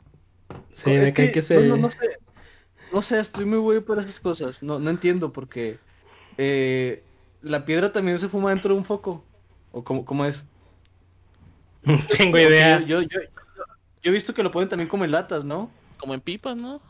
Sí, 0.72 0.92
Es 0.92 1.06
me 1.06 1.14
cae 1.14 1.32
que, 1.32 1.42
se... 1.42 1.56
no, 1.60 1.76
no, 1.76 1.82
no 1.84 1.92
sé, 1.92 1.98
no 2.94 3.02
sé, 3.02 3.20
estoy 3.20 3.46
muy 3.46 3.58
güey 3.60 3.80
por 3.82 4.00
esas 4.00 4.20
cosas. 4.20 4.64
No, 4.64 4.80
no 4.80 4.90
entiendo 4.90 5.32
porque 5.34 5.78
eh, 6.38 7.04
la 7.42 7.66
piedra 7.66 7.92
también 7.92 8.18
se 8.20 8.30
fuma 8.30 8.50
dentro 8.52 8.74
de 8.74 8.80
un 8.80 8.86
foco. 8.86 9.24
¿O 9.72 9.84
cómo, 9.84 10.06
cómo 10.06 10.26
es? 10.26 10.44
Tengo 12.18 12.38
idea. 12.38 12.80
Yo, 12.80 13.02
yo, 13.02 13.10
yo, 13.10 13.20
yo 14.02 14.12
he 14.12 14.12
visto 14.12 14.34
que 14.34 14.44
lo 14.44 14.52
ponen 14.52 14.70
también 14.70 14.90
como 14.90 15.06
en 15.06 15.12
latas, 15.12 15.46
¿no? 15.46 15.70
Como 16.00 16.14
en 16.14 16.22
pipas, 16.22 16.56
¿no? 16.56 16.82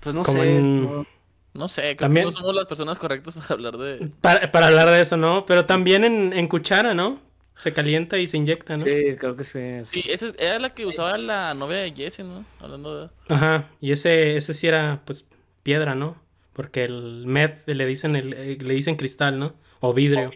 Pues 0.00 0.14
no 0.14 0.22
Como 0.22 0.42
sé. 0.42 0.56
en- 0.58 0.82
no- 0.84 1.06
No 1.54 1.68
sé, 1.70 1.80
creo 1.82 1.96
También- 1.96 2.26
que 2.26 2.32
no 2.32 2.36
somos 2.38 2.54
las 2.54 2.66
personas 2.66 2.98
correctas 2.98 3.34
para 3.36 3.54
hablar 3.54 3.78
de... 3.78 4.10
Para, 4.20 4.50
para 4.50 4.66
hablar 4.66 4.90
de 4.90 5.00
eso, 5.00 5.16
¿no? 5.16 5.46
Pero 5.46 5.64
también 5.64 6.04
en, 6.04 6.32
en 6.34 6.48
cuchara, 6.48 6.92
¿no? 6.92 7.18
Se 7.56 7.72
calienta 7.72 8.18
y 8.18 8.26
se 8.26 8.36
inyecta, 8.36 8.76
¿no? 8.76 8.84
Sí, 8.84 9.16
creo 9.18 9.34
que 9.36 9.44
sí. 9.44 9.60
Sí, 9.84 10.04
esa 10.10 10.26
es- 10.26 10.34
era 10.38 10.58
la 10.58 10.68
que 10.70 10.84
usaba 10.84 11.16
la 11.16 11.54
novia 11.54 11.78
de 11.78 11.92
Jesse, 11.92 12.18
¿no? 12.20 12.44
Hablando 12.60 13.00
de... 13.00 13.10
Ajá, 13.34 13.64
y 13.80 13.92
ese, 13.92 14.36
ese 14.36 14.52
sí 14.52 14.66
era, 14.66 15.00
pues, 15.06 15.26
piedra, 15.62 15.94
¿no? 15.94 16.16
Porque 16.52 16.84
el 16.84 17.24
med 17.26 17.52
le 17.66 17.86
dicen, 17.86 18.16
el, 18.16 18.34
eh, 18.34 18.58
le 18.60 18.74
dicen 18.74 18.96
cristal, 18.96 19.38
¿no? 19.38 19.54
O 19.80 19.94
vidrio. 19.94 20.30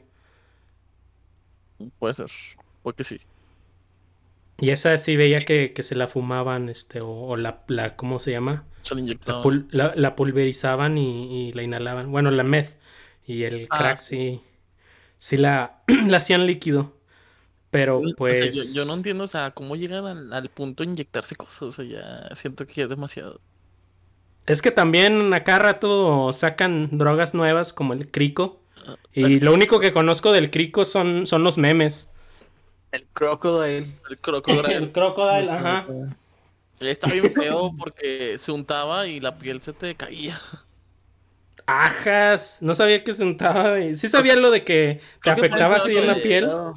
Puede 1.98 2.14
ser. 2.14 2.30
Porque 2.82 3.04
sí. 3.04 3.20
Y 4.58 4.70
esa 4.70 4.96
sí 4.98 5.16
veía 5.16 5.40
que, 5.44 5.72
que 5.74 5.82
se 5.82 5.94
la 5.94 6.06
fumaban, 6.06 6.68
este, 6.68 7.00
o, 7.00 7.08
o 7.10 7.36
la, 7.36 7.62
la, 7.68 7.96
¿cómo 7.96 8.18
se 8.20 8.30
llama? 8.30 8.64
Se 8.82 8.94
La, 8.94 9.00
inyectaba. 9.00 9.42
pul- 9.42 9.68
la- 9.70 9.94
la 9.96 10.16
pulverizaban 10.16 10.98
y, 10.98 11.48
y 11.48 11.52
la 11.52 11.62
inhalaban. 11.62 12.10
Bueno, 12.10 12.30
la 12.30 12.42
meth. 12.44 12.78
Y 13.26 13.44
el 13.44 13.66
Ah, 13.70 13.78
crack 13.78 13.98
sí. 13.98 14.42
Sí 15.18 15.36
la, 15.36 15.82
la 16.08 16.18
hacían 16.18 16.46
líquido. 16.46 16.94
Pero 17.70 17.98
O 18.00 18.02
sea, 18.06 18.14
pues. 18.16 18.54
yo, 18.54 18.62
yo 18.74 18.84
no 18.84 18.94
entiendo, 18.94 19.24
o 19.24 19.28
sea, 19.28 19.52
cómo 19.52 19.76
llegan 19.76 20.06
al, 20.06 20.32
al 20.32 20.48
punto 20.50 20.82
de 20.84 20.90
inyectarse 20.90 21.36
cosas. 21.36 21.62
O 21.62 21.70
sea, 21.72 21.84
ya 21.84 22.34
siento 22.36 22.66
que 22.66 22.74
ya 22.74 22.82
es 22.84 22.88
demasiado. 22.90 23.40
Es 24.46 24.62
que 24.62 24.70
también 24.70 25.32
acá 25.34 25.58
rato 25.58 26.32
sacan 26.32 26.98
drogas 26.98 27.34
nuevas 27.34 27.72
como 27.72 27.92
el 27.92 28.10
crico. 28.10 28.60
Y 29.12 29.38
lo 29.40 29.52
único 29.54 29.78
que 29.78 29.92
conozco 29.92 30.32
del 30.32 30.50
crico 30.50 30.84
son, 30.84 31.26
son 31.26 31.44
los 31.44 31.58
memes. 31.58 32.10
El 32.92 33.06
crocodile. 33.12 33.86
El 34.08 34.18
crocodile 34.18 34.74
El 34.76 34.92
crocodile, 34.92 35.50
ajá. 35.50 35.86
Está 36.80 37.08
bien 37.12 37.32
feo 37.34 37.72
porque 37.78 38.36
se 38.38 38.52
untaba 38.52 39.06
y 39.06 39.20
la 39.20 39.38
piel 39.38 39.60
se 39.60 39.72
te 39.72 39.94
caía. 39.94 40.40
Ajas. 41.66 42.58
No 42.62 42.74
sabía 42.74 43.04
que 43.04 43.12
se 43.12 43.22
untaba. 43.22 43.78
y- 43.80 43.94
Sí 43.94 44.08
sabía 44.08 44.34
lo 44.36 44.50
de 44.50 44.64
que 44.64 45.00
te 45.22 45.30
afectaba 45.30 45.76
así 45.76 45.96
en 45.96 46.06
la 46.06 46.14
piel. 46.16 46.46
No, 46.46 46.74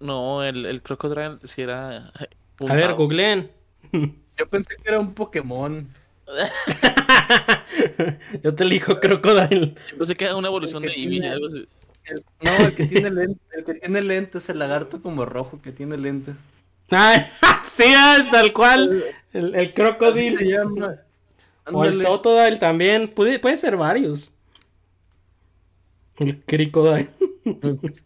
No, 0.00 0.44
el, 0.44 0.64
el 0.66 0.82
crocodile 0.82 1.38
si 1.44 1.62
era... 1.62 2.12
eh, 2.20 2.28
A 2.68 2.74
ver, 2.74 2.94
googleen. 2.94 3.50
Yo 4.38 4.48
pensé 4.48 4.76
que 4.76 4.82
era 4.88 5.00
un 5.00 5.14
Pokémon. 5.14 5.88
Yo 8.42 8.54
te 8.54 8.64
elijo 8.64 9.00
crocodile. 9.00 9.74
Yo 9.92 9.98
pensé 9.98 10.14
que 10.14 10.24
era 10.26 10.36
una 10.36 10.48
evolución 10.48 10.82
de 10.82 10.90
Eevee, 10.90 11.08
tiene- 11.08 11.28
algo 11.30 11.46
así. 11.46 11.66
El- 12.04 12.24
no, 12.42 12.66
el 12.66 12.74
que 12.74 12.86
tiene 12.86 13.10
lentes, 13.10 13.42
el 13.52 13.64
que 13.64 13.74
tiene 13.74 14.00
lentes, 14.02 14.48
el 14.48 14.58
lagarto 14.60 15.02
como 15.02 15.24
rojo 15.24 15.60
que 15.60 15.72
tiene 15.72 15.96
lentes. 15.98 16.36
Sí, 17.62 17.84
tal 18.30 18.52
cual. 18.52 19.02
El, 19.32 19.54
el 19.54 19.74
se 19.74 20.44
llama. 20.46 20.96
O 21.72 21.84
el. 21.84 22.02
Totodile 22.02 22.56
también. 22.58 23.08
Puede, 23.08 23.38
puede 23.38 23.56
ser 23.56 23.76
varios. 23.76 24.34
El 26.18 26.40
crocodile. 26.44 27.08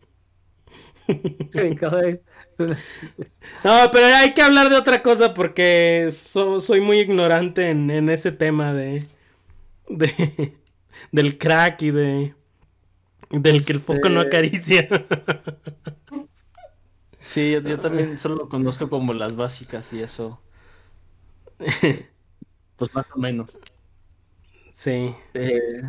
No, 3.64 3.90
pero 3.92 4.06
hay 4.06 4.34
que 4.34 4.42
hablar 4.42 4.68
de 4.70 4.76
otra 4.76 5.02
cosa 5.02 5.34
porque 5.34 6.08
so- 6.12 6.60
soy 6.60 6.80
muy 6.80 7.00
ignorante 7.00 7.70
en, 7.70 7.90
en 7.90 8.08
ese 8.10 8.32
tema 8.32 8.72
de, 8.74 9.04
de 9.88 10.54
del 11.12 11.38
crack 11.38 11.82
y 11.82 11.90
de 11.92 12.34
del 13.30 13.64
que 13.64 13.72
el 13.74 13.80
foco 13.80 14.08
no 14.08 14.20
acaricia. 14.20 14.88
Sí, 17.20 17.52
yo, 17.52 17.60
yo 17.60 17.78
también 17.78 18.18
solo 18.18 18.34
lo 18.36 18.48
conozco 18.48 18.88
como 18.88 19.14
las 19.14 19.36
básicas 19.36 19.92
y 19.92 20.02
eso. 20.02 20.40
Pues 22.76 22.94
más 22.94 23.06
o 23.14 23.18
menos. 23.18 23.56
Sí. 24.72 25.14
Eh, 25.34 25.82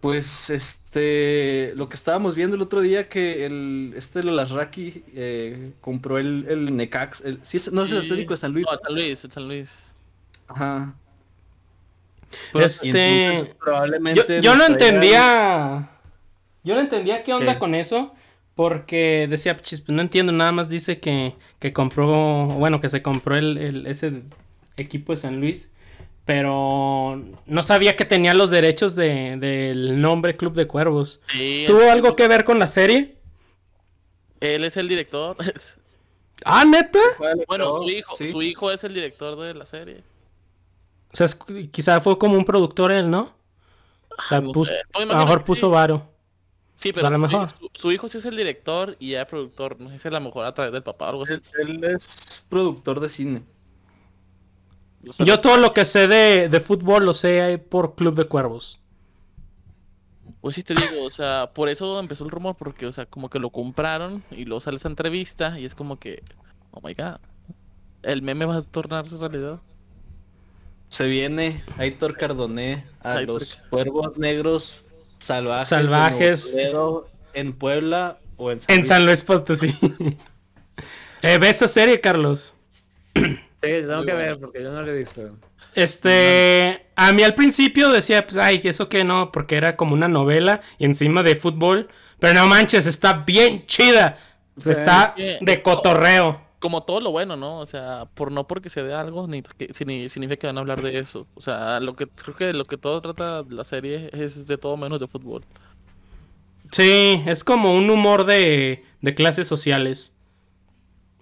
pues 0.00 0.48
este, 0.48 1.72
lo 1.76 1.88
que 1.90 1.94
estábamos 1.94 2.34
viendo 2.34 2.56
el 2.56 2.62
otro 2.62 2.80
día 2.80 3.08
que 3.10 3.44
el 3.44 3.92
este 3.96 4.22
Lasraki 4.22 5.04
eh, 5.14 5.72
compró 5.82 6.16
el, 6.18 6.46
el 6.48 6.74
Necax, 6.74 7.20
el, 7.22 7.40
sí, 7.42 7.58
es- 7.58 7.70
no 7.72 7.84
es 7.84 7.92
el. 7.92 7.98
Atlético 7.98 8.32
de 8.32 8.38
San 8.38 8.52
Luis. 8.52 8.66
No, 8.70 8.78
San 8.78 8.94
Luis, 8.94 9.18
San 9.30 9.48
Luis. 9.48 9.70
Ajá. 10.48 10.94
Este, 12.54 13.26
entonces, 13.26 13.48
Yo, 13.48 13.58
probablemente 13.58 14.40
yo 14.40 14.54
no 14.56 14.64
entendía. 14.66 15.90
Yo 16.62 16.74
no 16.74 16.80
entendía 16.80 17.22
qué 17.22 17.32
onda 17.34 17.54
¿Qué? 17.54 17.58
con 17.58 17.74
eso. 17.74 18.14
Porque 18.60 19.26
decía, 19.30 19.56
"Chis, 19.56 19.80
pues 19.80 19.96
no 19.96 20.02
entiendo, 20.02 20.32
nada 20.32 20.52
más 20.52 20.68
dice 20.68 21.00
que, 21.00 21.34
que 21.58 21.72
compró, 21.72 22.44
bueno, 22.44 22.78
que 22.78 22.90
se 22.90 23.00
compró 23.00 23.34
el, 23.36 23.56
el- 23.56 23.86
ese 23.86 24.22
equipo 24.76 25.12
de 25.12 25.16
San 25.16 25.40
Luis. 25.40 25.72
Pero 26.26 27.22
no 27.46 27.62
sabía 27.62 27.96
que 27.96 28.04
tenía 28.04 28.34
los 28.34 28.50
derechos 28.50 28.94
de- 28.94 29.38
del 29.38 29.98
nombre 30.00 30.36
Club 30.36 30.52
de 30.52 30.66
Cuervos. 30.66 31.22
Sí, 31.28 31.64
¿Tuvo 31.66 31.90
algo 31.90 32.14
que 32.14 32.28
ver 32.28 32.44
con 32.44 32.58
la 32.58 32.66
serie? 32.66 33.16
Él 34.40 34.64
es 34.64 34.76
el 34.76 34.88
director. 34.88 35.36
Ah, 36.44 36.64
neta. 36.64 36.98
bueno, 37.48 37.78
su 37.78 37.90
hijo, 37.90 38.16
Sí. 38.16 38.30
su 38.30 38.40
hijo 38.42 38.70
es 38.72 38.82
el 38.84 38.94
director 38.94 39.38
de 39.38 39.52
la 39.54 39.66
serie. 39.66 40.02
O 41.12 41.16
sea, 41.16 41.26
es- 41.26 41.38
quizá 41.70 42.00
fue 42.00 42.18
como 42.18 42.34
un 42.36 42.44
productor 42.46 42.92
él, 42.92 43.10
¿no? 43.10 43.34
O 44.18 44.22
sea, 44.28 44.40
no 44.40 44.50
puso-. 44.52 44.72
Pues 44.92 45.04
a 45.04 45.12
lo 45.14 45.16
mejor 45.18 45.44
puso 45.44 45.66
sí. 45.68 45.72
varo. 45.72 46.09
Sí, 46.80 46.92
Pues 46.92 47.02
pero 47.02 47.08
a 47.08 47.10
lo 47.10 47.16
su, 47.18 47.22
mejor. 47.22 47.48
hijo- 47.48 47.58
su- 47.74 47.80
su 47.82 47.92
hijo 47.92 48.08
sí 48.08 48.18
es 48.18 48.24
el 48.24 48.36
director 48.36 48.96
y 48.98 49.10
ya 49.10 49.26
productor. 49.26 49.78
No 49.80 49.90
sé 49.90 49.98
si 49.98 50.08
a 50.08 50.10
lo 50.12 50.20
mejor 50.20 50.46
a 50.46 50.54
través 50.54 50.72
del 50.72 50.82
papá 50.82 51.06
o 51.06 51.10
algo 51.10 51.24
así. 51.24 51.34
Él, 51.34 51.42
él 51.60 51.84
es 51.84 52.44
productor 52.48 53.00
de 53.00 53.08
cine. 53.08 53.42
O 55.06 55.12
sea, 55.12 55.26
Yo 55.26 55.40
todo 55.40 55.56
lo 55.58 55.72
que 55.74 55.84
sé 55.84 56.08
de, 56.08 56.48
de 56.48 56.60
fútbol 56.60 57.04
lo 57.04 57.12
sé 57.12 57.58
por 57.70 57.94
Club 57.94 58.14
de 58.14 58.24
Cuervos. 58.24 58.80
Pues 60.40 60.56
sí 60.56 60.62
te 60.62 60.74
digo, 60.74 61.04
o 61.04 61.10
sea, 61.10 61.50
por 61.54 61.68
eso 61.68 61.98
empezó 62.00 62.24
el 62.24 62.30
rumor, 62.30 62.56
porque, 62.56 62.86
o 62.86 62.92
sea, 62.92 63.04
como 63.04 63.28
que 63.28 63.38
lo 63.38 63.50
compraron 63.50 64.22
y 64.30 64.46
luego 64.46 64.60
sale 64.60 64.78
esa 64.78 64.88
entrevista 64.88 65.58
y 65.60 65.66
es 65.66 65.74
como 65.74 65.98
que, 65.98 66.22
oh 66.70 66.80
my 66.82 66.94
god, 66.94 67.16
el 68.02 68.22
meme 68.22 68.46
va 68.46 68.56
a 68.56 68.62
tornarse 68.62 69.18
realidad. 69.18 69.60
Se 70.88 71.06
viene 71.06 71.62
Aitor 71.78 72.16
Cardoné 72.16 72.86
a 73.02 73.14
Aitor 73.14 73.40
los 73.42 73.56
cuervos 73.70 74.16
negros 74.18 74.84
salvajes. 75.20 76.56
en 77.32 77.52
Puebla 77.52 78.18
o 78.36 78.50
en 78.50 78.60
San 78.60 78.70
En 78.70 78.76
Luis. 78.78 78.88
San 78.88 79.06
Luis 79.06 79.22
Potosí. 79.22 79.76
eh, 81.22 81.38
¿Ves 81.38 81.56
esa 81.56 81.68
serie, 81.68 82.00
Carlos? 82.00 82.54
Sí, 83.14 83.22
tengo 83.60 84.04
que 84.04 84.14
ver 84.14 84.38
porque 84.38 84.62
yo 84.62 84.72
no 84.72 84.82
lo 84.82 84.90
he 84.90 84.98
visto. 84.98 85.36
Este, 85.74 86.86
a 86.96 87.12
mí 87.12 87.22
al 87.22 87.34
principio 87.34 87.90
decía, 87.90 88.26
pues, 88.26 88.38
ay, 88.38 88.60
eso 88.64 88.88
que 88.88 89.04
no, 89.04 89.30
porque 89.30 89.56
era 89.56 89.76
como 89.76 89.94
una 89.94 90.08
novela 90.08 90.60
y 90.78 90.84
encima 90.84 91.22
de 91.22 91.36
fútbol. 91.36 91.88
Pero 92.18 92.34
no 92.34 92.46
manches, 92.48 92.86
está 92.86 93.12
bien 93.26 93.66
chida. 93.66 94.18
Sí. 94.56 94.70
Está 94.70 95.14
de 95.16 95.62
cotorreo. 95.62 96.49
Como 96.60 96.82
todo 96.82 97.00
lo 97.00 97.10
bueno, 97.10 97.36
¿no? 97.36 97.58
O 97.58 97.66
sea, 97.66 98.08
por 98.14 98.30
no 98.30 98.46
porque 98.46 98.70
se 98.70 98.82
dé 98.82 98.94
algo, 98.94 99.26
ni 99.26 99.42
ni 99.86 100.08
significa 100.08 100.36
que 100.36 100.46
van 100.46 100.58
a 100.58 100.60
hablar 100.60 100.82
de 100.82 100.98
eso. 100.98 101.26
O 101.34 101.40
sea, 101.40 101.80
lo 101.80 101.96
que 101.96 102.06
creo 102.06 102.36
que 102.36 102.52
lo 102.52 102.66
que 102.66 102.76
todo 102.76 103.00
trata 103.00 103.44
la 103.48 103.64
serie 103.64 104.10
es 104.12 104.46
de 104.46 104.58
todo 104.58 104.76
menos 104.76 105.00
de 105.00 105.08
fútbol. 105.08 105.42
Sí, 106.70 107.22
es 107.26 107.42
como 107.42 107.74
un 107.74 107.90
humor 107.90 108.26
de, 108.26 108.84
de 109.00 109.14
clases 109.14 109.48
sociales. 109.48 110.16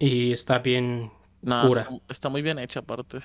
Y 0.01 0.33
está 0.33 0.59
bien 0.59 1.11
está, 1.43 1.89
está 2.09 2.29
muy 2.29 2.43
bien 2.43 2.59
hecha 2.59 2.81
aparte. 2.81 3.19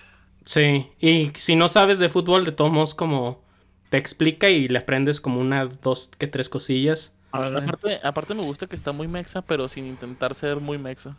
Sí, 0.44 0.88
y 1.00 1.32
si 1.36 1.56
no 1.56 1.68
sabes 1.68 2.00
de 2.00 2.10
fútbol, 2.10 2.46
de 2.46 2.52
todos 2.52 2.72
modos, 2.72 2.94
como 2.94 3.42
te 3.90 3.98
explica 3.98 4.50
y 4.50 4.68
le 4.68 4.80
aprendes 4.80 5.22
como 5.22 5.40
una, 5.40 5.66
dos, 5.66 6.12
que 6.18 6.28
tres 6.28 6.50
cosillas. 6.50 7.16
Aparte, 7.34 8.00
aparte 8.04 8.36
me 8.36 8.44
gusta 8.44 8.68
que 8.68 8.76
está 8.76 8.92
muy 8.92 9.08
mexa, 9.08 9.42
pero 9.42 9.68
sin 9.68 9.88
intentar 9.88 10.36
ser 10.36 10.58
muy 10.60 10.78
mexa. 10.78 11.18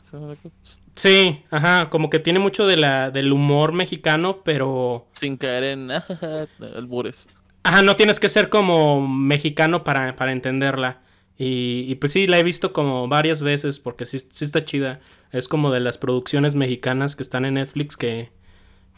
Sí, 0.94 1.44
ajá, 1.50 1.90
como 1.90 2.08
que 2.08 2.20
tiene 2.20 2.38
mucho 2.38 2.68
de 2.68 2.76
la, 2.76 3.10
del 3.10 3.32
humor 3.32 3.72
mexicano, 3.72 4.40
pero... 4.44 5.08
Sin 5.12 5.36
caer 5.36 5.64
en 5.64 5.90
albures. 6.76 7.26
Ajá, 7.64 7.82
no 7.82 7.96
tienes 7.96 8.20
que 8.20 8.28
ser 8.28 8.48
como 8.48 9.06
mexicano 9.08 9.82
para, 9.82 10.14
para 10.14 10.30
entenderla. 10.30 11.00
Y, 11.36 11.84
y 11.88 11.96
pues 11.96 12.12
sí, 12.12 12.28
la 12.28 12.38
he 12.38 12.44
visto 12.44 12.72
como 12.72 13.08
varias 13.08 13.42
veces 13.42 13.80
porque 13.80 14.06
sí, 14.06 14.20
sí 14.20 14.44
está 14.44 14.64
chida. 14.64 15.00
Es 15.32 15.48
como 15.48 15.72
de 15.72 15.80
las 15.80 15.98
producciones 15.98 16.54
mexicanas 16.54 17.16
que 17.16 17.24
están 17.24 17.44
en 17.44 17.54
Netflix 17.54 17.96
que, 17.96 18.30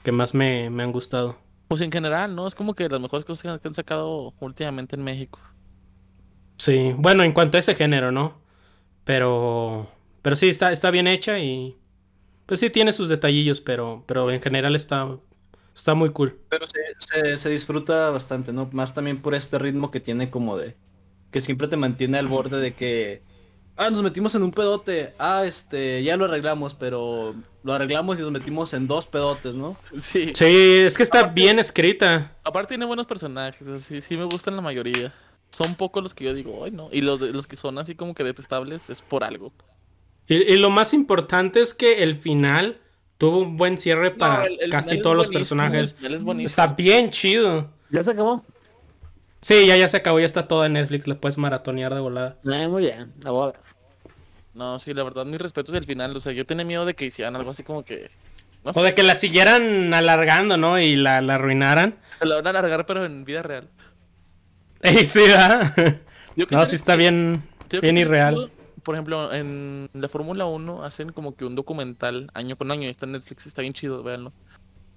que 0.03 0.13
más 0.13 0.35
me, 0.35 0.69
me 0.69 0.83
han 0.83 0.93
gustado. 0.93 1.39
Pues 1.69 1.81
en 1.81 1.91
general, 1.91 2.37
¿no? 2.37 2.47
Es 2.47 2.55
como 2.55 2.75
que 2.75 2.91
las 2.91 3.01
mejores 3.01 3.25
cosas 3.25 3.59
que 3.59 3.69
han 3.69 3.75
sacado 3.75 4.35
últimamente 4.39 4.97
en 4.97 5.03
México. 5.03 5.39
Sí, 6.59 6.93
bueno, 6.97 7.23
en 7.23 7.33
cuanto 7.33 7.57
a 7.57 7.61
ese 7.61 7.75
género, 7.75 8.11
¿no? 8.13 8.41
Pero, 9.05 9.91
pero 10.23 10.37
sí, 10.37 10.49
está, 10.49 10.73
está 10.73 10.91
bien 10.91 11.09
hecha 11.09 11.39
y 11.39 11.79
pues 12.47 12.61
sí 12.61 12.71
tiene 12.71 12.93
sus 12.93 13.09
detallillos, 13.09 13.61
pero, 13.61 14.05
pero 14.07 14.31
en 14.31 14.43
general 14.43 14.77
está, 14.77 15.09
está 15.75 15.95
muy 15.95 16.11
cool. 16.13 16.41
Pero 16.49 16.67
se, 16.67 16.81
se- 16.99 17.39
se 17.39 17.51
disfruta 17.51 18.11
bastante, 18.11 18.53
¿no? 18.53 18.69
Más 18.73 18.95
también 18.95 19.21
por 19.23 19.35
este 19.35 19.59
ritmo 19.59 19.91
que 19.91 20.01
tiene 20.01 20.31
como 20.31 20.57
de... 20.57 20.77
Que 21.31 21.41
siempre 21.41 21.69
te 21.69 21.77
mantiene 21.77 22.19
al 22.19 22.29
borde 22.29 22.61
de 22.61 22.75
que... 22.75 23.23
Ah, 23.77 23.91
nos 23.91 24.03
metimos 24.03 24.35
en 24.35 24.43
un 24.43 24.53
pedote. 24.53 25.15
Ah, 25.19 25.45
este, 25.47 26.03
ya 26.03 26.17
lo 26.17 26.25
arreglamos, 26.25 26.75
pero 26.75 27.35
lo 27.63 27.73
arreglamos 27.75 28.19
y 28.19 28.23
nos 28.23 28.31
metimos 28.33 28.73
en 28.73 28.87
dos 28.87 29.07
pedotes, 29.07 29.55
¿no? 29.55 29.77
Sí. 29.99 30.33
Sí, 30.35 30.81
es 30.85 30.97
que 30.97 31.03
está 31.03 31.25
bien 31.25 31.59
escrita. 31.59 32.33
Aparte 32.45 32.69
tiene 32.71 32.87
buenos 32.87 33.07
personajes, 33.07 33.67
o 33.67 33.79
sea, 33.79 33.81
sí, 33.81 34.01
sí 34.01 34.17
me 34.17 34.25
gustan 34.25 34.57
la 34.57 34.63
mayoría. 34.63 35.13
Son 35.57 35.75
pocos 35.77 36.03
los 36.03 36.13
que 36.15 36.25
yo 36.25 36.35
digo, 36.35 36.65
ay 36.65 36.71
no. 36.71 36.89
Y 36.93 37.01
los, 37.01 37.19
de- 37.19 37.33
los 37.33 37.47
que 37.47 37.57
son 37.57 37.79
así 37.79 37.95
como 37.95 38.15
que 38.15 38.25
detestables 38.25 38.91
es 38.91 39.01
por 39.01 39.25
algo. 39.25 39.53
Y, 40.29 40.35
y 40.35 40.57
lo 40.59 40.69
más 40.71 40.93
importante 40.93 41.61
es 41.61 41.73
que 41.73 42.03
el 42.03 42.17
final 42.17 42.79
tuvo 43.17 43.39
un 43.39 43.57
buen 43.57 43.79
cierre 43.79 44.11
para 44.11 44.41
No, 44.41 44.45
el- 44.47 44.59
el 44.61 44.71
casi 44.71 45.01
todos 45.01 45.17
los 45.17 45.31
personajes. 45.31 45.97
es. 46.03 46.23
Está 46.45 46.67
bien 46.69 47.09
chido. 47.11 47.71
¿Ya 47.91 48.03
se 48.05 48.11
acabó? 48.11 48.45
Sí, 49.41 49.67
ya, 49.67 49.77
ya 49.77 49.89
se 49.89 49.97
acabó, 49.99 50.19
ya 50.21 50.27
está 50.27 50.47
toda 50.49 50.67
en 50.67 50.75
Netflix, 50.75 51.07
la 51.07 51.15
puedes 51.15 51.39
maratonear 51.39 51.95
de 51.95 52.01
volada. 52.01 52.37
Eh, 52.45 52.69
muy 52.69 52.83
bien, 52.83 53.13
la 53.21 53.31
voy 53.31 53.45
a 53.45 53.47
ver. 53.53 53.61
No, 54.55 54.79
sí, 54.79 54.93
la 54.93 55.05
verdad, 55.05 55.25
mi 55.25 55.39
respeto 55.39 55.73
es 55.73 55.79
el 55.79 55.85
final. 55.87 56.17
O 56.17 56.21
sea, 56.21 56.33
yo 56.33 56.45
tenía 56.45 56.65
miedo 56.65 56.85
de 56.85 56.95
que 56.95 57.05
hicieran 57.07 57.37
algo 57.37 57.51
así 57.51 57.63
como 57.63 57.85
que... 57.85 58.11
No 58.65 58.73
O 58.75 58.83
de 58.83 58.95
que 58.95 59.03
la 59.03 59.15
siguieran 59.15 59.95
alargando, 59.95 60.57
¿no? 60.57 60.79
Y 60.81 60.97
la, 60.97 61.21
la 61.21 61.37
arruinaran. 61.37 61.97
La 62.21 62.37
van 62.37 62.47
a 62.47 62.51
alargar, 62.51 62.85
pero 62.87 63.05
en 63.07 63.25
vida 63.25 63.43
real. 63.43 63.69
Ey, 64.83 65.05
sí. 65.05 65.21
Yo 66.37 66.47
No, 66.51 66.67
sí 66.67 66.77
está 66.77 66.97
bien, 66.97 67.43
bien 67.81 67.97
irreal. 67.99 68.51
Por 68.83 68.95
ejemplo, 68.95 69.33
en 69.35 69.89
la 69.95 70.09
Fórmula 70.09 70.47
1 70.47 70.85
hacen 70.85 71.11
como 71.11 71.35
que 71.35 71.45
un 71.45 71.57
documental 71.57 72.31
año 72.35 72.57
con 72.57 72.71
año. 72.71 72.83
y 72.87 72.91
Está 72.91 73.07
en 73.07 73.13
Netflix, 73.13 73.47
está 73.47 73.63
bien 73.63 73.73
chido, 73.75 74.03
véanlo. 74.03 74.33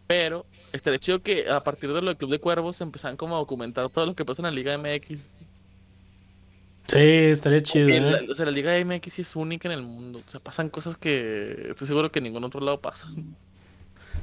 Pero 0.06 0.46
estaría 0.74 1.00
chido 1.00 1.22
que 1.22 1.50
a 1.50 1.64
partir 1.64 1.92
de 1.94 2.02
lo 2.02 2.08
del 2.08 2.18
Club 2.18 2.32
de 2.32 2.40
Cuervos 2.40 2.82
empezaran 2.82 3.16
como 3.18 3.36
a 3.36 3.40
documentar 3.40 3.90
todo 3.90 4.06
lo 4.08 4.16
que 4.16 4.26
pasa 4.26 4.42
en 4.42 4.46
la 4.46 4.52
Liga 4.52 4.74
MX. 4.78 5.20
Sí, 6.84 6.98
estaría 6.98 7.62
chido, 7.62 7.88
¿eh? 7.90 8.02
la- 8.02 8.32
o 8.32 8.36
sea, 8.36 8.46
la 8.46 8.52
Liga 8.52 8.74
MX 8.84 9.20
es 9.20 9.36
única 9.36 9.68
en 9.68 9.74
el 9.78 9.84
mundo. 9.84 10.22
O 10.28 10.30
sea, 10.32 10.40
pasan 10.40 10.70
cosas 10.70 10.98
que 10.98 11.68
estoy 11.70 11.88
seguro 11.88 12.12
que 12.12 12.20
en 12.20 12.24
ningún 12.26 12.44
otro 12.44 12.60
lado 12.62 12.82
pasan. 12.82 13.36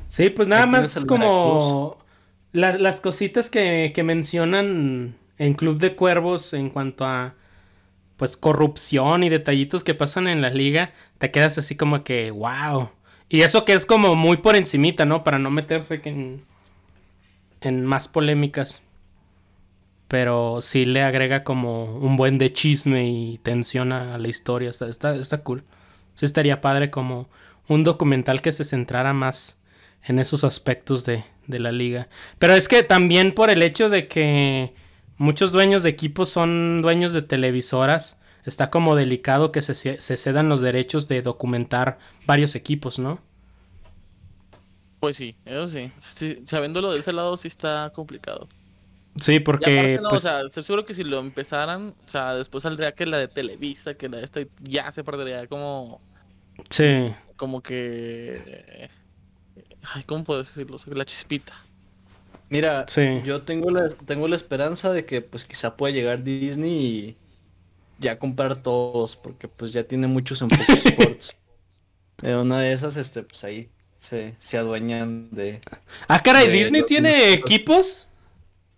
Sí, 0.08 0.30
pues 0.30 0.48
nada 0.48 0.66
más 0.66 0.94
como 1.06 1.98
la- 2.52 2.78
las 2.78 3.00
cositas 3.00 3.50
que, 3.50 3.92
que 3.94 4.02
mencionan 4.02 5.14
en 5.38 5.54
Club 5.54 5.78
de 5.78 5.94
Cuervos 5.94 6.52
en 6.54 6.70
cuanto 6.70 7.04
a 7.04 7.34
pues 8.16 8.36
corrupción 8.36 9.24
y 9.24 9.28
detallitos 9.28 9.84
que 9.84 9.94
pasan 9.94 10.26
en 10.26 10.40
la 10.40 10.50
liga, 10.50 10.92
te 11.18 11.30
quedas 11.30 11.58
así 11.58 11.76
como 11.76 12.02
que 12.02 12.30
wow. 12.30 12.90
Y 13.28 13.42
eso 13.42 13.64
que 13.64 13.74
es 13.74 13.86
como 13.86 14.14
muy 14.14 14.38
por 14.38 14.56
encimita, 14.56 15.04
¿no? 15.04 15.24
Para 15.24 15.38
no 15.38 15.50
meterse 15.50 16.00
en, 16.04 16.44
en 17.60 17.84
más 17.84 18.08
polémicas. 18.08 18.82
Pero 20.08 20.60
sí 20.60 20.84
le 20.84 21.02
agrega 21.02 21.42
como 21.42 21.96
un 21.96 22.16
buen 22.16 22.38
de 22.38 22.52
chisme 22.52 23.08
y 23.08 23.38
tensión 23.38 23.92
a, 23.92 24.14
a 24.14 24.18
la 24.18 24.28
historia. 24.28 24.70
Está, 24.70 24.88
está, 24.88 25.14
está 25.16 25.38
cool. 25.38 25.64
Sí 26.14 26.24
estaría 26.24 26.60
padre 26.60 26.90
como 26.90 27.28
un 27.68 27.82
documental 27.84 28.40
que 28.40 28.52
se 28.52 28.64
centrara 28.64 29.12
más 29.12 29.58
en 30.04 30.20
esos 30.20 30.44
aspectos 30.44 31.04
de, 31.04 31.24
de 31.48 31.58
la 31.58 31.72
liga. 31.72 32.08
Pero 32.38 32.54
es 32.54 32.68
que 32.68 32.84
también 32.84 33.34
por 33.34 33.50
el 33.50 33.62
hecho 33.62 33.88
de 33.88 34.06
que 34.06 34.72
muchos 35.18 35.52
dueños 35.52 35.82
de 35.82 35.90
equipos 35.90 36.28
son 36.30 36.82
dueños 36.82 37.12
de 37.12 37.22
televisoras, 37.22 38.18
está 38.44 38.70
como 38.70 38.96
delicado 38.96 39.52
que 39.52 39.62
se, 39.62 39.74
ce- 39.74 40.00
se 40.00 40.16
cedan 40.16 40.48
los 40.48 40.60
derechos 40.60 41.08
de 41.08 41.22
documentar 41.22 41.98
varios 42.26 42.54
equipos, 42.54 42.98
¿no? 42.98 43.20
Pues 45.00 45.16
sí, 45.16 45.36
eso 45.44 45.68
sí. 45.68 45.92
sí 46.00 46.42
sabiéndolo 46.46 46.92
de 46.92 47.00
ese 47.00 47.12
lado 47.12 47.36
sí 47.36 47.48
está 47.48 47.92
complicado. 47.94 48.48
Sí, 49.20 49.40
porque 49.40 49.66
aparte, 49.66 50.00
no, 50.00 50.10
pues, 50.10 50.16
o 50.16 50.20
sea, 50.20 50.40
estoy 50.42 50.64
seguro 50.64 50.84
que 50.84 50.94
si 50.94 51.02
lo 51.04 51.18
empezaran, 51.18 51.96
o 52.06 52.08
sea, 52.08 52.34
después 52.34 52.62
saldría 52.62 52.94
que 52.94 53.06
la 53.06 53.18
de 53.18 53.28
Televisa, 53.28 53.94
que 53.94 54.08
la 54.08 54.18
de 54.18 54.24
esta, 54.24 54.40
y 54.42 54.50
ya 54.62 54.92
se 54.92 55.04
perdería 55.04 55.46
como, 55.48 56.02
sí. 56.70 57.14
como 57.36 57.62
que, 57.62 58.90
ay, 59.82 60.04
¿cómo 60.04 60.24
puedo 60.24 60.40
decirlo? 60.42 60.78
La 60.88 61.04
chispita. 61.06 61.65
Mira, 62.48 62.84
Sí. 62.88 63.22
yo 63.24 63.42
tengo 63.42 63.70
la, 63.70 63.90
tengo 64.06 64.28
la 64.28 64.36
esperanza 64.36 64.92
de 64.92 65.04
que 65.04 65.20
pues 65.20 65.44
quizá 65.44 65.76
pueda 65.76 65.92
llegar 65.92 66.22
Disney 66.22 66.72
y 66.86 67.16
ya 67.98 68.18
comprar 68.18 68.56
todos, 68.62 69.16
porque 69.16 69.48
pues 69.48 69.72
ya 69.72 69.84
tiene 69.84 70.06
muchos 70.06 70.40
en 70.42 70.50
Fox 70.50 70.68
Sports. 70.86 71.30
Una 72.22 72.60
de 72.60 72.72
esas, 72.72 72.96
este, 72.96 73.22
pues 73.22 73.42
ahí 73.44 73.68
se, 73.98 74.34
se 74.38 74.58
adueñan 74.58 75.28
de... 75.32 75.60
Ah, 76.08 76.22
caray, 76.22 76.46
de 76.46 76.52
Disney 76.52 76.82
tiene 76.86 77.32
equipos. 77.32 78.08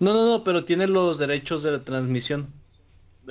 No, 0.01 0.15
no, 0.15 0.27
no, 0.29 0.45
pero 0.45 0.65
tiene 0.65 0.87
los 0.87 1.19
derechos 1.19 1.63
de 1.63 1.73
la 1.73 1.85
transmisión. 1.85 2.53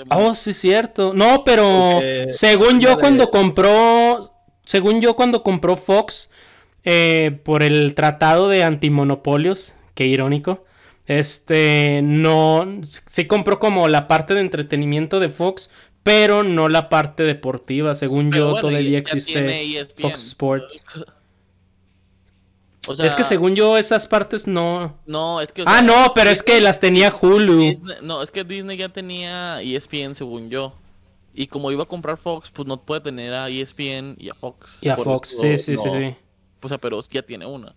Oh, 0.09 0.33
sí, 0.33 0.53
cierto. 0.53 1.13
No, 1.13 1.43
pero 1.43 1.63
Porque 1.95 2.27
según 2.29 2.79
yo 2.79 2.97
cuando 2.99 3.31
compró, 3.31 4.31
según 4.63 5.01
yo 5.01 5.15
cuando 5.15 5.41
compró 5.43 5.75
Fox, 5.75 6.29
eh, 6.83 7.39
por 7.43 7.63
el 7.63 7.95
tratado 7.95 8.47
de 8.47 8.63
antimonopolios, 8.63 9.75
qué 9.97 10.05
irónico, 10.05 10.63
este, 11.07 12.01
no, 12.03 12.81
sí 12.83 13.25
compró 13.25 13.57
como 13.57 13.87
la 13.87 14.07
parte 14.07 14.35
de 14.35 14.41
entretenimiento 14.41 15.19
de 15.19 15.29
Fox, 15.29 15.71
pero 16.03 16.43
no 16.43 16.69
la 16.69 16.87
parte 16.87 17.23
deportiva. 17.23 17.95
Según 17.95 18.29
Pero 18.29 18.45
yo 18.45 18.51
bueno, 18.51 18.67
todavía 18.67 18.99
existe 18.99 19.79
E. 19.79 19.85
Fox 19.99 20.25
Sports. 20.27 20.85
O 22.89 22.95
sea, 22.95 23.05
es 23.05 23.15
que 23.15 23.25
según 23.25 23.53
yo 23.53 23.77
esas 23.77 24.07
partes 24.07 24.47
no... 24.47 24.97
No, 25.05 25.41
es 25.41 25.51
que... 25.51 25.63
o 25.63 25.65
Ah, 25.67 25.81
no, 25.81 26.13
pero 26.15 26.29
es 26.29 26.41
que 26.41 26.61
las 26.61 26.79
tenía 26.79 27.13
Hulu. 27.13 27.59
Disney- 27.59 27.97
no, 28.01 28.23
es 28.23 28.31
que 28.31 28.45
Disney 28.45 28.77
ya 28.77 28.87
tenía 28.87 29.61
ESPN 29.61 30.15
según 30.15 30.49
yo. 30.49 30.73
Y 31.33 31.47
como 31.47 31.69
iba 31.69 31.83
a 31.83 31.85
comprar 31.85 32.17
Fox, 32.17 32.49
pues 32.53 32.65
no 32.65 32.81
puede 32.81 33.01
tener 33.01 33.33
a 33.33 33.49
ESPN 33.49 34.15
y 34.17 34.29
a 34.29 34.35
Fox. 34.35 34.69
Y 34.79 34.87
a 34.87 34.95
Fox, 34.95 35.37
sí, 35.37 35.57
sí, 35.57 35.75
sí, 35.75 35.89
sí. 35.89 36.15
O 36.61 36.69
sea, 36.69 36.77
pero 36.77 37.01
ya 37.11 37.23
tiene 37.23 37.45
una. 37.45 37.75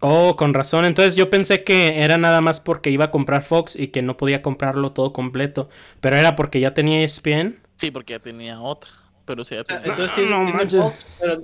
Oh, 0.00 0.34
con 0.36 0.54
razón. 0.54 0.84
Entonces 0.86 1.14
yo 1.14 1.28
pensé 1.28 1.62
que 1.62 2.02
era 2.02 2.16
nada 2.16 2.40
más 2.40 2.58
porque 2.60 2.90
iba 2.90 3.06
a 3.06 3.10
comprar 3.10 3.42
Fox 3.42 3.76
y 3.76 3.88
que 3.88 4.00
no 4.02 4.16
podía 4.16 4.40
comprarlo 4.42 4.92
todo 4.92 5.12
completo. 5.12 5.68
Pero 6.00 6.16
era 6.16 6.36
porque 6.36 6.58
ya 6.60 6.72
tenía 6.72 7.02
ESPN. 7.04 7.58
Sí, 7.76 7.90
porque 7.90 8.14
ya 8.14 8.18
tenía 8.18 8.60
otra. 8.60 8.90
Pero 9.26 9.44
sí, 9.44 9.54
ya 9.54 9.64
tenía... 9.64 9.82
Entonces 9.84 10.14
tiene, 10.14 10.30
no 10.30 10.36
tiene 10.44 10.52
manches. 10.52 10.82
Fox, 10.82 11.16
pero 11.20 11.42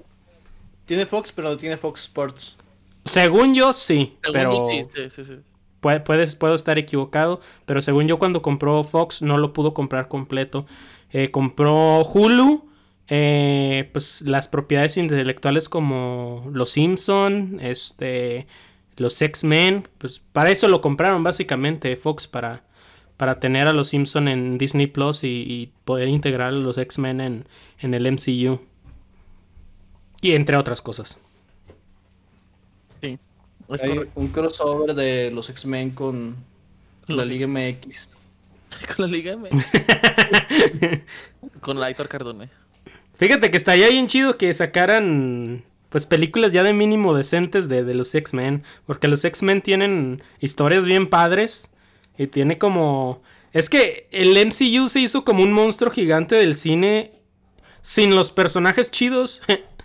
tiene 0.87 1.07
Fox, 1.07 1.33
pero 1.33 1.49
no 1.51 1.57
tiene 1.57 1.77
Fox 1.77 2.01
Sports. 2.03 2.57
Según 3.05 3.55
yo 3.55 3.73
sí, 3.73 4.17
Según 4.23 4.33
pero 4.41 4.53
yo, 4.53 4.69
sí, 4.71 4.91
sí, 4.95 5.11
sí, 5.11 5.25
sí. 5.25 5.35
puede- 5.81 6.01
puedes, 6.01 6.35
puedo 6.35 6.55
estar 6.55 6.79
equivocado. 6.79 7.41
Pero 7.67 7.83
según 7.83 8.09
yo 8.09 8.19
cuando 8.19 8.41
compró 8.43 8.83
Fox 8.83 9.21
no 9.23 9.37
lo 9.37 9.53
pudo 9.53 9.75
comprar 9.75 10.09
completo. 10.09 10.65
Eh, 11.13 11.31
compró 11.31 12.03
Hulu, 12.05 12.67
eh, 13.09 13.89
pues 13.93 14.23
las 14.23 14.49
propiedades 14.49 14.97
intelectuales 14.97 15.69
como 15.69 16.49
Los 16.53 16.71
Simpson, 16.71 17.59
este, 17.61 18.47
los 18.97 19.21
X-Men, 19.21 19.89
pues 19.99 20.21
para 20.21 20.51
eso 20.51 20.69
lo 20.69 20.81
compraron 20.81 21.23
básicamente 21.23 21.97
Fox 21.97 22.27
para 22.27 22.65
para 23.17 23.41
tener 23.41 23.67
a 23.67 23.73
los 23.73 23.89
Simpson 23.89 24.29
en 24.29 24.59
Disney 24.59 24.87
Plus 24.87 25.25
y, 25.25 25.29
y 25.29 25.73
poder 25.85 26.09
integrar 26.09 26.49
a 26.49 26.53
los 26.53 26.77
X-Men 26.79 27.21
en, 27.21 27.49
en 27.79 27.95
el 27.95 28.13
MCU. 28.13 28.61
Y 30.21 30.35
entre 30.35 30.57
otras 30.57 30.83
cosas. 30.83 31.19
Sí. 33.01 33.19
Hay 33.81 34.01
un 34.15 34.29
crossover 34.29 34.95
de 34.95 35.31
los 35.31 35.49
X-Men 35.49 35.91
con 35.91 36.37
la 37.07 37.25
Liga 37.25 37.47
MX. 37.47 38.11
Con 38.97 39.07
la 39.07 39.07
Liga 39.07 39.33
M. 39.33 39.49
Con 41.61 41.81
la 41.81 41.87
Aitor 41.87 42.09
Cardone. 42.09 42.51
Fíjate 43.17 43.51
que 43.51 43.57
estaría 43.57 43.89
bien 43.89 44.07
chido 44.07 44.37
que 44.37 44.53
sacaran 44.53 45.65
pues 45.89 46.07
películas 46.07 46.53
ya 46.53 46.63
de 46.63 46.73
mínimo 46.73 47.15
decentes 47.15 47.69
de, 47.69 47.83
de 47.83 47.95
los 47.95 48.15
X-Men. 48.15 48.63
Porque 48.87 49.09
los 49.09 49.25
X-Men 49.25 49.63
tienen 49.63 50.23
historias 50.41 50.85
bien 50.85 51.07
padres. 51.07 51.73
Y 52.19 52.27
tiene 52.27 52.59
como... 52.59 53.23
Es 53.53 53.71
que 53.71 54.09
el 54.11 54.37
MCU 54.47 54.89
se 54.89 55.01
hizo 55.01 55.25
como 55.25 55.43
un 55.43 55.53
monstruo 55.53 55.91
gigante 55.91 56.35
del 56.35 56.55
cine 56.55 57.13
sin 57.81 58.15
los 58.15 58.31
personajes 58.31 58.91
chidos. 58.91 59.43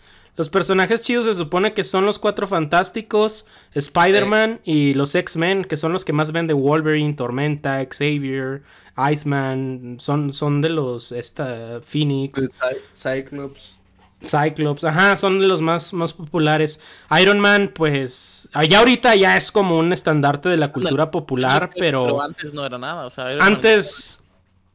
los 0.42 0.50
personajes 0.50 1.04
chidos 1.04 1.26
se 1.26 1.36
supone 1.36 1.76
que 1.76 1.84
son 1.84 2.04
los 2.04 2.18
Cuatro 2.18 2.48
Fantásticos, 2.48 3.46
Spider-Man 3.76 4.60
y 4.64 4.96
los 4.96 5.14
X-Men, 5.14 5.66
que 5.66 5.78
son 5.78 5.94
los 5.94 6.04
que 6.04 6.14
más 6.14 6.32
vende 6.32 6.54
Wolverine, 6.54 7.14
Tormenta, 7.14 7.86
Xavier, 7.88 8.64
Iceman. 8.98 9.98
Son, 10.00 10.34
son 10.34 10.62
de 10.62 10.70
los... 10.70 11.12
Esta, 11.12 11.80
Phoenix. 11.84 12.50
Cy- 12.96 13.22
Cyclops. 13.24 13.76
Cyclops, 14.24 14.84
ajá, 14.84 15.16
son 15.16 15.38
de 15.38 15.46
los 15.46 15.62
más, 15.62 15.94
más 15.94 16.14
populares. 16.14 16.80
Iron 17.22 17.40
Man, 17.40 17.72
pues, 17.72 18.50
ya 18.68 18.80
ahorita 18.80 19.16
ya 19.16 19.38
es 19.38 19.52
como 19.52 19.78
un 19.78 19.94
estandarte 19.94 20.50
de 20.50 20.58
la 20.58 20.72
cultura 20.72 21.12
popular, 21.12 21.70
pero 21.78 22.20
antes 22.20 22.52
no 22.52 22.66
era 22.66 22.80
nada. 22.80 23.06
O 23.06 23.12
sea, 23.12 23.32
Iron 23.32 23.46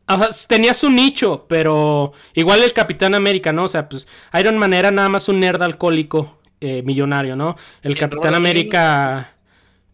Antes 0.06 0.28
ajá, 0.42 0.48
tenía 0.48 0.74
su 0.74 0.90
nicho, 0.90 1.46
pero 1.48 2.12
igual 2.34 2.62
el 2.62 2.72
Capitán 2.72 3.14
América, 3.14 3.52
¿no? 3.52 3.64
O 3.64 3.68
sea, 3.68 3.88
pues 3.88 4.06
Iron 4.38 4.56
Man 4.56 4.72
era 4.72 4.90
nada 4.90 5.08
más 5.08 5.28
un 5.28 5.40
nerd 5.40 5.62
alcohólico 5.62 6.38
eh, 6.60 6.82
millonario, 6.82 7.34
¿no? 7.36 7.56
El 7.82 7.96
Capitán 7.96 8.20
Robert 8.22 8.36
América, 8.36 9.34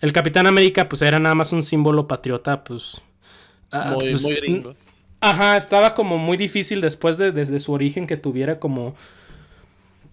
el 0.00 0.12
Capitán 0.12 0.46
América, 0.46 0.88
pues 0.88 1.02
era 1.02 1.18
nada 1.18 1.34
más 1.34 1.52
un 1.52 1.62
símbolo 1.62 2.06
patriota, 2.06 2.62
pues. 2.62 3.00
ah, 3.70 3.92
muy, 3.94 4.10
pues, 4.10 4.22
muy 4.22 4.34
gringo. 4.34 4.74
Ajá, 5.20 5.56
estaba 5.56 5.94
como 5.94 6.18
muy 6.18 6.36
difícil 6.36 6.80
después 6.80 7.16
de 7.16 7.30
desde 7.32 7.60
su 7.60 7.72
origen 7.72 8.06
que 8.06 8.16
tuviera 8.16 8.58
como 8.58 8.94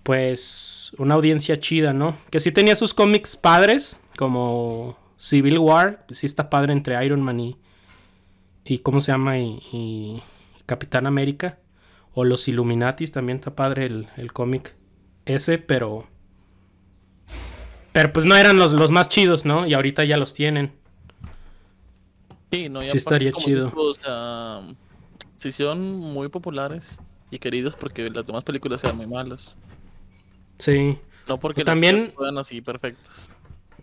pues 0.04 0.91
una 0.97 1.16
audiencia 1.16 1.60
chida, 1.60 1.93
¿no? 1.93 2.16
Que 2.32 2.39
sí 2.39 2.52
tenía 2.52 2.76
sus 2.76 2.93
cómics 2.93 3.36
padres, 3.36 4.00
como 4.18 4.97
Civil 5.18 5.58
War, 5.58 6.00
sí 6.10 6.26
está 6.26 6.50
padre 6.50 6.74
entre 6.74 7.04
Iron 7.06 7.22
Man 7.22 7.39
y 7.39 7.58
y 8.66 8.80
cómo 8.80 9.01
se 9.01 9.12
llama 9.12 9.38
y, 9.39 9.60
y 9.72 10.22
Capitán 10.66 11.07
América 11.07 11.60
o 12.14 12.24
los 12.24 12.47
Illuminatis 12.47 13.12
también 13.12 13.38
está 13.38 13.55
padre 13.55 13.86
el, 13.86 14.07
el 14.18 14.32
cómic 14.34 14.76
ese, 15.26 15.57
pero 15.57 16.07
pero 17.91 18.14
pues 18.14 18.26
no 18.26 18.36
eran 18.36 18.57
los, 18.57 18.74
los 18.74 18.91
más 18.91 19.10
chidos, 19.10 19.45
¿no? 19.45 19.66
Y 19.66 19.74
ahorita 19.74 20.03
ya 20.05 20.16
los 20.18 20.34
tienen. 20.34 20.74
Sí, 22.51 22.70
no, 22.70 22.84
y 22.84 22.89
Sí 22.91 22.97
estaría 22.97 23.32
como 23.32 23.45
chido. 23.45 23.72
o 23.76 23.93
sea, 23.95 24.62
se 25.38 25.49
hicieron 25.49 25.95
muy 25.97 26.30
populares 26.30 26.97
y 27.32 27.39
queridos 27.39 27.76
porque 27.76 28.10
las 28.10 28.26
demás 28.26 28.43
películas 28.43 28.84
eran 28.84 28.97
muy 28.97 29.07
malas. 29.07 29.55
Sí. 30.60 30.97
No 31.28 31.39
porque 31.39 31.64
También- 31.64 32.12
fueran 32.16 32.38
así 32.38 32.62
perfectas. 32.62 33.30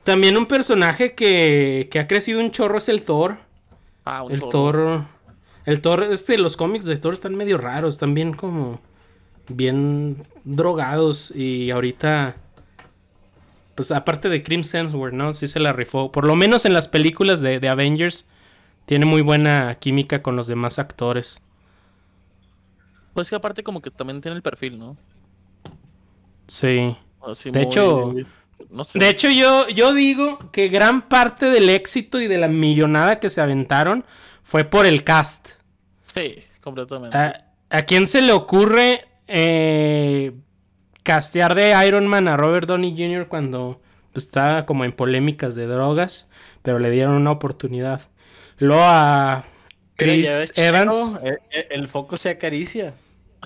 También 0.04 0.36
un 0.36 0.46
personaje 0.46 1.14
que, 1.16 1.88
que 1.90 1.98
ha 1.98 2.06
crecido 2.06 2.38
un 2.40 2.52
chorro 2.52 2.78
es 2.78 2.88
el 2.88 3.02
Thor. 3.02 3.38
Ah, 4.06 4.22
un 4.22 4.32
El 4.32 4.40
Thor. 4.40 4.50
Thor. 4.50 5.04
El 5.66 5.80
Thor, 5.82 6.04
este, 6.04 6.38
los 6.38 6.56
cómics 6.56 6.84
de 6.86 6.96
Thor 6.96 7.12
están 7.12 7.34
medio 7.34 7.58
raros, 7.58 7.94
están 7.94 8.14
bien 8.14 8.32
como. 8.32 8.80
bien 9.48 10.16
drogados. 10.44 11.30
Y 11.34 11.70
ahorita. 11.70 12.36
Pues 13.74 13.92
aparte 13.92 14.30
de 14.30 14.42
Crimson 14.42 14.80
Hemsworth, 14.86 15.12
¿no? 15.12 15.34
Sí 15.34 15.46
se 15.48 15.60
la 15.60 15.72
rifó. 15.74 16.10
Por 16.10 16.24
lo 16.24 16.34
menos 16.34 16.64
en 16.64 16.72
las 16.72 16.88
películas 16.88 17.40
de, 17.42 17.60
de 17.60 17.68
Avengers. 17.68 18.26
Tiene 18.86 19.04
muy 19.04 19.20
buena 19.20 19.74
química 19.80 20.22
con 20.22 20.36
los 20.36 20.46
demás 20.46 20.78
actores. 20.78 21.42
Pues 23.14 23.28
que 23.28 23.34
aparte 23.34 23.62
como 23.64 23.82
que 23.82 23.90
también 23.90 24.20
tiene 24.20 24.36
el 24.36 24.42
perfil, 24.42 24.78
¿no? 24.78 24.96
Sí. 26.46 26.96
Así 27.20 27.50
De 27.50 27.62
hecho- 27.62 28.14
no 28.70 28.84
sé. 28.84 28.98
De 28.98 29.08
hecho, 29.08 29.28
yo, 29.30 29.68
yo 29.68 29.92
digo 29.92 30.38
que 30.52 30.68
gran 30.68 31.08
parte 31.08 31.46
del 31.46 31.68
éxito 31.70 32.20
y 32.20 32.26
de 32.28 32.38
la 32.38 32.48
millonada 32.48 33.20
que 33.20 33.28
se 33.28 33.40
aventaron 33.40 34.04
fue 34.42 34.64
por 34.64 34.86
el 34.86 35.04
cast. 35.04 35.50
Sí, 36.04 36.38
completamente. 36.60 37.16
¿A, 37.16 37.46
a 37.70 37.82
quién 37.82 38.06
se 38.06 38.22
le 38.22 38.32
ocurre 38.32 39.04
eh, 39.28 40.32
castear 41.02 41.54
de 41.54 41.74
Iron 41.86 42.06
Man 42.06 42.28
a 42.28 42.36
Robert 42.36 42.66
Downey 42.68 42.92
Jr. 42.96 43.28
cuando 43.28 43.80
pues, 44.12 44.24
estaba 44.26 44.66
como 44.66 44.84
en 44.84 44.92
polémicas 44.92 45.54
de 45.54 45.66
drogas? 45.66 46.28
Pero 46.62 46.78
le 46.78 46.90
dieron 46.90 47.14
una 47.14 47.30
oportunidad. 47.32 48.00
Luego 48.58 48.82
a 48.84 49.44
Chris 49.96 50.28
ves, 50.28 50.52
Evans. 50.56 51.12
El, 51.22 51.38
el- 51.50 51.66
el 51.70 51.88
foco 51.88 52.16
se 52.16 52.30
acaricia. 52.30 52.94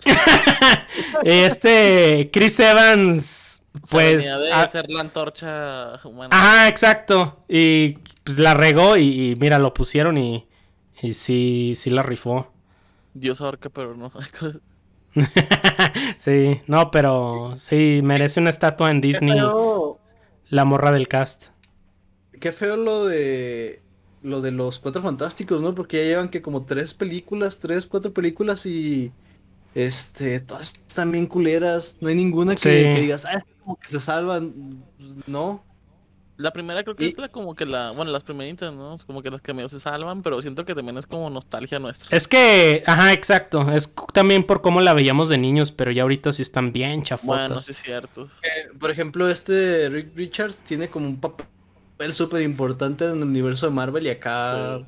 Este, 1.24 2.30
Chris 2.32 2.58
Evans, 2.60 3.59
O 3.74 3.86
sea, 3.86 3.88
pues... 3.90 4.24
de 4.24 4.52
ah, 4.52 4.68
ser 4.70 4.90
la 4.90 5.00
antorcha 5.00 6.00
humana. 6.04 6.28
Ajá, 6.36 6.68
exacto. 6.68 7.44
Y 7.48 7.98
pues 8.24 8.38
la 8.38 8.54
regó 8.54 8.96
y, 8.96 9.30
y 9.30 9.36
mira, 9.36 9.58
lo 9.58 9.72
pusieron 9.74 10.18
y, 10.18 10.48
y 11.00 11.12
sí, 11.14 11.74
sí 11.76 11.90
la 11.90 12.02
rifó. 12.02 12.52
Dios 13.14 13.40
ahorca, 13.40 13.70
pero 13.70 13.94
no. 13.96 14.12
sí, 16.16 16.60
no, 16.66 16.90
pero 16.90 17.54
sí, 17.56 18.00
merece 18.02 18.40
una 18.40 18.50
estatua 18.50 18.90
en 18.90 19.00
Qué 19.00 19.08
Disney, 19.08 19.38
feo, 19.38 20.00
la 20.48 20.64
morra 20.64 20.92
del 20.92 21.08
cast. 21.08 21.48
qué 22.40 22.52
feo 22.52 22.76
lo 22.76 23.06
de 23.06 23.82
lo 24.22 24.40
de 24.42 24.50
los 24.52 24.78
cuatro 24.80 25.02
fantásticos, 25.02 25.62
¿no? 25.62 25.74
Porque 25.74 25.98
ya 25.98 26.04
llevan 26.04 26.28
que 26.28 26.42
como 26.42 26.64
tres 26.66 26.94
películas, 26.94 27.58
tres, 27.58 27.86
cuatro 27.86 28.12
películas 28.12 28.66
y 28.66 29.12
este, 29.74 30.40
todas 30.40 30.72
están 30.88 31.12
bien 31.12 31.26
culeras. 31.26 31.96
No 32.00 32.08
hay 32.08 32.14
ninguna 32.14 32.52
que, 32.52 32.58
Sí. 32.58 32.68
que 32.68 33.00
digas, 33.00 33.24
ah, 33.24 33.34
es 33.38 33.44
como 33.62 33.76
que 33.78 33.88
se 33.88 34.00
salvan. 34.00 34.82
Pues, 34.98 35.28
No. 35.28 35.64
La 36.36 36.52
primera 36.54 36.82
creo 36.82 36.96
que 36.96 37.04
Y- 37.04 37.08
es 37.08 37.18
la 37.18 37.28
como 37.28 37.54
que 37.54 37.66
la, 37.66 37.90
bueno, 37.90 38.10
las 38.12 38.22
primeritas, 38.22 38.72
¿no? 38.72 38.94
Es 38.94 39.04
como 39.04 39.22
que 39.22 39.30
las 39.30 39.42
cameos 39.42 39.72
se 39.72 39.78
salvan, 39.78 40.22
pero 40.22 40.40
siento 40.40 40.64
que 40.64 40.74
también 40.74 40.96
es 40.96 41.04
como 41.06 41.28
nostalgia 41.28 41.78
nuestra. 41.78 42.16
Es 42.16 42.26
que, 42.26 42.82
ajá, 42.86 43.12
exacto. 43.12 43.70
Es 43.70 43.94
también 44.14 44.44
por 44.44 44.62
cómo 44.62 44.80
la 44.80 44.94
veíamos 44.94 45.28
de 45.28 45.36
niños, 45.36 45.70
pero 45.70 45.90
ya 45.90 46.00
ahorita 46.00 46.32
sí 46.32 46.40
están 46.40 46.72
bien 46.72 47.02
chafotas. 47.02 47.48
Bueno, 47.48 47.58
sí 47.58 47.72
es 47.72 47.82
cierto. 47.82 48.24
Eh, 48.42 48.70
Por 48.78 48.90
ejemplo, 48.90 49.28
este 49.28 49.90
Rick 49.90 50.16
Richards 50.16 50.56
tiene 50.66 50.88
como 50.88 51.08
un 51.08 51.20
papel 51.20 52.14
súper 52.14 52.40
importante 52.40 53.04
en 53.04 53.16
el 53.18 53.22
universo 53.24 53.66
de 53.66 53.72
Marvel 53.72 54.06
y 54.06 54.08
acá, 54.08 54.78
Sí. 54.78 54.84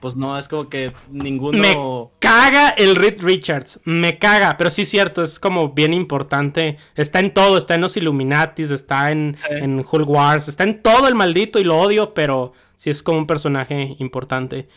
Pues 0.00 0.16
no, 0.16 0.38
es 0.38 0.48
como 0.48 0.68
que 0.68 0.92
ninguno... 1.10 1.58
Me 1.58 1.76
caga 2.18 2.70
el 2.70 2.96
Reed 2.96 3.22
Richards. 3.22 3.80
Me 3.84 4.18
caga. 4.18 4.56
Pero 4.56 4.70
sí 4.70 4.82
es 4.82 4.88
cierto, 4.88 5.22
es 5.22 5.38
como 5.38 5.70
bien 5.70 5.92
importante. 5.92 6.78
Está 6.94 7.20
en 7.20 7.32
todo. 7.34 7.58
Está 7.58 7.74
en 7.74 7.82
los 7.82 7.96
Illuminatis, 7.96 8.70
está 8.70 9.10
en, 9.10 9.36
Sí. 9.46 9.54
en 9.54 9.84
Hulk 9.88 10.08
Wars, 10.08 10.48
está 10.48 10.64
en 10.64 10.82
todo 10.82 11.06
el 11.06 11.14
maldito 11.14 11.58
y 11.58 11.64
lo 11.64 11.78
odio, 11.78 12.14
pero 12.14 12.52
sí 12.76 12.88
es 12.90 13.02
como 13.02 13.18
un 13.18 13.26
personaje 13.26 13.94
importante. 13.98 14.68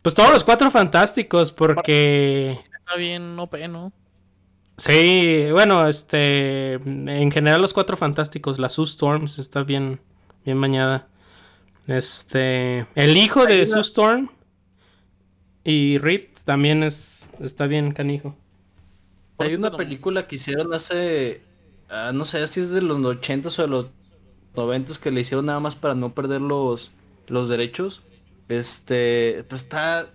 Pues 0.00 0.14
todos 0.14 0.30
los 0.30 0.44
cuatro 0.44 0.70
fantásticos, 0.70 1.52
porque... 1.52 2.58
Está 2.72 2.96
bien 2.96 3.38
OP, 3.38 3.56
¿no? 3.68 3.92
Sí, 4.76 5.46
bueno, 5.52 5.86
este... 5.88 6.74
En 6.74 7.30
general 7.30 7.60
los 7.60 7.72
cuatro 7.72 7.96
fantásticos, 7.96 8.58
la 8.58 8.68
Sue 8.68 8.84
Storms 8.84 9.38
está 9.38 9.62
bien, 9.62 10.00
bien 10.44 10.60
bañada. 10.60 11.08
Este... 11.86 12.86
El 12.94 13.16
hijo 13.16 13.46
de 13.46 13.66
Sue 13.66 13.80
Storm 13.80 14.30
y 15.64 15.98
Reed 15.98 16.28
también 16.44 16.82
es 16.82 17.30
está 17.40 17.66
bien 17.66 17.92
canijo. 17.92 18.36
Hay 19.38 19.54
una 19.54 19.76
película 19.76 20.26
que 20.26 20.36
hicieron 20.36 20.72
hace, 20.74 21.42
ah, 21.88 22.12
no 22.14 22.24
sé 22.24 22.46
si 22.46 22.60
es 22.60 22.70
de 22.70 22.82
los 22.82 22.98
80s 23.00 23.58
o 23.58 23.62
de 23.62 23.68
los 23.68 23.86
90s 24.54 24.98
que 24.98 25.10
le 25.10 25.20
hicieron 25.22 25.46
nada 25.46 25.60
más 25.60 25.76
para 25.76 25.94
no 25.94 26.14
perder 26.14 26.40
los, 26.40 26.92
los 27.26 27.48
derechos. 27.48 28.02
Este, 28.48 29.44
pues 29.48 29.62
está, 29.62 30.14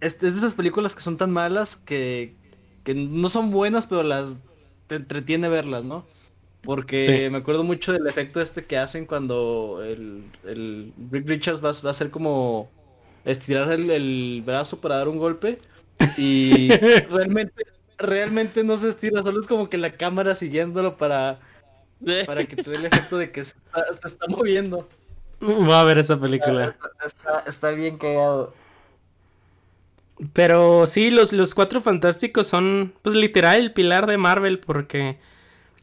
es, 0.00 0.14
es 0.14 0.20
de 0.20 0.28
esas 0.30 0.54
películas 0.54 0.94
que 0.94 1.00
son 1.02 1.16
tan 1.16 1.30
malas 1.32 1.76
que, 1.76 2.36
que 2.84 2.94
no 2.94 3.28
son 3.28 3.50
buenas, 3.50 3.86
pero 3.86 4.02
las 4.02 4.36
te 4.86 4.96
entretiene 4.96 5.48
verlas, 5.48 5.84
¿no? 5.84 6.06
Porque 6.62 7.28
Sí. 7.28 7.30
me 7.30 7.38
acuerdo 7.38 7.64
mucho 7.64 7.92
del 7.92 8.06
efecto 8.06 8.40
este 8.42 8.66
que 8.66 8.76
hacen 8.78 9.06
cuando 9.06 9.82
el, 9.82 10.22
el 10.44 10.92
Rick 11.10 11.28
Richards 11.28 11.64
va, 11.64 11.70
a- 11.70 11.82
va 11.82 11.88
a 11.90 11.92
hacer 11.92 12.10
como 12.10 12.70
estirar 13.24 13.70
el, 13.72 13.90
el 13.90 14.42
brazo 14.44 14.80
para 14.80 14.96
dar 14.96 15.08
un 15.08 15.18
golpe 15.18 15.58
y 16.16 16.68
realmente 17.10 17.64
realmente 17.98 18.64
no 18.64 18.76
se 18.78 18.88
estira, 18.88 19.22
solo 19.22 19.40
es 19.40 19.46
como 19.46 19.68
que 19.68 19.76
la 19.76 19.92
cámara 19.92 20.34
siguiéndolo 20.34 20.96
para, 20.96 21.38
para 22.26 22.46
que 22.46 22.56
te 22.56 22.70
dé 22.70 22.76
el 22.76 22.86
efecto 22.86 23.18
de 23.18 23.30
que 23.30 23.44
se 23.44 23.56
está, 23.58 23.84
se 24.00 24.08
está 24.08 24.26
moviendo. 24.28 24.88
Voy 25.40 25.72
a 25.72 25.84
ver 25.84 25.98
esa 25.98 26.18
película. 26.18 26.64
Está, 26.66 26.88
está- 27.06 27.44
está 27.46 27.70
bien 27.72 27.98
cagado. 27.98 28.54
Pero 30.34 30.86
sí, 30.86 31.10
los, 31.10 31.32
los 31.32 31.54
cuatro 31.54 31.80
fantásticos 31.80 32.46
son, 32.46 32.92
pues 33.02 33.14
literal, 33.16 33.58
el 33.60 33.72
pilar 33.72 34.06
de 34.06 34.18
Marvel 34.18 34.58
porque 34.58 35.18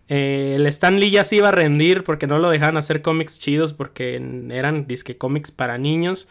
eh, 0.10 0.54
el 0.58 0.68
Stan 0.68 1.00
Lee 1.00 1.12
ya 1.12 1.24
se 1.24 1.38
iba 1.38 1.50
a 1.50 1.52
rendir 1.52 2.04
porque 2.04 2.28
no 2.28 2.38
lo 2.40 2.50
dejaban 2.52 2.78
hacer 2.78 3.02
cómics 3.02 3.40
chidos 3.40 3.74
porque 3.74 4.16
eran 4.52 4.88
disque 4.88 5.18
cómics 5.18 5.52
para 5.52 5.78
niños 5.80 6.30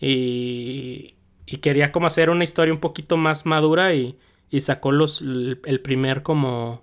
y, 0.00 1.14
y 1.46 1.56
quería 1.58 1.92
como 1.92 2.06
hacer 2.06 2.30
una 2.30 2.44
historia 2.44 2.74
un 2.74 2.80
poquito 2.80 3.16
más 3.16 3.46
madura 3.46 3.94
y, 3.94 4.18
sacó 4.60 4.90
el 4.90 5.80
primer 5.82 6.22
como, 6.22 6.82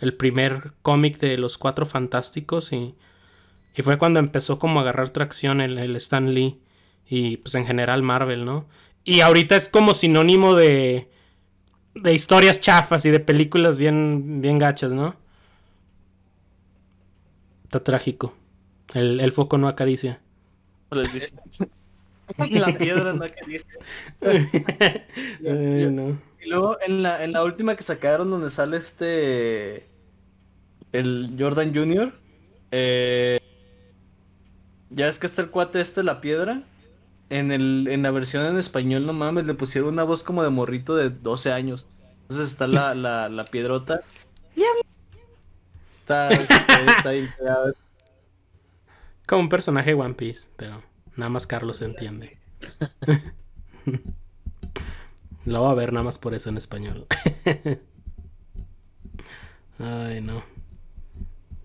el 0.00 0.14
primer 0.14 0.72
cómic 0.82 1.18
de 1.18 1.38
los 1.38 1.58
cuatro 1.58 1.86
fantásticos 1.86 2.72
y, 2.72 2.94
y 3.76 3.82
fue 3.82 3.98
cuando 3.98 4.20
empezó 4.20 4.58
como 4.58 4.78
a 4.78 4.82
agarrar 4.82 5.10
tracción 5.10 5.60
el, 5.60 5.78
el 5.78 5.96
Stan 5.96 6.32
Lee 6.32 6.60
y 7.08 7.38
pues 7.38 7.54
en 7.54 7.66
general 7.66 8.02
Marvel, 8.02 8.44
¿no? 8.44 8.66
Y 9.04 9.20
ahorita 9.20 9.56
es 9.56 9.68
como 9.68 9.94
sinónimo 9.94 10.54
de. 10.54 11.10
de 11.94 12.12
historias 12.14 12.60
chafas 12.60 13.04
y 13.04 13.10
de 13.10 13.20
películas 13.20 13.78
bien, 13.78 14.40
bien 14.40 14.58
gachas, 14.58 14.92
¿no? 14.92 15.14
Está 17.64 17.84
trágico. 17.84 18.34
El, 18.94 19.20
el 19.20 19.32
foco 19.32 19.58
no 19.58 19.68
acaricia. 19.68 20.20
La 22.50 22.76
piedra 22.76 23.12
no 23.12 23.24
que 23.26 23.44
dice. 23.46 23.66
Ay, 25.46 25.88
no. 25.90 26.18
Y 26.40 26.48
luego 26.48 26.78
en 26.82 27.02
la, 27.02 27.24
en 27.24 27.32
la 27.32 27.42
última 27.44 27.76
que 27.76 27.82
sacaron 27.82 28.30
donde 28.30 28.50
sale 28.50 28.76
este 28.76 29.88
el 30.92 31.36
Jordan 31.38 31.74
Jr. 31.74 32.12
eh, 32.70 33.40
ya 34.90 35.08
es 35.08 35.18
que 35.18 35.26
está 35.26 35.42
el 35.42 35.50
cuate 35.50 35.80
este 35.80 36.02
la 36.02 36.20
piedra. 36.20 36.62
En 37.30 37.50
el, 37.52 37.88
en 37.90 38.02
la 38.02 38.10
versión 38.10 38.44
en 38.46 38.58
español, 38.58 39.06
no 39.06 39.12
mames, 39.12 39.46
le 39.46 39.54
pusieron 39.54 39.90
una 39.94 40.04
voz 40.04 40.22
como 40.22 40.42
de 40.44 40.50
morrito 40.50 40.94
de 40.94 41.10
12 41.10 41.52
años. 41.52 41.86
Entonces 42.22 42.50
está 42.52 42.68
la, 42.68 42.94
la, 42.94 43.28
la 43.28 43.44
piedrota. 43.46 44.02
Está, 46.00 46.30
está, 46.32 46.80
está. 47.14 47.14
Como 49.26 49.42
un 49.42 49.48
personaje 49.48 49.94
One 49.94 50.14
Piece, 50.14 50.48
pero 50.56 50.82
nada 51.16 51.28
más 51.28 51.46
Carlos 51.46 51.82
entiende. 51.82 52.38
Lo 55.44 55.60
voy 55.60 55.70
a 55.70 55.74
ver 55.74 55.92
nada 55.92 56.04
más 56.04 56.18
por 56.18 56.34
eso 56.34 56.48
en 56.48 56.56
español. 56.56 57.06
Ay, 59.78 60.20
no. 60.20 60.42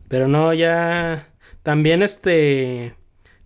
Pero 0.07 0.27
no, 0.27 0.53
ya. 0.53 1.29
También 1.63 2.01
este. 2.01 2.95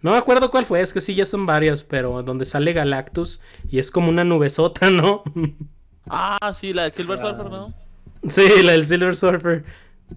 No 0.01 0.11
me 0.11 0.17
acuerdo 0.17 0.51
cuál 0.51 0.65
fue, 0.65 0.81
es 0.81 0.93
que 0.93 0.99
sí, 0.99 1.15
ya 1.15 1.25
son 1.25 1.45
varios, 1.45 1.83
pero 1.83 2.23
donde 2.23 2.43
sale 2.45 2.73
Galactus 2.73 3.39
y 3.69 3.79
es 3.79 3.89
como 3.89 4.09
una 4.09 4.23
nubesota, 4.25 4.89
¿no? 4.91 5.23
Ah, 6.09 6.53
sí, 6.53 6.73
la 6.73 6.83
de 6.83 6.91
Silver 6.91 7.19
Ah. 7.21 7.29
Surfer, 7.29 7.51
¿no? 7.51 7.73
sí, 8.27 8.63
la 8.63 8.73
del 8.73 8.85
Silver 8.85 9.15
Surfer. 9.15 9.63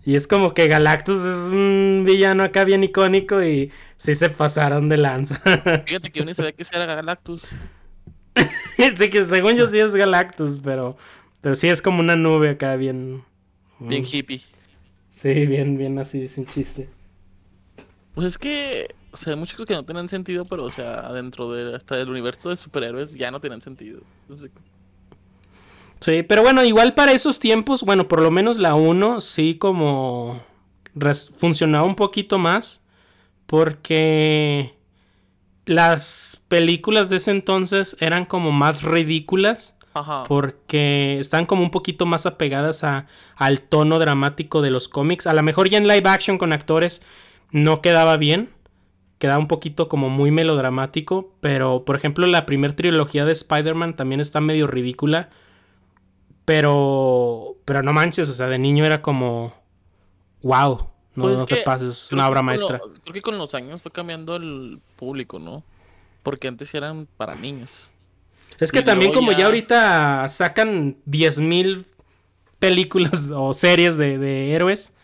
Y 0.05 0.15
es 0.15 0.27
como 0.27 0.55
que 0.55 0.69
Galactus 0.69 1.25
es 1.25 1.51
un 1.51 2.05
villano 2.07 2.43
acá 2.45 2.65
bien 2.65 2.85
icónico 2.85 3.43
y 3.43 3.73
sí 3.97 4.15
se 4.15 4.29
pasaron 4.31 4.89
de 4.89 4.97
lanza. 4.99 5.37
Fíjate 5.87 6.11
que 6.11 6.19
yo 6.21 6.25
ni 6.25 6.35
sabía 6.35 6.53
que 6.53 6.65
era 6.73 6.87
Galactus. 6.87 7.43
sí, 8.97 9.11
que 9.11 9.25
según 9.25 9.57
yo 9.57 9.67
sí 9.67 9.79
es 9.79 9.95
Galactus, 9.95 10.61
pero, 10.61 10.97
pero 11.41 11.55
sí 11.55 11.69
es 11.69 11.83
como 11.83 12.01
una 12.01 12.17
nube 12.17 12.51
acá 12.51 12.77
bien... 12.77 13.23
Bien 13.79 14.03
Mm, 14.03 14.07
hippie. 14.11 14.43
Sí, 15.11 15.47
bien, 15.47 15.77
bien 15.77 15.99
así, 15.99 16.29
sin 16.29 16.47
chiste. 16.47 16.89
Pues 18.15 18.27
es 18.29 18.39
que, 18.39 18.95
o 19.13 19.17
sea, 19.17 19.33
hay 19.35 19.39
muchas 19.39 19.57
cosas 19.57 19.67
que 19.69 19.75
no 19.75 19.85
tienen 19.85 20.09
sentido, 20.09 20.47
pero, 20.47 20.65
o 20.65 20.71
sea, 20.71 21.13
dentro 21.13 21.53
de 21.53 21.77
hasta 21.77 21.97
del 21.97 22.09
universo 22.11 22.49
de 22.51 22.57
superhéroes 22.57 23.15
ya 23.15 23.31
no 23.31 23.41
tienen 23.41 23.61
sentido. 23.61 24.01
No 24.29 24.39
sé. 24.39 24.51
Sí, 26.01 26.23
pero 26.23 26.43
bueno, 26.43 26.65
igual 26.65 26.95
para 26.95 27.13
esos 27.13 27.39
tiempos, 27.39 27.83
bueno, 27.83 28.09
por 28.09 28.21
lo 28.21 28.31
menos 28.31 28.59
la 28.59 28.75
1 28.75 29.21
sí 29.21 29.57
como 29.57 30.41
funcionaba 31.37 31.85
un 31.85 31.95
poquito 31.95 32.39
más 32.39 32.83
porque 33.47 34.75
las 35.65 36.43
películas 36.49 37.11
de 37.11 37.17
ese 37.17 37.31
entonces 37.31 37.97
eran 38.01 38.25
como 38.25 38.53
más 38.53 38.83
ridículas 38.83 39.77
Ajá. 39.95 40.25
porque 40.25 41.19
están 41.21 41.47
como 41.47 41.63
un 41.63 41.71
poquito 41.71 42.07
más 42.07 42.27
apegadas 42.27 42.85
a, 42.85 43.07
al 43.35 43.61
tono 43.63 43.99
dramático 43.99 44.63
de 44.63 44.71
los 44.71 44.89
cómics. 44.89 45.27
A 45.27 45.35
lo 45.35 45.43
mejor 45.43 45.69
ya 45.69 45.79
en 45.79 45.89
live 45.89 46.09
action 46.09 46.39
con 46.39 46.53
actores 46.53 47.03
no 47.51 47.81
quedaba 47.81 48.17
bien, 48.17 48.51
quedaba 49.19 49.39
un 49.39 49.49
poquito 49.49 49.89
como 49.89 50.09
muy 50.09 50.31
melodramático, 50.31 51.35
pero 51.41 51.85
por 51.85 51.97
ejemplo 51.97 52.27
la 52.27 52.47
primera 52.47 52.77
trilogía 52.77 53.25
de 53.25 53.33
Spider-Man 53.33 53.95
también 53.95 54.21
está 54.21 54.41
medio 54.41 54.67
ridícula, 54.67 55.31
pero 56.47 57.57
pero 57.67 57.83
no 57.83 57.93
manches, 57.93 58.29
o 58.31 58.35
sea, 58.35 58.47
de 58.47 58.59
niño 58.59 58.87
era 58.87 59.03
como 59.03 59.53
wow, 60.43 60.89
no, 61.17 61.23
Pues 61.25 61.35
es 61.35 61.41
no 61.41 61.47
te 61.47 61.57
pases, 61.59 62.13
una 62.13 62.29
obra 62.29 62.41
maestra. 62.43 62.79
lo- 62.79 62.95
creo 62.95 63.13
que 63.13 63.23
con 63.23 63.37
los 63.37 63.53
años 63.55 63.83
fue 63.83 63.91
cambiando 63.93 64.37
el 64.37 64.81
público, 64.97 65.39
¿no? 65.39 65.63
Porque 66.23 66.49
antes 66.49 66.75
eran 66.75 67.07
para 67.17 67.35
niños. 67.35 67.71
Es 68.59 68.73
que 68.73 68.79
Y 68.81 68.85
también 68.85 69.13
como 69.13 69.33
ya... 69.33 69.39
ya- 69.41 69.47
ahorita 69.47 70.29
sacan 70.29 70.97
10.000 71.05 71.85
películas 72.59 73.29
o 73.35 73.53
series 73.53 73.97
de, 73.97 74.19
de 74.19 74.55
héroes, 74.55 74.95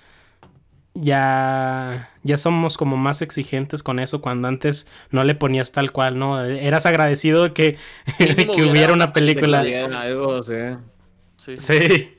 ya, 0.94 2.10
ya 2.22 2.36
somos 2.36 2.76
como 2.76 2.96
más 2.96 3.22
exigentes 3.22 3.82
con 3.82 3.98
eso 3.98 4.20
cuando 4.20 4.46
antes 4.48 4.86
no 5.10 5.24
le 5.24 5.34
ponías 5.34 5.72
tal 5.72 5.90
cual, 5.90 6.18
¿no? 6.18 6.42
Eras 6.44 6.84
agradecido 6.86 7.44
de 7.44 7.52
que, 7.52 7.76
que 8.18 8.62
hubiera 8.62 8.92
una 8.92 9.12
película. 9.12 9.60
Algo, 10.00 10.44
sí. 11.44 11.56
Sí. 11.58 12.18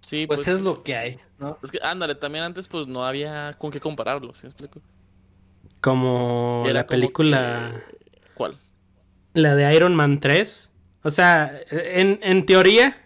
Sí, 0.00 0.26
Pues 0.26 0.42
pues, 0.42 0.48
es 0.48 0.60
lo 0.60 0.82
que 0.82 0.96
hay, 0.96 1.20
¿no? 1.38 1.58
es 1.62 1.70
que 1.70 1.78
ándale, 1.82 2.14
también 2.14 2.44
antes 2.44 2.68
pues 2.68 2.86
no 2.86 3.04
había 3.06 3.56
con 3.58 3.70
qué 3.70 3.80
compararlo, 3.80 4.34
¿sí 4.34 4.42
me 4.44 4.48
explico? 4.50 4.80
Como 5.80 6.62
Era 6.66 6.80
la 6.80 6.86
como 6.86 6.88
película... 6.88 7.84
que- 7.86 8.02
¿Cuál? 8.34 8.58
la 9.34 9.54
de 9.54 9.74
Iron 9.74 9.94
Man 9.94 10.20
3. 10.20 10.74
O 11.02 11.10
sea, 11.10 11.60
en, 11.70 12.20
en 12.22 12.46
teoría, 12.46 12.96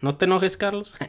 no 0.00 0.16
te 0.16 0.24
enojes, 0.26 0.56
Carlos. 0.56 0.96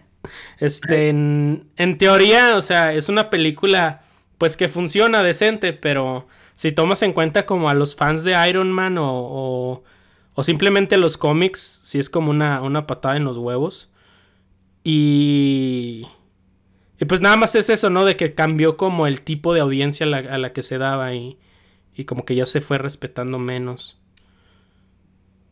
Este, 0.60 1.10
en, 1.10 1.70
en 1.78 2.00
teoría, 2.00 2.56
o 2.58 2.62
sea, 2.64 2.94
es 2.94 3.10
una 3.10 3.30
película 3.30 4.02
pues 4.40 4.58
que 4.58 4.68
funciona 4.68 5.22
decente, 5.22 5.72
pero 5.72 6.28
si 6.54 6.72
tomas 6.72 7.04
en 7.04 7.14
cuenta 7.14 7.46
como 7.46 7.70
a 7.70 7.76
los 7.76 7.96
fans 7.96 8.24
de 8.24 8.32
Iron 8.50 8.72
Man 8.72 8.98
o, 8.98 9.06
o, 9.08 9.84
o 10.36 10.44
simplemente 10.44 10.98
los 10.98 11.18
cómics, 11.18 11.60
sí 11.60 11.98
es 11.98 12.10
como 12.10 12.30
una, 12.30 12.62
una 12.62 12.86
patada 12.88 13.18
en 13.18 13.24
los 13.24 13.38
huevos. 13.38 13.90
Y... 14.84 16.06
Y 16.98 17.06
pues 17.06 17.20
nada 17.20 17.36
más 17.36 17.56
es 17.56 17.70
eso, 17.70 17.90
¿no? 17.90 18.06
De 18.06 18.16
que 18.16 18.34
cambió 18.34 18.78
como 18.78 19.06
el 19.08 19.22
tipo 19.22 19.54
de 19.54 19.60
audiencia 19.60 20.06
a 20.06 20.10
la, 20.10 20.18
a 20.20 20.38
la 20.38 20.54
que 20.54 20.64
se 20.64 20.78
daba 20.78 21.14
y, 21.14 21.38
y 21.94 22.06
como 22.06 22.24
que 22.24 22.36
ya 22.36 22.46
se 22.46 22.62
fue 22.62 22.78
respetando 22.78 23.38
menos. 23.38 24.00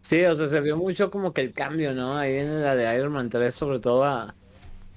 Sí, 0.02 0.24
o 0.26 0.36
sea, 0.36 0.48
se 0.48 0.60
vio 0.62 0.78
mucho 0.78 1.10
como 1.10 1.34
que 1.34 1.42
el 1.42 1.54
cambio, 1.54 1.94
¿no? 1.94 2.18
Ahí 2.18 2.36
en 2.38 2.62
la 2.62 2.76
de 2.76 2.98
Iron 2.98 3.14
Man 3.14 3.30
3, 3.30 3.56
sobre 3.56 3.80
todo 3.80 4.04
a, 4.04 4.36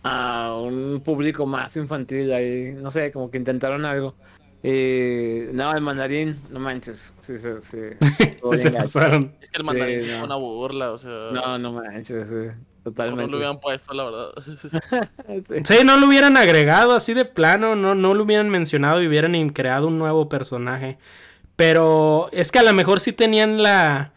a 0.03 0.55
un 0.61 1.01
público 1.05 1.47
más 1.47 1.76
infantil, 1.76 2.32
ahí, 2.32 2.72
no 2.74 2.91
sé, 2.91 3.12
como 3.12 3.30
que 3.30 3.39
intentaron 3.39 3.84
algo. 3.84 4.16
Y 4.68 5.52
no, 5.52 5.72
el 5.74 5.80
mandarín, 5.80 6.40
no 6.50 6.58
manches. 6.58 7.12
Sí, 7.20 7.34
sí, 7.38 7.48
sí. 7.70 8.56
Se 8.56 8.70
pasaron. 8.72 9.34
Es 9.40 9.50
que 9.50 9.58
el 9.58 9.64
mandarín 9.64 10.02
Sí, 10.02 10.08
fue 10.08 10.18
no. 10.18 10.24
una 10.24 10.34
burla, 10.36 10.90
o 10.92 10.98
sea... 10.98 11.28
No, 11.32 11.56
no 11.58 11.72
manches, 11.72 12.28
sí. 12.28 12.34
no 12.34 12.54
Totalmente. 12.82 13.30
lo 13.30 13.36
hubieran 13.38 13.60
puesto, 13.60 13.94
la 13.94 14.04
verdad. 14.04 14.30
Sí, 15.64 15.74
no 15.84 15.96
lo 15.98 16.08
hubieran 16.08 16.36
agregado 16.36 16.94
así 16.96 17.14
de 17.14 17.24
plano, 17.24 17.76
no, 17.76 17.94
no 17.94 18.14
lo 18.14 18.24
hubieran 18.24 18.48
mencionado 18.50 19.00
y 19.02 19.06
hubieran 19.06 19.48
creado 19.50 19.86
un 19.86 19.98
nuevo 19.98 20.28
personaje. 20.28 20.98
Pero 21.54 22.28
es 22.32 22.50
que 22.50 22.58
a 22.58 22.62
lo 22.64 22.74
mejor 22.74 22.98
sí 23.00 23.12
tenían 23.12 23.62
la, 23.62 24.12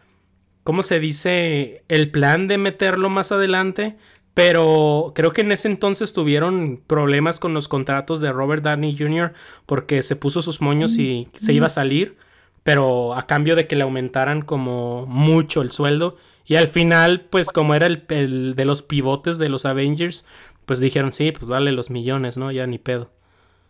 ¿cómo 0.64 0.82
se 0.82 0.98
dice? 1.00 1.84
El 1.88 2.10
plan 2.10 2.48
de 2.48 2.58
meterlo 2.58 3.08
más 3.08 3.30
adelante. 3.32 3.96
Pero 4.42 5.12
creo 5.14 5.32
que 5.32 5.42
en 5.42 5.52
ese 5.52 5.68
entonces 5.68 6.12
tuvieron 6.12 6.80
problemas 6.86 7.38
con 7.40 7.52
los 7.54 7.68
contratos 7.68 8.20
de 8.20 8.32
Robert 8.32 8.62
Downey 8.64 8.96
Jr. 8.96 9.32
porque 9.66 10.02
se 10.02 10.16
puso 10.16 10.40
sus 10.42 10.60
moños 10.60 10.96
y 10.98 11.28
se 11.34 11.52
iba 11.52 11.66
a 11.66 11.70
salir. 11.70 12.16
Pero 12.62 13.14
a 13.14 13.26
cambio 13.26 13.56
de 13.56 13.66
que 13.66 13.76
le 13.76 13.82
aumentaran 13.82 14.42
como 14.42 15.06
mucho 15.06 15.62
el 15.62 15.70
sueldo. 15.70 16.16
Y 16.46 16.56
al 16.56 16.68
final, 16.68 17.22
pues 17.30 17.48
como 17.52 17.74
era 17.74 17.86
el, 17.86 18.04
el 18.08 18.54
de 18.54 18.64
los 18.64 18.82
pivotes 18.82 19.38
de 19.38 19.48
los 19.48 19.64
Avengers, 19.66 20.24
pues 20.66 20.80
dijeron, 20.80 21.12
sí, 21.12 21.32
pues 21.32 21.48
dale 21.48 21.72
los 21.72 21.90
millones, 21.90 22.36
¿no? 22.36 22.50
Ya 22.50 22.66
ni 22.66 22.78
pedo. 22.78 23.10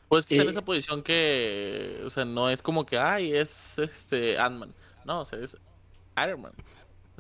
Pues 0.09 0.27
que 0.27 0.35
está 0.37 0.43
en 0.45 0.49
Y- 0.49 0.53
esa 0.53 0.65
posición 0.65 1.03
que, 1.03 2.01
o 2.05 2.11
sea, 2.11 2.25
no 2.25 2.51
es 2.51 2.63
como 2.63 2.85
que, 2.87 2.99
ay, 2.99 3.33
es 3.33 3.79
este 3.79 4.39
Ant-Man. 4.39 4.73
No, 5.05 5.21
o 5.21 5.25
sea, 5.25 5.39
es 5.39 5.57
Iron 6.25 6.43
Man. 6.43 6.53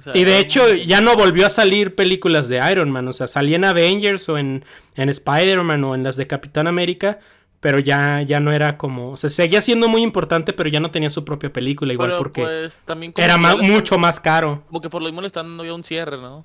O 0.01 0.03
sea, 0.03 0.17
Y 0.17 0.25
de 0.25 0.39
hecho, 0.39 0.75
ya 0.75 1.01
no 1.01 1.15
volvió 1.15 1.47
a 1.47 1.51
salir 1.51 1.95
películas 1.95 2.49
de 2.49 2.61
Iron 2.73 2.91
Man. 2.91 3.07
O 3.09 3.13
sea, 3.13 3.27
salía 3.27 3.57
en 3.57 3.65
Avengers 3.65 4.29
o 4.29 4.39
en, 4.39 4.65
en 4.97 5.09
Spider-Man 5.11 5.85
o 5.85 5.95
en 5.95 6.03
las 6.03 6.17
de 6.17 6.27
Capitán 6.27 6.67
América. 6.67 7.19
Pero 7.61 7.79
ya, 7.79 8.23
ya 8.23 8.41
no 8.41 8.53
era 8.53 8.79
como. 8.79 9.11
O 9.11 9.17
sea, 9.19 9.29
seguía 9.29 9.61
siendo 9.61 9.87
muy 9.87 10.01
importante, 10.01 10.55
pero 10.55 10.71
ya 10.71 10.81
no 10.81 10.91
tenía 10.91 11.11
su 11.11 11.27
propia 11.27 11.53
película. 11.53 11.93
Igual 11.93 12.09
pero, 12.09 12.19
porque 12.19 12.41
pues, 12.43 12.81
también 12.87 13.13
era 13.19 13.37
ya 13.37 13.55
le- 13.55 13.63
mucho 13.63 13.99
más 13.99 14.19
caro. 14.19 14.65
Como 14.69 14.81
que 14.81 14.89
por 14.89 15.03
lo 15.03 15.09
mismo 15.09 15.21
le 15.21 15.27
están 15.27 15.47
dando 15.47 15.65
ya 15.67 15.75
un 15.75 15.85
cierre, 15.85 16.17
¿no? 16.17 16.39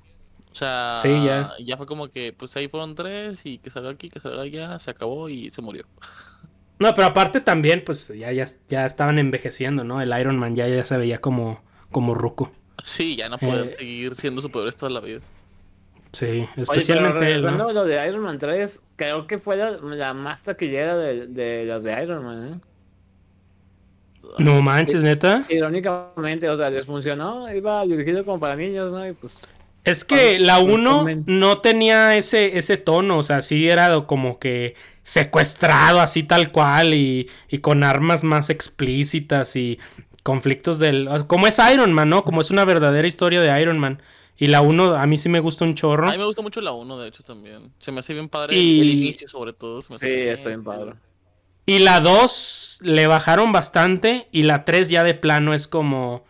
O 0.52 0.58
sea, 0.58 0.96
Sí, 0.98 1.08
ya. 1.24 1.76
fue 1.78 1.86
como 1.86 2.08
que, 2.08 2.34
pues 2.34 2.54
ahí 2.56 2.68
fueron 2.68 2.94
tres 2.94 3.44
y 3.44 3.58
que 3.58 3.70
salga 3.70 3.90
aquí, 3.90 4.10
que 4.10 4.20
salga 4.20 4.42
allá, 4.42 4.78
se 4.78 4.90
acabó 4.90 5.28
y 5.30 5.50
se 5.50 5.62
murió. 5.62 5.84
No, 6.78 6.92
pero 6.92 7.06
aparte 7.06 7.40
también, 7.40 7.82
pues 7.86 8.08
ya, 8.08 8.30
ya, 8.32 8.46
ya 8.68 8.84
estaban 8.84 9.18
envejeciendo, 9.18 9.82
¿no? 9.82 10.02
El 10.02 10.12
Iron 10.20 10.38
Man 10.38 10.54
ya, 10.56 10.68
ya 10.68 10.84
se 10.84 10.98
veía 10.98 11.22
como, 11.22 11.62
como 11.90 12.12
ruco. 12.14 12.52
Sí, 12.84 13.16
ya 13.16 13.28
no 13.28 13.38
pueden 13.38 13.70
Eh. 13.70 13.76
seguir 13.78 14.16
siendo 14.16 14.42
superiores 14.42 14.76
toda 14.76 14.90
la 14.92 15.00
vida. 15.00 15.20
Sí, 16.12 16.26
Oye, 16.26 16.48
pero 16.54 16.62
especialmente 16.62 17.32
él, 17.32 17.42
¿no? 17.42 17.58
regresando 17.58 17.68
a 17.68 17.72
lo 17.72 17.84
de 17.84 18.08
Iron 18.08 18.22
Man 18.22 18.38
3, 18.38 18.82
creo 18.96 19.26
que 19.26 19.38
fue 19.38 19.56
la, 19.56 19.72
la 19.72 20.14
más 20.14 20.42
taquillera 20.42 20.96
de, 20.96 21.26
de 21.26 21.64
las 21.66 21.82
de 21.82 22.02
Iron 22.02 22.24
Man, 22.24 22.54
¿eh? 22.54 22.60
No 24.38 24.60
manches, 24.60 25.02
neta. 25.02 25.44
Irónicamente, 25.48 26.48
o 26.48 26.56
sea, 26.56 26.68
les 26.70 26.84
funcionó, 26.84 27.52
iba 27.54 27.84
dirigido 27.84 28.24
como 28.24 28.40
para 28.40 28.56
niños, 28.56 28.92
¿no? 28.92 29.06
Y 29.06 29.12
pues, 29.12 29.38
Es 29.84 30.04
que 30.04 30.38
la 30.38 30.56
Con- 30.60 30.70
1 30.72 30.98
comen. 30.98 31.24
no 31.26 31.60
tenía 31.60 32.16
ese, 32.16 32.58
ese 32.58 32.76
tono, 32.76 33.18
o 33.18 33.22
sea, 33.22 33.40
sí 33.40 33.68
era 33.68 34.04
como 34.06 34.38
que 34.38 34.74
secuestrado 35.02 36.00
así 36.00 36.24
tal 36.24 36.50
cual 36.50 36.94
y, 36.94 37.30
y 37.48 37.58
con 37.58 37.84
armas 37.84 38.24
más 38.24 38.50
explícitas 38.50 39.54
y 39.54 39.78
conflictos 40.26 40.80
del... 40.80 41.08
Como 41.28 41.46
es 41.46 41.56
Iron 41.72 41.92
Man, 41.92 42.10
¿no? 42.10 42.24
Como 42.24 42.40
es 42.40 42.50
una 42.50 42.64
verdadera 42.64 43.06
historia 43.06 43.40
de 43.40 43.62
Iron 43.62 43.78
Man. 43.78 44.02
Y 44.36 44.48
la 44.48 44.60
1 44.60 44.96
a 44.96 45.06
mí 45.06 45.16
sí 45.16 45.28
me 45.28 45.38
gusta 45.38 45.64
un 45.64 45.74
chorro. 45.74 46.08
A 46.08 46.12
mí 46.12 46.18
me 46.18 46.24
gusta 46.24 46.42
mucho 46.42 46.60
la 46.60 46.72
1, 46.72 46.98
de 46.98 47.08
hecho, 47.08 47.22
también. 47.22 47.72
Se 47.78 47.92
me 47.92 48.00
hace 48.00 48.12
bien 48.12 48.28
padre 48.28 48.56
Y- 48.56 48.80
el 48.80 48.90
inicio, 48.90 49.28
sobre 49.28 49.52
todo. 49.52 49.82
se 49.82 49.90
me 49.90 49.96
hace 49.96 50.06
sí, 50.06 50.14
bien, 50.14 50.28
está 50.34 50.48
bien 50.48 50.64
padre. 50.64 50.94
Y 51.64 51.78
la 51.78 52.00
2 52.00 52.80
le 52.82 53.06
bajaron 53.06 53.52
bastante 53.52 54.26
y 54.32 54.42
la 54.42 54.64
3 54.64 54.90
ya 54.90 55.04
de 55.04 55.14
plano 55.14 55.54
es 55.54 55.68
como... 55.68 56.24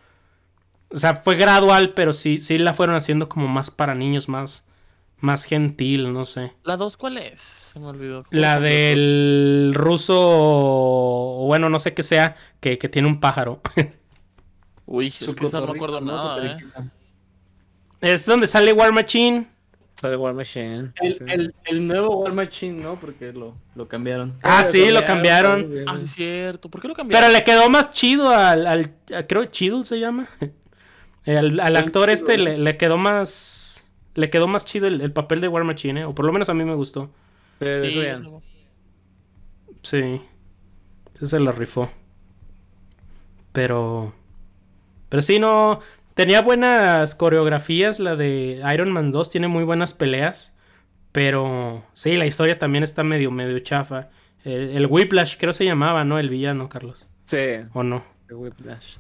O 0.91 0.97
sea, 0.99 1.15
fue 1.17 1.35
gradual, 1.37 1.95
pero 1.95 2.13
sí, 2.13 2.39
sí 2.39 2.59
la 2.59 2.75
fueron 2.75 2.97
haciendo 2.97 3.31
como 3.31 3.49
más 3.49 3.71
para 3.71 3.95
niños, 3.95 4.29
más, 4.29 4.66
más 5.19 5.45
gentil, 5.45 6.13
no 6.13 6.25
sé. 6.25 6.53
¿La 6.65 6.77
2 6.77 6.97
cuál 6.97 7.19
es? 7.19 7.41
Se 7.41 7.79
me 7.81 7.87
olvidó. 7.87 8.25
La 8.31 8.61
del 8.61 9.73
ruso, 9.75 10.15
o 10.19 11.45
bueno, 11.47 11.69
no 11.71 11.79
sé 11.79 11.95
qué 11.95 12.03
sea, 12.03 12.37
que, 12.61 12.79
que 12.79 12.89
tiene 12.89 13.09
un 13.09 13.21
pájaro. 13.21 13.61
Uy, 14.87 15.09
es 15.09 15.15
Su 15.15 15.35
que 15.35 15.47
esa 15.47 15.61
no 15.61 15.67
me 15.67 15.73
acuerdo 15.73 16.01
nada, 16.01 16.45
eh. 16.47 16.57
es 18.01 18.25
donde 18.27 18.47
sale 18.47 18.73
War 18.73 18.93
Machine. 18.93 19.49
Sale 19.95 20.17
War 20.17 20.35
Machine. 20.35 20.93
El, 21.01 21.15
sí. 21.15 21.25
el, 21.27 21.55
el 21.65 21.87
nuevo 21.87 22.19
War 22.19 22.33
Machine, 22.35 22.83
¿no? 22.83 23.01
Porque 23.01 23.33
lo, 23.33 23.57
lo 23.75 23.89
cambiaron. 23.89 24.39
Ah, 24.43 24.63
Sí, 24.63 24.85
sí, 24.85 24.91
lo 24.93 25.05
cambiaron. 25.05 25.73
Ah, 25.87 25.99
sí, 25.99 26.05
es 26.05 26.11
cierto. 26.13 26.69
¿Por 26.71 26.83
qué 26.83 26.89
lo 26.89 26.95
cambiaron? 26.95 27.29
Pero 27.31 27.33
le 27.39 27.43
quedó 27.45 27.71
más 27.71 27.91
chido 27.91 28.29
al, 28.31 28.67
al 28.67 28.95
a- 29.17 29.27
creo 29.27 29.47
Chido 29.47 29.83
se 29.85 29.99
llama. 29.99 30.29
Al, 31.27 31.59
al 31.59 31.75
actor 31.77 32.03
Chido, 32.05 32.13
este 32.13 32.39
le, 32.39 32.57
le 32.57 32.77
quedó 32.77 32.97
más, 32.99 33.66
le 34.17 34.29
quedó 34.31 34.49
más 34.49 34.65
chido 34.65 34.87
el, 34.89 35.01
el 35.01 35.13
papel 35.13 35.41
de 35.41 35.49
War 35.49 35.63
Machine, 35.65 36.01
¿eh? 36.01 36.05
o 36.05 36.15
por 36.15 36.25
lo 36.25 36.33
menos 36.33 36.49
a 36.49 36.55
mí 36.55 36.65
me 36.65 36.75
gustó. 36.75 37.11
Pero 37.59 37.85
Sí. 37.85 38.01
Sí, 39.83 40.21
sí 41.15 41.27
se 41.27 41.39
la 41.39 41.53
rifó. 41.53 41.91
Pero, 43.53 44.13
pero 45.09 45.23
sí, 45.23 45.39
no, 45.39 45.81
tenía 46.15 46.43
buenas 46.43 47.15
coreografías, 47.15 48.01
la 48.01 48.17
de 48.17 48.63
Iron 48.75 48.93
Man 48.93 49.13
2 49.13 49.31
tiene 49.31 49.49
muy 49.49 49.65
buenas 49.65 49.95
peleas, 49.95 50.55
pero 51.13 51.85
sí, 51.95 52.17
la 52.17 52.27
historia 52.27 52.59
también 52.59 52.85
está 52.85 53.03
medio, 53.03 53.31
medio 53.31 53.59
chafa. 53.61 54.11
El, 54.45 54.77
el 54.77 54.87
Whiplash 54.87 55.37
creo 55.39 55.53
se 55.53 55.65
llamaba, 55.65 56.05
¿no? 56.05 56.19
El 56.19 56.29
villano, 56.29 56.69
Carlos, 56.69 57.09
Sí, 57.25 57.39
¿o 57.73 57.83
no? 57.83 58.05
de 58.29 58.35
Whiplash. 58.35 58.97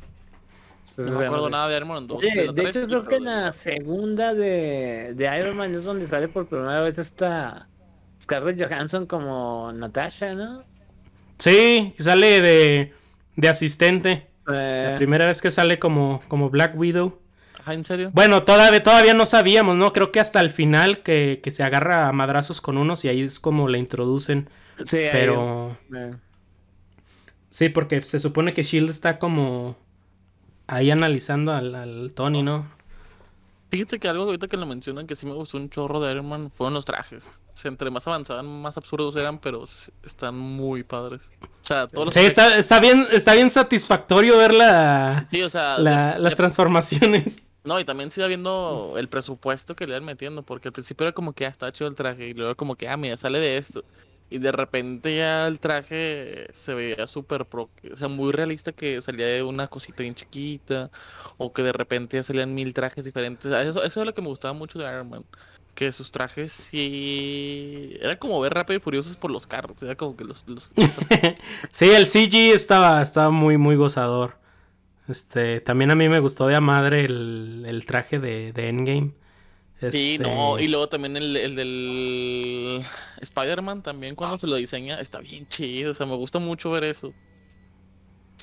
No 0.96 1.18
me 1.18 1.26
acuerdo 1.26 1.50
nada 1.50 1.68
de 1.68 1.76
Iron 1.76 1.88
Man 1.88 2.06
2. 2.06 2.18
Oye, 2.18 2.46
la 2.46 2.52
de 2.52 2.64
hecho 2.64 2.86
creo 2.86 3.06
que 3.06 3.16
en 3.16 3.24
la 3.24 3.52
segunda 3.52 4.34
de, 4.34 5.12
de 5.14 5.38
Iron 5.38 5.56
Man 5.56 5.74
es 5.74 5.84
donde 5.84 6.06
sale 6.06 6.28
por 6.28 6.48
primera 6.48 6.80
vez 6.80 6.98
esta 6.98 7.68
Scarlett 8.22 8.60
Johansson 8.62 9.06
como 9.06 9.72
Natasha, 9.72 10.34
¿no? 10.34 10.64
Sí, 11.38 11.94
sale 11.98 12.40
de, 12.40 12.94
de 13.36 13.48
asistente. 13.48 14.26
Eh, 14.52 14.90
La 14.92 14.96
primera 14.96 15.26
vez 15.26 15.42
que 15.42 15.50
sale 15.50 15.78
como, 15.78 16.22
como 16.28 16.50
Black 16.50 16.76
Widow. 16.76 17.20
Ajá, 17.52 17.74
¿en 17.74 17.84
serio? 17.84 18.14
Bueno, 18.14 18.44
todavía, 18.44 18.82
todavía 18.82 19.14
no 19.14 19.26
sabíamos, 19.26 19.76
¿no? 19.76 19.92
Creo 19.92 20.12
que 20.12 20.20
hasta 20.20 20.40
el 20.40 20.50
final 20.50 21.02
que, 21.02 21.40
que 21.42 21.50
se 21.50 21.62
agarra 21.62 22.08
a 22.08 22.12
madrazos 22.12 22.60
con 22.60 22.78
unos 22.78 23.04
y 23.04 23.08
ahí 23.08 23.20
es 23.22 23.40
como 23.40 23.68
la 23.68 23.78
introducen. 23.78 24.48
sí, 24.84 24.96
ahí, 24.98 25.10
Pero 25.10 25.76
eh, 25.94 26.14
sí, 27.50 27.68
porque 27.68 28.02
se 28.02 28.20
supone 28.20 28.54
que 28.54 28.62
Shield 28.62 28.90
está 28.90 29.18
como 29.18 29.76
ahí 30.66 30.90
analizando 30.90 31.52
al, 31.52 31.74
al 31.74 32.12
Tony, 32.14 32.42
¿no? 32.42 32.66
Fíjate 33.70 33.98
que 33.98 34.08
algo 34.08 34.24
ahorita 34.24 34.46
que 34.48 34.56
lo 34.56 34.64
mencionan 34.66 35.06
que 35.06 35.16
sí 35.16 35.26
me 35.26 35.32
gustó 35.32 35.56
un 35.58 35.68
chorro 35.70 36.00
de 36.00 36.12
Iron 36.12 36.28
Man 36.28 36.52
fueron 36.56 36.74
los 36.74 36.84
trajes. 36.84 37.24
O 37.52 37.56
sea, 37.58 37.68
entre 37.70 37.90
más 37.90 38.06
avanzaban, 38.06 38.46
más 38.46 38.76
absurdos 38.76 39.16
eran, 39.16 39.38
pero 39.38 39.64
están 40.04 40.36
muy 40.38 40.82
padres. 40.84 41.22
O 41.42 41.46
sea, 41.62 41.86
todos 41.88 42.14
Sí, 42.14 42.20
está, 42.20 42.56
está 42.56 42.78
bien, 42.80 43.06
está 43.10 43.34
bien 43.34 43.50
satisfactorio 43.50 44.38
ver 44.38 44.54
la, 44.54 45.26
Sí, 45.30 45.42
o 45.42 45.48
sea, 45.50 45.78
la- 45.78 46.14
de- 46.14 46.18
las 46.20 46.32
de- 46.32 46.36
transformaciones. 46.36 47.42
No, 47.64 47.80
y 47.80 47.84
también 47.84 48.12
sigue 48.12 48.28
viendo 48.28 48.94
el 48.96 49.08
presupuesto 49.08 49.74
que 49.74 49.86
le 49.86 49.94
iban 49.94 50.04
metiendo, 50.04 50.44
porque 50.44 50.68
al 50.68 50.72
principio 50.72 51.04
era 51.04 51.12
como 51.12 51.32
que 51.32 51.46
ah, 51.46 51.48
está 51.48 51.72
chido 51.72 51.88
el 51.88 51.96
traje, 51.96 52.28
y 52.28 52.34
luego 52.34 52.54
como 52.54 52.76
que, 52.76 52.88
ah, 52.88 52.96
mira, 52.96 53.16
sale 53.16 53.40
de 53.40 53.56
esto. 53.58 53.82
Y 54.28 54.38
de 54.38 54.50
repente 54.52 55.16
ya 55.16 55.46
el 55.46 55.60
traje 55.60 56.48
se 56.52 56.74
veía 56.74 57.06
súper 57.06 57.46
pro, 57.46 57.70
o 57.92 57.96
sea, 57.96 58.08
muy 58.08 58.32
realista 58.32 58.72
que 58.72 59.00
salía 59.02 59.26
de 59.26 59.42
una 59.44 59.68
cosita 59.68 60.02
bien 60.02 60.14
chiquita, 60.16 60.90
o 61.38 61.52
que 61.52 61.62
de 61.62 61.72
repente 61.72 62.16
ya 62.16 62.22
salían 62.24 62.54
mil 62.54 62.74
trajes 62.74 63.04
diferentes. 63.04 63.52
Eso, 63.52 63.82
eso 63.84 64.00
es 64.00 64.06
lo 64.06 64.14
que 64.14 64.22
me 64.22 64.28
gustaba 64.28 64.52
mucho 64.54 64.78
de 64.78 64.86
Iron 64.86 65.08
Man. 65.10 65.24
Que 65.74 65.92
sus 65.92 66.10
trajes 66.10 66.52
sí... 66.52 67.96
Era 68.00 68.18
como 68.18 68.40
ver 68.40 68.54
rápido 68.54 68.78
y 68.78 68.80
furiosos 68.80 69.16
por 69.16 69.30
los 69.30 69.46
carros. 69.46 69.80
Era 69.82 69.94
como 69.96 70.16
que 70.16 70.24
los... 70.24 70.44
los- 70.48 70.70
Sí, 71.70 71.90
el 71.90 72.06
CG 72.06 72.52
estaba, 72.54 73.02
estaba 73.02 73.30
muy, 73.30 73.56
muy 73.58 73.76
gozador. 73.76 74.38
Este, 75.08 75.60
también 75.60 75.90
a 75.90 75.94
mí 75.96 76.08
me 76.08 76.20
gustó 76.20 76.46
de 76.48 76.56
a 76.56 76.60
madre 76.60 77.04
el, 77.04 77.64
el 77.66 77.86
traje 77.86 78.18
de, 78.20 78.52
de 78.52 78.68
Endgame. 78.68 79.12
Sí, 79.80 80.14
Este, 80.14 80.18
no, 80.18 80.58
y 80.58 80.68
luego 80.68 80.88
también 80.88 81.16
el, 81.18 81.36
el 81.36 81.54
del 81.54 82.86
Spider-Man 83.20 83.82
también 83.82 84.14
cuando 84.14 84.38
se 84.38 84.46
lo 84.46 84.56
diseña 84.56 84.98
está 85.00 85.18
bien 85.18 85.46
chido, 85.48 85.90
o 85.90 85.94
sea, 85.94 86.06
me 86.06 86.16
gusta 86.16 86.38
mucho 86.38 86.70
ver 86.70 86.84
eso. 86.84 87.12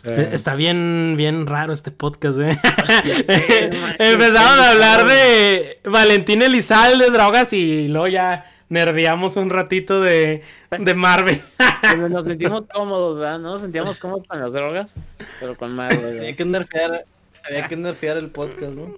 eh, 0.04 0.30
Está 0.32 0.56
bien, 0.56 1.16
bien 1.18 1.48
raro 1.48 1.74
este 1.74 1.92
podcast, 1.92 2.40
eh. 2.40 2.58
qué 4.00 4.60
a 4.60 4.72
hablar 4.72 5.08
de 5.08 5.80
Valentín 5.86 6.42
Elizalde, 6.44 7.10
drogas, 7.10 7.52
y 7.54 7.88
luego 7.88 8.08
ya 8.08 8.46
nerdeamos 8.70 9.36
un 9.38 9.50
ratito 9.50 10.02
de, 10.02 10.44
de 10.72 10.94
Marvel. 10.94 11.42
Pero 11.82 12.10
nos 12.10 12.26
sentimos 12.26 12.64
cómodos, 12.72 13.20
¿verdad? 13.20 13.40
No 13.40 13.54
nos 13.54 13.62
sentíamos 13.62 13.98
cómodos 13.98 14.28
con 14.28 14.40
las 14.40 14.52
drogas, 14.52 14.94
pero 15.40 15.56
con 15.58 15.76
más, 15.76 15.94
Había 15.94 16.36
que 16.36 16.46
nerfear, 16.46 17.06
había 17.44 17.68
que 17.68 17.76
nerfear 17.76 18.18
el 18.18 18.30
podcast, 18.32 18.74
¿no? 18.74 18.98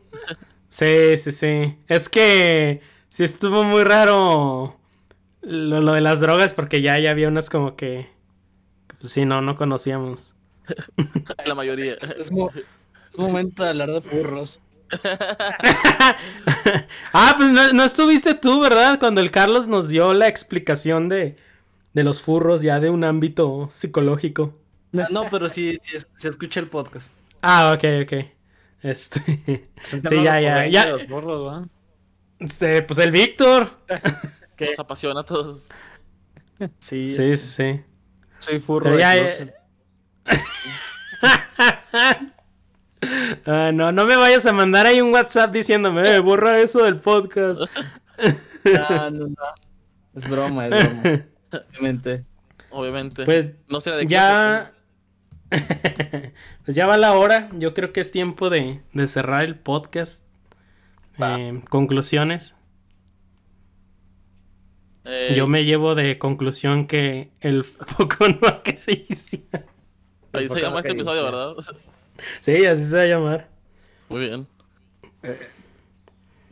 Sí, 0.78 1.16
sí, 1.18 1.32
sí. 1.32 1.78
Es 1.88 2.10
que 2.10 2.82
sí 3.08 3.24
estuvo 3.24 3.64
muy 3.64 3.84
raro 3.86 4.78
lo, 5.42 5.80
lo 5.80 5.94
de 5.94 6.02
las 6.02 6.20
drogas 6.20 6.54
porque 6.54 6.82
ya, 6.82 7.00
ya 7.00 7.12
había 7.12 7.30
unas 7.30 7.50
como 7.50 7.78
que... 7.78 8.10
Pues 9.00 9.14
sí, 9.14 9.24
no, 9.26 9.42
no 9.42 9.56
conocíamos. 9.56 10.36
La 11.46 11.56
mayoría. 11.56 11.94
Es, 12.02 12.10
es 12.10 12.32
mo- 12.32 12.52
es 13.10 13.18
momento 13.18 13.64
de 13.64 13.70
hablar 13.70 13.90
de 13.92 14.02
furros. 14.02 14.60
ah, 17.14 17.34
pues 17.38 17.50
no, 17.50 17.72
no 17.74 17.84
estuviste 17.86 18.34
tú, 18.36 18.60
¿verdad? 18.60 19.00
Cuando 19.00 19.22
el 19.22 19.32
Carlos 19.32 19.68
nos 19.70 19.88
dio 19.88 20.14
la 20.14 20.28
explicación 20.28 21.08
de, 21.10 21.36
de 21.94 22.04
los 22.04 22.22
furros 22.22 22.62
ya 22.62 22.80
de 22.82 22.90
un 22.90 23.04
ámbito 23.06 23.70
psicológico. 23.72 24.54
No, 24.92 25.26
pero 25.32 25.48
sí, 25.50 25.80
sí, 25.84 25.96
es- 25.98 26.08
se 26.18 26.28
escucha 26.30 26.60
el 26.60 26.68
podcast. 26.68 27.16
Ah, 27.42 27.74
ok, 27.76 27.84
ok. 28.04 28.35
Este... 28.86 29.70
sí, 29.84 30.24
ya, 30.24 30.40
ya, 30.40 30.68
ya. 30.68 30.98
Este, 32.40 32.82
pues 32.84 33.00
el 33.00 33.12
Víctor. 33.12 33.68
Nos 34.60 34.80
apasiona 34.80 35.22
a 35.22 35.24
todos. 35.24 35.68
Sí, 36.80 37.08
Sí, 37.08 37.22
es- 37.34 37.42
sí, 37.42 37.48
sí. 37.48 37.84
soy 38.40 38.60
furro. 38.60 38.84
Pero 38.86 38.96
de 38.98 39.02
ya. 39.02 39.16
Ah, 43.46 43.72
no, 43.72 43.92
no 43.92 44.06
me 44.06 44.18
vayas 44.18 44.46
a 44.48 44.54
mandar 44.54 44.88
ahí 44.88 45.00
un 45.00 45.14
WhatsApp 45.14 45.52
diciéndome, 45.52 46.16
eh, 46.16 46.20
borra 46.20 46.60
eso 46.60 46.84
del 46.84 47.00
podcast. 47.00 47.62
No, 48.64 49.12
no, 49.12 49.28
no. 49.28 49.36
Es 50.16 50.28
broma, 50.28 50.66
es 50.68 50.72
broma. 50.72 51.26
Obviamente. 51.70 52.26
Obviamente. 52.72 53.26
Pues 53.26 53.52
no 53.68 53.80
sé 53.80 53.92
de 53.92 54.00
qué 54.00 54.08
ya. 54.08 54.74
pues 56.66 56.76
ya 56.76 56.88
va 56.88 56.98
la 56.98 57.14
hora. 57.14 57.50
Yo 57.58 57.74
creo 57.74 57.94
que 57.94 58.02
es 58.02 58.12
tiempo 58.12 58.50
de, 58.50 58.82
de 58.94 59.08
cerrar 59.08 59.44
el 59.44 59.56
podcast. 59.58 60.26
Eh, 61.20 61.62
conclusiones. 61.70 62.56
Eh, 65.06 65.34
Yo 65.36 65.48
me 65.48 65.64
llevo 65.66 65.96
de 65.96 66.18
conclusión 66.18 66.88
que 66.88 67.32
el 67.40 67.64
foco 67.64 68.28
no 68.28 68.48
acaricia. 68.48 69.42
Ahí 70.34 70.50
se 70.50 70.56
llama 70.62 70.72
no 70.72 70.80
este 70.80 70.92
episodio, 70.92 71.24
¿verdad? 71.24 71.56
Sí, 72.42 72.66
así 72.66 72.86
se 72.86 72.98
va 72.98 73.04
a 73.04 73.06
llamar. 73.08 73.50
Muy 74.10 74.22
bien. 74.28 74.48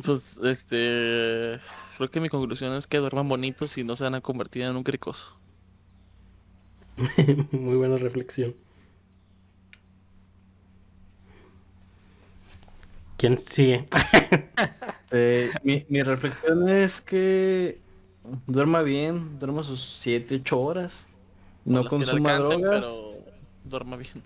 Pues, 0.03 0.37
este... 0.43 1.59
Creo 1.97 2.09
que 2.09 2.19
mi 2.19 2.29
conclusión 2.29 2.73
es 2.75 2.87
que 2.87 2.97
duerman 2.97 3.29
bonitos 3.29 3.77
y 3.77 3.83
no 3.83 3.95
se 3.95 4.03
van 4.03 4.15
a 4.15 4.21
convertir 4.21 4.63
en 4.63 4.75
un 4.75 4.83
cricoso. 4.83 5.37
Muy 7.51 7.75
buena 7.75 7.97
reflexión. 7.97 8.55
¿Quién 13.23 13.37
sigue? 13.37 13.87
Este, 15.05 15.51
mi, 15.63 15.85
mi 15.87 16.01
reflexión 16.01 16.67
es 16.67 16.99
que 16.99 17.79
duerma 18.47 18.81
bien, 18.81 19.39
duerma 19.39 19.63
sus 19.63 19.99
7, 20.01 20.41
8 20.41 20.59
horas. 20.59 21.07
No 21.63 21.85
consuma 21.85 22.35
alcancen, 22.35 22.61
drogas. 22.61 22.79
Pero 22.81 23.13
duerma 23.63 23.95
bien. 23.95 24.23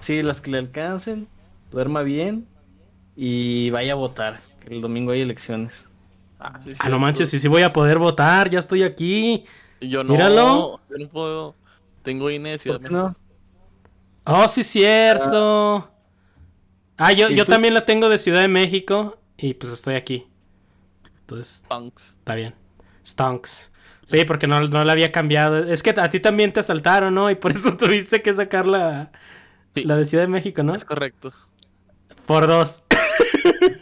Sí, 0.00 0.20
las 0.22 0.42
que 0.42 0.50
le 0.50 0.58
alcancen, 0.58 1.28
duerma 1.70 2.02
bien 2.02 2.46
y 3.16 3.70
vaya 3.70 3.92
a 3.92 3.96
votar. 3.96 4.42
que 4.60 4.74
El 4.74 4.82
domingo 4.82 5.12
hay 5.12 5.22
elecciones. 5.22 5.86
Ah, 6.38 6.60
sí, 6.62 6.72
Ah, 6.78 6.84
sí, 6.84 6.90
no 6.90 6.98
manches, 6.98 7.30
si 7.30 7.38
sí 7.38 7.48
voy 7.48 7.62
a 7.62 7.72
poder 7.72 7.98
votar, 7.98 8.50
ya 8.50 8.58
estoy 8.58 8.82
aquí. 8.82 9.44
Yo 9.80 10.04
no, 10.04 10.12
Míralo. 10.12 10.80
yo 10.90 10.98
no 10.98 11.08
puedo. 11.08 11.54
Tengo 12.02 12.26
de 12.28 12.58
Ciudad 12.58 12.80
¿Por 12.80 12.88
qué 12.88 12.94
no? 12.94 13.16
Oh, 14.26 14.46
sí, 14.46 14.62
cierto. 14.62 15.76
Ah, 15.76 15.97
yo, 17.16 17.30
¿Y 17.30 17.36
yo 17.36 17.44
tú? 17.44 17.52
también 17.52 17.74
la 17.74 17.84
tengo 17.84 18.08
de 18.08 18.18
Ciudad 18.18 18.40
de 18.40 18.48
México 18.48 19.18
y 19.36 19.54
pues 19.54 19.72
estoy 19.72 19.94
aquí. 19.94 20.26
Entonces, 21.20 21.62
Punks. 21.68 22.14
está 22.18 22.34
bien. 22.34 22.54
Stonks. 23.06 23.70
Sí, 24.04 24.24
porque 24.24 24.46
no, 24.46 24.60
no 24.60 24.84
la 24.84 24.92
había 24.92 25.12
cambiado. 25.12 25.58
Es 25.64 25.82
que 25.82 25.90
a 25.90 26.10
ti 26.10 26.20
también 26.20 26.50
te 26.52 26.60
asaltaron, 26.60 27.14
¿no? 27.14 27.30
Y 27.30 27.34
por 27.34 27.52
eso 27.52 27.76
tuviste 27.76 28.22
que 28.22 28.32
sacar 28.32 28.66
la, 28.66 29.12
Sí. 29.74 29.84
la 29.84 29.96
de 29.96 30.04
Ciudad 30.06 30.24
de 30.24 30.28
México, 30.28 30.62
¿no? 30.62 30.74
Es 30.74 30.84
correcto. 30.84 31.32
Por 32.26 32.46
dos. 32.46 32.82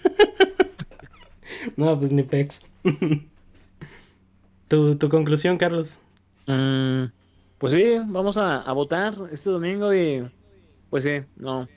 no, 1.76 1.98
pues 1.98 2.12
ni 2.12 2.22
pex. 2.22 2.62
¿Tu, 4.68 4.96
tu 4.96 5.08
conclusión, 5.08 5.56
Carlos. 5.56 6.00
Mm, 6.46 7.04
pues 7.58 7.72
sí, 7.72 7.96
vamos 8.06 8.36
a, 8.36 8.60
a 8.62 8.72
votar 8.72 9.14
este 9.32 9.50
domingo 9.50 9.94
y 9.94 10.28
pues 10.90 11.04
sí, 11.04 11.22
no. 11.36 11.68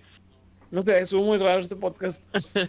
No 0.72 0.84
sé, 0.84 1.00
estuvo 1.02 1.24
muy 1.24 1.38
raro 1.38 1.62
este 1.62 1.76
podcast. 1.76 2.20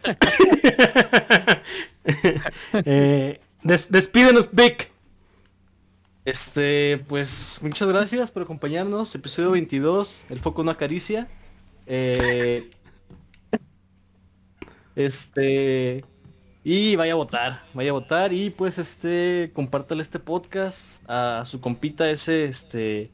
Eh, 2.85 3.41
des- 3.63 3.91
despídenos, 3.91 4.49
Vic. 4.53 4.91
Este, 6.25 7.05
pues 7.09 7.59
muchas 7.63 7.89
gracias 7.89 8.31
por 8.31 8.43
acompañarnos. 8.43 9.15
Episodio 9.15 9.51
22, 9.53 10.25
El 10.31 10.41
foco 10.41 10.65
no 10.65 10.71
acaricia. 10.71 11.29
Eh, 11.87 12.71
este, 14.97 16.05
y 16.65 16.97
vaya 16.97 17.13
a 17.13 17.17
votar, 17.17 17.63
vaya 17.75 17.91
a 17.91 17.95
votar 17.95 18.33
y 18.33 18.51
pues 18.51 18.79
este, 18.79 19.51
compártale 19.55 20.03
este 20.03 20.19
podcast 20.19 21.03
a 21.09 21.45
su 21.47 21.61
compita 21.61 22.11
ese, 22.11 22.45
este, 22.47 23.11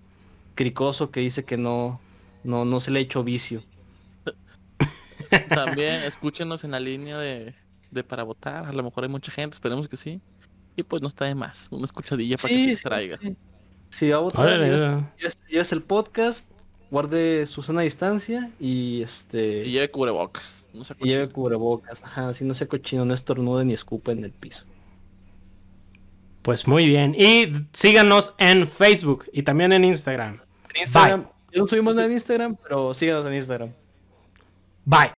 cricoso 0.54 1.10
que 1.10 1.20
dice 1.20 1.44
que 1.44 1.56
no, 1.56 2.00
no, 2.44 2.64
no 2.64 2.80
se 2.80 2.90
le 2.90 2.98
ha 2.98 3.02
hecho 3.02 3.22
vicio. 3.24 3.62
También 5.48 6.02
escúchenos 6.04 6.64
en 6.64 6.70
la 6.72 6.80
línea 6.80 7.18
de, 7.18 7.54
de 7.90 8.04
para 8.04 8.22
votar. 8.22 8.66
A 8.66 8.72
lo 8.72 8.82
mejor 8.82 9.04
hay 9.04 9.10
mucha 9.10 9.30
gente, 9.32 9.54
esperemos 9.54 9.88
que 9.88 9.96
sí. 9.96 10.20
Y 10.76 10.82
pues 10.82 11.00
no 11.02 11.08
está 11.08 11.24
de 11.24 11.34
más. 11.34 11.68
Una 11.70 11.84
escuchadilla 11.84 12.36
para 12.36 12.48
que 12.48 12.54
se 12.64 12.70
distraiga. 12.70 13.18
sí. 13.18 13.36
Si 13.88 14.10
va 14.10 14.16
a 14.16 14.20
votar, 14.20 14.48
lleves- 14.58 15.38
lleves- 15.48 15.72
el 15.72 15.82
podcast, 15.82 16.50
guarde 16.90 17.46
su 17.46 17.62
sana 17.62 17.82
distancia 17.82 18.50
y 18.60 19.00
este... 19.02 19.64
Y 19.64 19.70
lleve 19.72 19.90
cubrebocas. 19.90 20.68
No 20.74 20.82
Y 20.98 21.08
lleve 21.08 21.28
cubrebocas, 21.28 22.02
ajá, 22.02 22.34
si 22.34 22.44
no 22.44 22.52
sea 22.52 22.66
cochino, 22.66 23.04
no 23.04 23.14
estornude 23.14 23.64
ni 23.64 23.72
escupa 23.74 24.12
en 24.12 24.24
el 24.24 24.32
piso. 24.32 24.66
Pues 26.42 26.66
muy 26.66 26.86
bien. 26.86 27.14
Y 27.16 27.66
síganos 27.72 28.34
en 28.38 28.66
Facebook 28.66 29.26
y 29.32 29.42
también 29.42 29.72
en 29.72 29.84
Instagram. 29.84 30.40
En 30.74 30.80
Instagram, 30.82 31.26
yo 31.52 31.62
no 31.62 31.68
subimos 31.68 31.94
nada 31.94 32.06
en 32.06 32.12
Instagram, 32.12 32.56
pero 32.62 32.92
síganos 32.92 33.24
en 33.26 33.34
Instagram. 33.34 33.70
Bye. 34.84 35.12